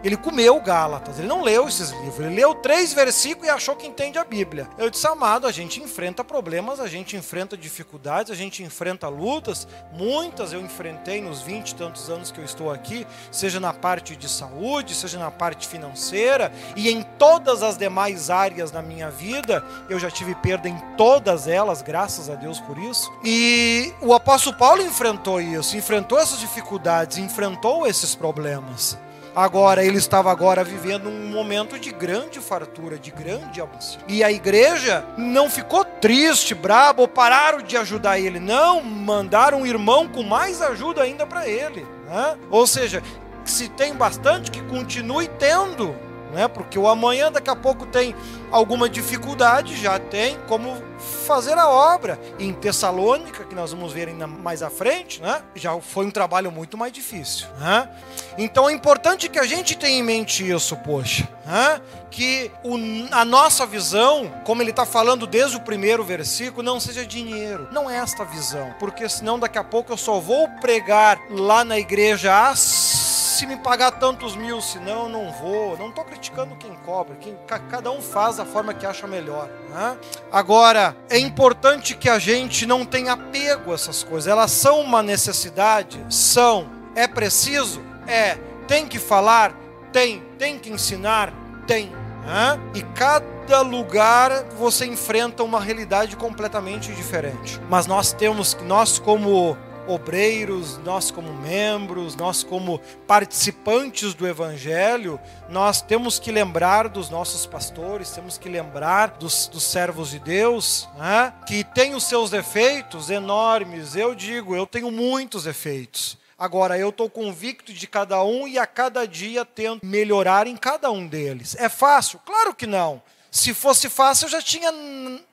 Ele 0.04 0.18
comeu 0.18 0.60
Gálatas, 0.60 1.20
ele 1.20 1.28
não 1.28 1.42
leu 1.42 1.68
esses 1.68 1.92
livros, 1.92 2.20
ele 2.20 2.36
leu 2.36 2.56
três 2.56 2.94
versículos 2.94 3.48
e 3.48 3.50
achou 3.50 3.76
que 3.76 3.88
entende 3.88 4.18
a 4.18 4.24
Bíblia. 4.24 4.68
Eu 4.78 4.90
disse, 4.90 5.06
amado, 5.08 5.46
a 5.46 5.52
gente 5.52 5.82
enfrenta 5.82 6.24
problemas, 6.24 6.80
a 6.80 6.88
gente 6.88 7.16
enfrenta 7.16 7.56
dificuldades, 7.56 8.32
a 8.32 8.36
gente 8.36 8.64
enfrenta 8.64 9.08
lutas, 9.08 9.68
muitas 9.94 10.52
eu 10.54 10.62
enfrentei 10.62 11.22
nos 11.22 11.42
20 11.42 11.70
e 11.70 11.76
tantos 11.76 12.10
anos 12.10 12.32
que 12.32 12.40
eu 12.40 12.46
estou 12.46 12.72
aqui, 12.72 13.06
seja 13.32 13.60
na 13.60 13.74
parte 13.74 14.16
de 14.16 14.28
saúde, 14.28 14.96
seja 14.96 15.20
na 15.20 15.32
parte 15.32 15.68
financeira 15.68 16.52
e 16.76 16.90
em 16.90 17.04
todas 17.04 17.62
as 17.64 17.78
demais 17.78 18.30
áreas 18.30 18.72
da 18.72 18.82
minha 18.82 19.10
vida, 19.10 19.64
eu 19.90 20.00
já 20.00 20.10
tive 20.10 20.34
perda 20.36 20.68
em 20.68 20.78
todas 20.98 21.48
elas, 21.48 21.82
graças 21.82 22.30
a 22.30 22.36
Deus 22.36 22.60
por 22.60 22.78
isso. 22.78 23.12
E 23.24 23.94
o 24.02 24.14
apóstolo 24.14 24.56
Paulo 24.58 24.82
enfrentou 24.82 25.40
isso, 25.40 25.78
enfrentou 25.78 26.20
essas 26.20 26.40
dificuldades, 26.40 27.18
enfrentou 27.18 27.86
esses 27.86 28.16
problemas. 28.16 28.98
Agora, 29.36 29.84
ele 29.84 29.98
estava 29.98 30.32
agora 30.32 30.64
vivendo 30.64 31.08
um 31.08 31.30
momento 31.30 31.80
de 31.80 31.92
grande 31.92 32.40
fartura, 32.40 32.98
de 32.98 33.12
grande 33.12 33.62
abundância. 33.62 34.00
E 34.08 34.24
a 34.24 34.32
igreja 34.32 35.06
não 35.18 35.50
ficou 35.50 35.86
triste, 35.86 36.54
brabo, 36.54 37.04
ou 37.04 37.08
pararam 37.08 37.62
de 37.62 37.78
ajudar 37.78 38.20
ele. 38.20 38.40
Não, 38.40 38.82
mandaram 38.82 39.62
um 39.62 39.66
irmão 39.66 40.08
com 40.08 40.24
mais 40.24 40.62
ajuda 40.62 41.04
ainda 41.04 41.26
para 41.26 41.48
ele. 41.48 41.86
Né? 42.08 42.38
Ou 42.50 42.68
seja, 42.68 43.02
se 43.46 43.70
tem 43.70 43.94
bastante, 43.94 44.52
que 44.52 44.62
continue 44.64 45.28
tendo 45.40 45.96
né? 46.32 46.48
Porque 46.48 46.78
o 46.78 46.88
amanhã 46.88 47.32
daqui 47.32 47.50
a 47.50 47.56
pouco 47.56 47.86
tem 47.86 48.16
alguma 48.52 48.90
dificuldade, 48.90 49.76
já 49.76 50.00
tem 50.00 50.38
como 50.48 50.82
fazer 51.26 51.58
a 51.58 51.70
obra. 51.70 52.20
em 52.40 52.54
Tessalônica, 52.54 53.44
que 53.44 53.56
nós 53.56 53.72
vamos 53.72 53.94
ver 53.94 54.08
ainda 54.08 54.28
mais 54.28 54.62
à 54.62 54.70
frente, 54.70 55.22
né? 55.22 55.42
Já 55.56 55.80
foi 55.80 56.06
um 56.06 56.12
trabalho 56.12 56.52
muito 56.52 56.78
mais 56.78 56.92
difícil, 56.92 57.48
né? 57.60 57.90
Então 58.38 58.70
é 58.70 58.74
importante 58.74 59.30
que 59.30 59.40
a 59.40 59.46
gente 59.46 59.76
tenha 59.78 60.00
em 60.00 60.04
mente 60.04 60.50
isso, 60.50 60.76
poxa, 60.78 61.28
né? 61.46 61.82
Que 62.10 62.52
o, 62.64 62.78
a 63.12 63.24
nossa 63.24 63.66
visão, 63.66 64.32
como 64.44 64.62
ele 64.62 64.72
está 64.72 64.86
falando 64.86 65.26
desde 65.26 65.58
o 65.58 65.62
primeiro 65.62 66.04
versículo, 66.04 66.64
não 66.64 66.80
seja 66.80 67.06
dinheiro. 67.06 67.68
Não 67.72 67.90
é 67.90 67.98
esta 67.98 68.24
visão, 68.24 68.74
porque 68.80 69.08
senão 69.08 69.40
daqui 69.40 69.58
a 69.58 69.64
pouco 69.64 69.92
eu 69.92 69.98
só 69.98 70.20
vou 70.20 70.48
pregar 70.60 71.20
lá 71.30 71.64
na 71.64 71.80
igreja 71.80 72.50
as 72.50 73.01
se 73.42 73.48
me 73.48 73.58
pagar 73.58 73.90
tantos 73.94 74.36
mil, 74.36 74.62
senão 74.62 75.06
eu 75.06 75.10
não 75.10 75.32
vou. 75.32 75.76
Não 75.76 75.90
estou 75.90 76.04
criticando 76.04 76.56
quem 76.58 76.76
cobra, 76.86 77.16
quem, 77.16 77.36
cada 77.48 77.90
um 77.90 78.00
faz 78.00 78.38
da 78.38 78.46
forma 78.46 78.72
que 78.72 78.86
acha 78.86 79.08
melhor. 79.08 79.50
Né? 79.68 79.98
Agora, 80.32 80.96
é 81.10 81.18
importante 81.18 81.96
que 81.96 82.08
a 82.08 82.20
gente 82.20 82.68
não 82.68 82.86
tenha 82.86 83.14
apego 83.14 83.72
a 83.72 83.74
essas 83.74 84.04
coisas. 84.04 84.28
Elas 84.28 84.52
são 84.52 84.80
uma 84.82 85.02
necessidade? 85.02 86.06
São. 86.08 86.70
É 86.96 87.08
preciso? 87.08 87.82
É. 88.06 88.38
Tem 88.68 88.86
que 88.86 89.00
falar? 89.00 89.56
Tem. 89.92 90.20
Tem 90.38 90.60
que 90.60 90.70
ensinar? 90.70 91.34
Tem. 91.66 91.88
Né? 92.24 92.60
E 92.76 92.84
cada 92.94 93.62
lugar 93.62 94.44
você 94.56 94.86
enfrenta 94.86 95.42
uma 95.42 95.60
realidade 95.60 96.16
completamente 96.16 96.94
diferente. 96.94 97.60
Mas 97.68 97.88
nós 97.88 98.14
temos, 98.14 98.56
nós 98.62 99.00
como 99.00 99.58
obreiros, 99.92 100.78
nós 100.80 101.12
como 101.12 101.34
membros, 101.34 102.16
nós 102.16 102.44
como 102.44 102.80
participantes 103.08 104.14
do 104.14 104.28
Evangelho, 104.28 105.20
nós 105.50 105.82
temos 105.82 106.18
que 106.20 106.32
lembrar 106.32 106.90
dos 106.90 107.10
nossos 107.10 107.46
pastores, 107.46 108.12
temos 108.12 108.38
que 108.38 108.50
lembrar 108.50 109.12
dos, 109.12 109.48
dos 109.48 109.64
servos 109.64 110.12
de 110.12 110.20
Deus, 110.20 110.88
né? 110.98 111.34
que 111.46 111.64
tem 111.64 111.94
os 111.96 112.04
seus 112.04 112.30
defeitos 112.30 113.10
enormes. 113.10 113.96
Eu 113.96 114.16
digo, 114.16 114.56
eu 114.56 114.66
tenho 114.66 114.92
muitos 114.92 115.44
defeitos. 115.44 116.18
Agora, 116.38 116.76
eu 116.76 116.90
estou 116.90 117.08
convicto 117.08 117.72
de 117.72 117.86
cada 117.86 118.24
um 118.24 118.48
e 118.48 118.58
a 118.58 118.66
cada 118.66 119.08
dia 119.08 119.46
tento 119.46 119.86
melhorar 119.86 120.48
em 120.48 120.58
cada 120.58 120.90
um 120.90 121.06
deles. 121.06 121.56
É 121.60 121.70
fácil? 121.70 122.20
Claro 122.26 122.56
que 122.56 122.66
não. 122.66 123.00
Se 123.30 123.54
fosse 123.54 123.88
fácil, 123.90 124.26
eu 124.26 124.30
já 124.32 124.42
tinha 124.42 124.72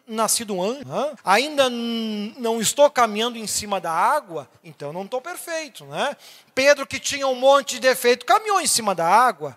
nascido 0.09 0.61
antes. 0.63 0.87
Ainda 1.25 1.69
não 1.71 2.61
estou 2.61 2.91
caminhando 2.91 3.39
em 3.39 3.47
cima 3.47 3.81
da 3.81 3.93
água, 3.93 4.49
então 4.65 4.93
não 4.93 5.05
estou 5.05 5.21
perfeito. 5.21 5.85
Né? 5.85 6.17
Pedro, 6.55 6.87
que 6.87 6.99
tinha 6.99 7.27
um 7.29 7.35
monte 7.35 7.75
de 7.75 7.81
defeito, 7.81 8.25
caminhou 8.25 8.61
em 8.61 8.67
cima 8.67 8.95
da 8.95 9.07
água. 9.07 9.57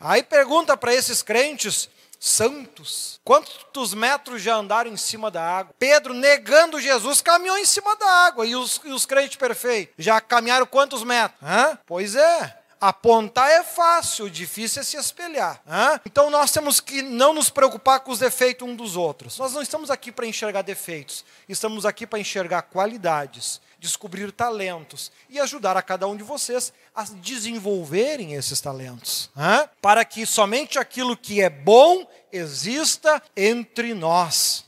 Aí 0.00 0.22
pergunta 0.22 0.76
para 0.76 0.94
esses 0.94 1.22
crentes 1.22 1.88
santos: 2.18 3.20
quantos 3.22 3.92
metros 3.94 4.40
já 4.40 4.56
andaram 4.56 4.90
em 4.90 4.96
cima 4.96 5.30
da 5.30 5.42
água? 5.42 5.74
Pedro, 5.78 6.14
negando 6.14 6.80
Jesus, 6.80 7.20
caminhou 7.20 7.58
em 7.58 7.64
cima 7.64 7.94
da 7.96 8.08
água. 8.08 8.46
E 8.46 8.56
os, 8.56 8.80
e 8.84 8.90
os 8.90 9.04
crentes 9.04 9.36
perfeitos 9.36 9.94
já 9.98 10.20
caminharam 10.20 10.66
quantos 10.66 11.04
metros? 11.04 11.38
Pois 11.86 12.14
é. 12.14 12.63
Apontar 12.86 13.50
é 13.50 13.62
fácil, 13.62 14.26
o 14.26 14.30
difícil 14.30 14.82
é 14.82 14.84
se 14.84 14.98
espelhar. 14.98 15.58
Hein? 15.66 15.98
Então 16.04 16.28
nós 16.28 16.50
temos 16.50 16.80
que 16.80 17.00
não 17.00 17.32
nos 17.32 17.48
preocupar 17.48 18.00
com 18.00 18.12
os 18.12 18.18
defeitos 18.18 18.68
um 18.68 18.76
dos 18.76 18.94
outros. 18.94 19.38
Nós 19.38 19.54
não 19.54 19.62
estamos 19.62 19.90
aqui 19.90 20.12
para 20.12 20.26
enxergar 20.26 20.60
defeitos, 20.60 21.24
estamos 21.48 21.86
aqui 21.86 22.06
para 22.06 22.18
enxergar 22.18 22.60
qualidades, 22.60 23.58
descobrir 23.78 24.30
talentos 24.32 25.10
e 25.30 25.40
ajudar 25.40 25.78
a 25.78 25.82
cada 25.82 26.06
um 26.06 26.14
de 26.14 26.22
vocês 26.22 26.74
a 26.94 27.04
desenvolverem 27.04 28.34
esses 28.34 28.60
talentos. 28.60 29.30
Hein? 29.34 29.66
Para 29.80 30.04
que 30.04 30.26
somente 30.26 30.78
aquilo 30.78 31.16
que 31.16 31.40
é 31.40 31.48
bom 31.48 32.06
exista 32.34 33.22
entre 33.36 33.94
nós. 33.94 34.64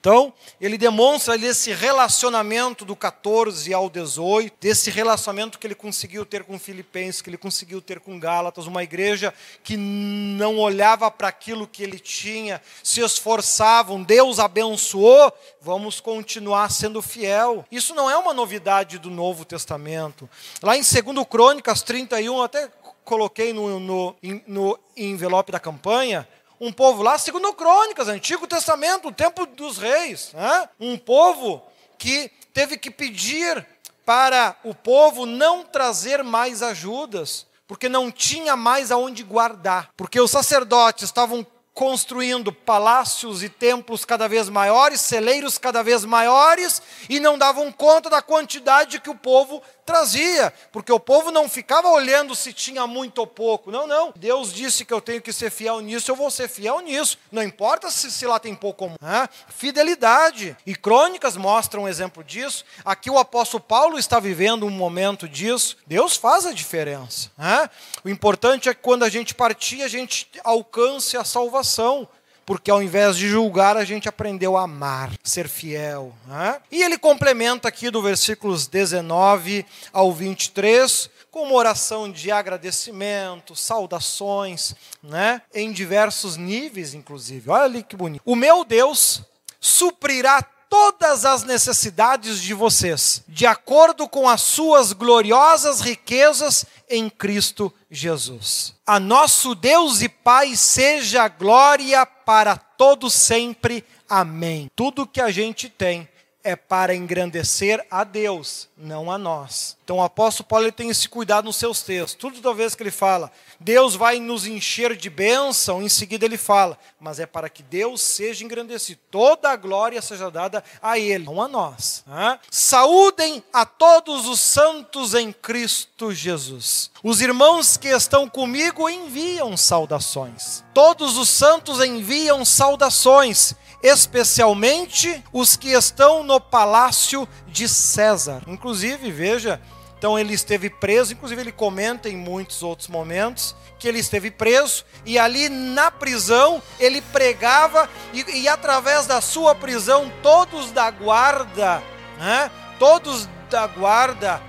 Então, 0.00 0.32
ele 0.60 0.76
demonstra 0.76 1.34
ali 1.34 1.46
esse 1.46 1.72
relacionamento 1.72 2.84
do 2.84 2.96
14 2.96 3.72
ao 3.72 3.88
18, 3.88 4.52
desse 4.60 4.90
relacionamento 4.90 5.58
que 5.60 5.66
ele 5.66 5.76
conseguiu 5.76 6.26
ter 6.26 6.42
com 6.42 6.58
Filipenses, 6.58 7.22
que 7.22 7.30
ele 7.30 7.36
conseguiu 7.36 7.80
ter 7.80 8.00
com 8.00 8.18
Gálatas, 8.18 8.66
uma 8.66 8.82
igreja 8.82 9.32
que 9.62 9.76
não 9.76 10.58
olhava 10.58 11.08
para 11.08 11.28
aquilo 11.28 11.68
que 11.68 11.84
ele 11.84 12.00
tinha, 12.00 12.60
se 12.82 13.00
esforçavam, 13.00 14.02
Deus 14.02 14.40
abençoou, 14.40 15.32
vamos 15.60 16.00
continuar 16.00 16.70
sendo 16.72 17.00
fiel. 17.00 17.64
Isso 17.70 17.94
não 17.94 18.10
é 18.10 18.16
uma 18.16 18.34
novidade 18.34 18.98
do 18.98 19.08
Novo 19.08 19.44
Testamento. 19.44 20.28
Lá 20.60 20.76
em 20.76 20.80
2 20.80 21.26
Crônicas 21.28 21.82
31, 21.82 22.42
até 22.42 22.68
coloquei 23.04 23.52
no, 23.52 23.78
no, 23.78 24.16
no 24.46 24.78
envelope 24.96 25.52
da 25.52 25.60
campanha, 25.60 26.26
um 26.64 26.72
povo 26.72 27.02
lá, 27.02 27.18
segundo 27.18 27.52
Crônicas, 27.52 28.08
Antigo 28.08 28.46
Testamento, 28.46 29.08
o 29.08 29.12
tempo 29.12 29.44
dos 29.44 29.76
reis. 29.76 30.30
Né? 30.32 30.68
Um 30.80 30.96
povo 30.96 31.62
que 31.98 32.30
teve 32.54 32.78
que 32.78 32.90
pedir 32.90 33.66
para 34.04 34.56
o 34.64 34.74
povo 34.74 35.26
não 35.26 35.62
trazer 35.62 36.24
mais 36.24 36.62
ajudas, 36.62 37.46
porque 37.66 37.86
não 37.86 38.10
tinha 38.10 38.56
mais 38.56 38.90
aonde 38.90 39.22
guardar. 39.22 39.90
Porque 39.94 40.18
os 40.18 40.30
sacerdotes 40.30 41.04
estavam 41.04 41.46
construindo 41.74 42.52
palácios 42.52 43.42
e 43.42 43.48
templos 43.48 44.04
cada 44.04 44.26
vez 44.26 44.48
maiores, 44.48 45.00
celeiros 45.00 45.58
cada 45.58 45.82
vez 45.82 46.04
maiores, 46.04 46.80
e 47.10 47.20
não 47.20 47.36
davam 47.36 47.70
conta 47.72 48.08
da 48.08 48.22
quantidade 48.22 49.00
que 49.00 49.10
o 49.10 49.14
povo 49.14 49.60
trazia, 49.84 50.52
porque 50.72 50.92
o 50.92 51.00
povo 51.00 51.30
não 51.30 51.48
ficava 51.48 51.88
olhando 51.88 52.34
se 52.34 52.52
tinha 52.52 52.86
muito 52.86 53.18
ou 53.18 53.26
pouco. 53.26 53.70
Não, 53.70 53.86
não. 53.86 54.12
Deus 54.16 54.52
disse 54.52 54.84
que 54.84 54.92
eu 54.92 55.00
tenho 55.00 55.20
que 55.20 55.32
ser 55.32 55.50
fiel 55.50 55.80
nisso, 55.80 56.10
eu 56.10 56.16
vou 56.16 56.30
ser 56.30 56.48
fiel 56.48 56.80
nisso. 56.80 57.18
Não 57.30 57.42
importa 57.42 57.90
se, 57.90 58.10
se 58.10 58.26
lá 58.26 58.38
tem 58.38 58.54
pouco 58.54 58.84
ou 58.84 58.90
muito. 58.90 59.04
É? 59.04 59.28
Fidelidade. 59.48 60.56
E 60.66 60.74
crônicas 60.74 61.36
mostram 61.36 61.84
um 61.84 61.88
exemplo 61.88 62.24
disso. 62.24 62.64
Aqui 62.84 63.10
o 63.10 63.18
apóstolo 63.18 63.62
Paulo 63.62 63.98
está 63.98 64.18
vivendo 64.18 64.66
um 64.66 64.70
momento 64.70 65.28
disso. 65.28 65.76
Deus 65.86 66.16
faz 66.16 66.46
a 66.46 66.52
diferença. 66.52 67.30
É? 67.38 67.68
O 68.04 68.08
importante 68.08 68.68
é 68.68 68.74
que 68.74 68.80
quando 68.80 69.04
a 69.04 69.08
gente 69.08 69.34
partir, 69.34 69.82
a 69.82 69.88
gente 69.88 70.28
alcance 70.42 71.16
a 71.16 71.24
salvação 71.24 72.08
porque 72.46 72.70
ao 72.70 72.82
invés 72.82 73.16
de 73.16 73.28
julgar, 73.28 73.76
a 73.76 73.84
gente 73.84 74.08
aprendeu 74.08 74.56
a 74.56 74.62
amar, 74.62 75.10
ser 75.22 75.48
fiel. 75.48 76.14
Né? 76.26 76.60
E 76.70 76.82
ele 76.82 76.98
complementa 76.98 77.68
aqui 77.68 77.90
do 77.90 78.02
versículos 78.02 78.66
19 78.66 79.64
ao 79.92 80.12
23 80.12 81.10
com 81.30 81.42
uma 81.42 81.54
oração 81.54 82.10
de 82.10 82.30
agradecimento, 82.30 83.56
saudações, 83.56 84.74
né? 85.02 85.42
em 85.52 85.72
diversos 85.72 86.36
níveis, 86.36 86.94
inclusive. 86.94 87.50
Olha 87.50 87.64
ali 87.64 87.82
que 87.82 87.96
bonito. 87.96 88.22
O 88.24 88.36
meu 88.36 88.64
Deus 88.64 89.22
suprirá 89.60 90.42
todas 90.74 91.24
as 91.24 91.44
necessidades 91.44 92.42
de 92.42 92.52
vocês, 92.52 93.22
de 93.28 93.46
acordo 93.46 94.08
com 94.08 94.28
as 94.28 94.42
suas 94.42 94.92
gloriosas 94.92 95.80
riquezas 95.80 96.66
em 96.90 97.08
Cristo 97.08 97.72
Jesus. 97.88 98.74
A 98.84 98.98
nosso 98.98 99.54
Deus 99.54 100.02
e 100.02 100.08
Pai 100.08 100.56
seja 100.56 101.28
glória 101.28 102.04
para 102.04 102.56
todo 102.56 103.08
sempre. 103.08 103.84
Amém. 104.08 104.68
Tudo 104.74 105.06
que 105.06 105.20
a 105.20 105.30
gente 105.30 105.68
tem 105.68 106.08
é 106.44 106.54
para 106.54 106.94
engrandecer 106.94 107.84
a 107.90 108.04
Deus, 108.04 108.68
não 108.76 109.10
a 109.10 109.16
nós. 109.16 109.78
Então 109.82 109.96
o 109.96 110.02
apóstolo 110.02 110.46
Paulo 110.46 110.70
tem 110.70 110.90
esse 110.90 111.08
cuidado 111.08 111.46
nos 111.46 111.56
seus 111.56 111.82
textos. 111.82 112.14
Toda 112.14 112.54
vez 112.54 112.74
que 112.74 112.82
ele 112.82 112.90
fala, 112.90 113.32
Deus 113.58 113.94
vai 113.94 114.18
nos 114.18 114.46
encher 114.46 114.94
de 114.94 115.08
bênção, 115.08 115.82
em 115.82 115.88
seguida 115.88 116.24
ele 116.24 116.36
fala, 116.36 116.78
mas 117.00 117.18
é 117.18 117.26
para 117.26 117.48
que 117.48 117.62
Deus 117.62 118.00
seja 118.00 118.44
engrandecido. 118.44 119.00
Toda 119.10 119.50
a 119.50 119.56
glória 119.56 120.00
seja 120.02 120.30
dada 120.30 120.62
a 120.82 120.98
Ele, 120.98 121.24
não 121.24 121.40
a 121.40 121.48
nós. 121.48 122.04
Saúdem 122.50 123.42
a 123.52 123.64
todos 123.64 124.26
os 124.26 124.40
santos 124.40 125.14
em 125.14 125.32
Cristo 125.32 126.12
Jesus. 126.12 126.90
Os 127.02 127.20
irmãos 127.20 127.76
que 127.76 127.88
estão 127.88 128.28
comigo 128.28 128.88
enviam 128.88 129.56
saudações. 129.56 130.62
Todos 130.72 131.16
os 131.16 131.28
santos 131.28 131.82
enviam 131.82 132.44
saudações 132.44 133.54
especialmente 133.84 135.22
os 135.30 135.56
que 135.56 135.68
estão 135.68 136.24
no 136.24 136.40
palácio 136.40 137.28
de 137.46 137.68
César. 137.68 138.42
Inclusive, 138.46 139.12
veja, 139.12 139.60
então 139.98 140.18
ele 140.18 140.32
esteve 140.32 140.70
preso, 140.70 141.12
inclusive 141.12 141.42
ele 141.42 141.52
comenta 141.52 142.08
em 142.08 142.16
muitos 142.16 142.62
outros 142.62 142.88
momentos 142.88 143.54
que 143.78 143.86
ele 143.86 143.98
esteve 143.98 144.30
preso 144.30 144.86
e 145.04 145.18
ali 145.18 145.50
na 145.50 145.90
prisão 145.90 146.62
ele 146.80 147.02
pregava 147.02 147.86
e, 148.14 148.40
e 148.40 148.48
através 148.48 149.06
da 149.06 149.20
sua 149.20 149.54
prisão 149.54 150.10
todos 150.22 150.70
da 150.70 150.90
guarda, 150.90 151.82
né, 152.18 152.50
todos 152.78 153.28
da 153.50 153.66
guarda 153.66 154.40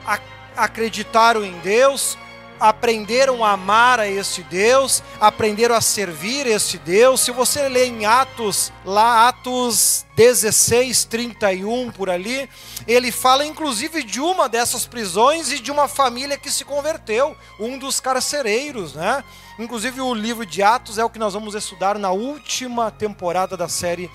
acreditaram 0.56 1.44
em 1.44 1.60
Deus, 1.60 2.18
aprenderam 2.60 3.44
a 3.44 3.52
amar 3.52 4.00
a 4.00 4.08
este 4.08 4.44
Deus, 4.44 5.04
aprenderam 5.20 5.76
a 5.76 5.82
servir 5.82 6.48
este 6.48 6.78
Deus. 6.78 7.22
Se 7.22 7.32
você 7.32 7.68
ler 7.68 7.88
em 7.88 8.06
Atos, 8.06 8.72
lá 8.86 9.28
Atos 9.28 10.06
16, 10.16 11.06
31 11.06 11.92
por 11.92 12.10
ali, 12.10 12.50
ele 12.88 13.12
fala 13.12 13.46
inclusive 13.46 14.04
de 14.04 14.20
uma 14.20 14.48
dessas 14.48 14.86
prisões 14.86 15.52
e 15.52 15.60
de 15.60 15.72
uma 15.72 15.88
família 15.88 16.38
que 16.38 16.52
se 16.52 16.64
converteu, 16.64 17.36
um 17.60 17.78
dos 17.78 18.00
carcereiros, 18.00 18.94
né? 18.94 19.24
Inclusive 19.58 20.02
o 20.02 20.14
livro 20.14 20.46
de 20.46 20.62
Atos 20.62 20.98
é 20.98 21.06
o 21.06 21.10
que 21.10 21.20
nós 21.20 21.34
vamos 21.34 21.56
estudar 21.56 21.98
na 21.98 22.12
última 22.12 22.92
temporada 22.92 23.56
da 23.56 23.68
série 23.68 24.10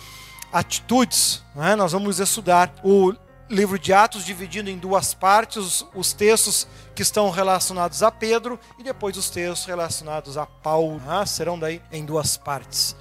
Atitudes, 0.53 1.43
né? 1.55 1.77
Nós 1.77 1.93
vamos 1.93 2.19
estudar 2.19 2.75
o 2.83 3.13
livro 3.51 3.79
de 3.79 3.93
Atos 3.93 4.25
dividindo 4.25 4.71
em 4.71 4.79
duas 4.79 5.13
partes 5.13 5.57
os, 5.57 5.87
os, 5.93 6.13
textos 6.13 6.69
que 6.95 7.03
estão 7.03 7.29
relacionados 7.31 8.03
a 8.03 8.11
Pedro 8.11 8.59
e 8.79 8.83
depois 8.83 9.17
os 9.17 9.29
textos 9.29 9.67
relacionados 9.67 10.39
a 10.39 10.47
Paulo. 10.47 11.01
Né? 11.05 11.27
Serão 11.27 11.59
daí 11.59 11.83
em 11.91 12.05
duas 12.05 12.37
partes. 12.37 12.95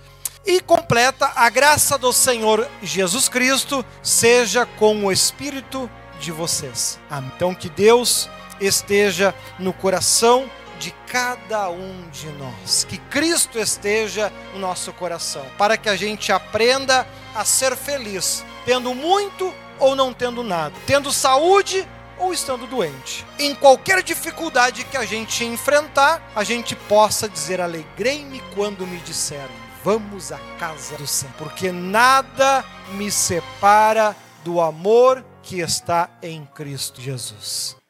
E 0.45 0.60
completa 0.60 1.32
a 1.36 1.50
graça 1.50 1.97
do 1.97 2.12
Senhor 2.12 2.68
Jesus 2.82 3.30
Cristo 3.30 3.86
seja 4.02 4.66
com 4.66 5.06
o 5.06 5.12
espírito 5.12 5.89
de 6.20 6.32
vocês. 6.32 7.00
Amém. 7.10 7.32
Então 7.36 7.54
que 7.54 7.70
Deus 7.70 8.28
esteja 8.60 9.34
no 9.60 9.72
coração 9.72 10.50
de 10.80 10.91
cada 11.08 11.70
um 11.70 12.10
de 12.10 12.28
nós. 12.32 12.86
Que 12.86 12.97
Cristo 12.97 13.60
esteja 13.60 14.32
no 14.54 14.60
nosso 14.60 14.91
coração, 14.93 15.45
para 15.58 15.78
que 15.78 15.89
a 15.89 15.95
gente 15.95 16.32
aprenda 16.32 17.06
a 17.36 17.45
ser 17.45 17.76
feliz, 17.76 18.43
tendo 18.66 18.95
muito 18.95 19.54
ou 19.80 19.96
não 19.96 20.14
tendo 20.14 20.44
nada, 20.44 20.76
tendo 20.86 21.12
saúde 21.12 21.88
ou 22.18 22.34
estando 22.34 22.68
doente. 22.68 23.26
Em 23.40 23.56
qualquer 23.56 24.04
dificuldade 24.04 24.84
que 24.86 24.98
a 24.98 25.06
gente 25.06 25.46
enfrentar, 25.46 26.22
a 26.36 26.44
gente 26.44 26.76
possa 26.76 27.28
dizer: 27.28 27.62
Alegrei-me 27.62 28.42
quando 28.54 28.86
me 28.86 28.98
disseram, 28.98 29.54
vamos 29.84 30.32
à 30.32 30.40
casa 30.60 30.98
do 30.98 31.08
Senhor, 31.08 31.34
porque 31.38 31.72
nada 31.72 32.64
me 32.94 33.10
separa 33.10 34.16
do 34.44 34.60
amor 34.60 35.24
que 35.42 35.60
está 35.60 36.10
em 36.22 36.46
Cristo 36.54 37.02
Jesus. 37.02 37.78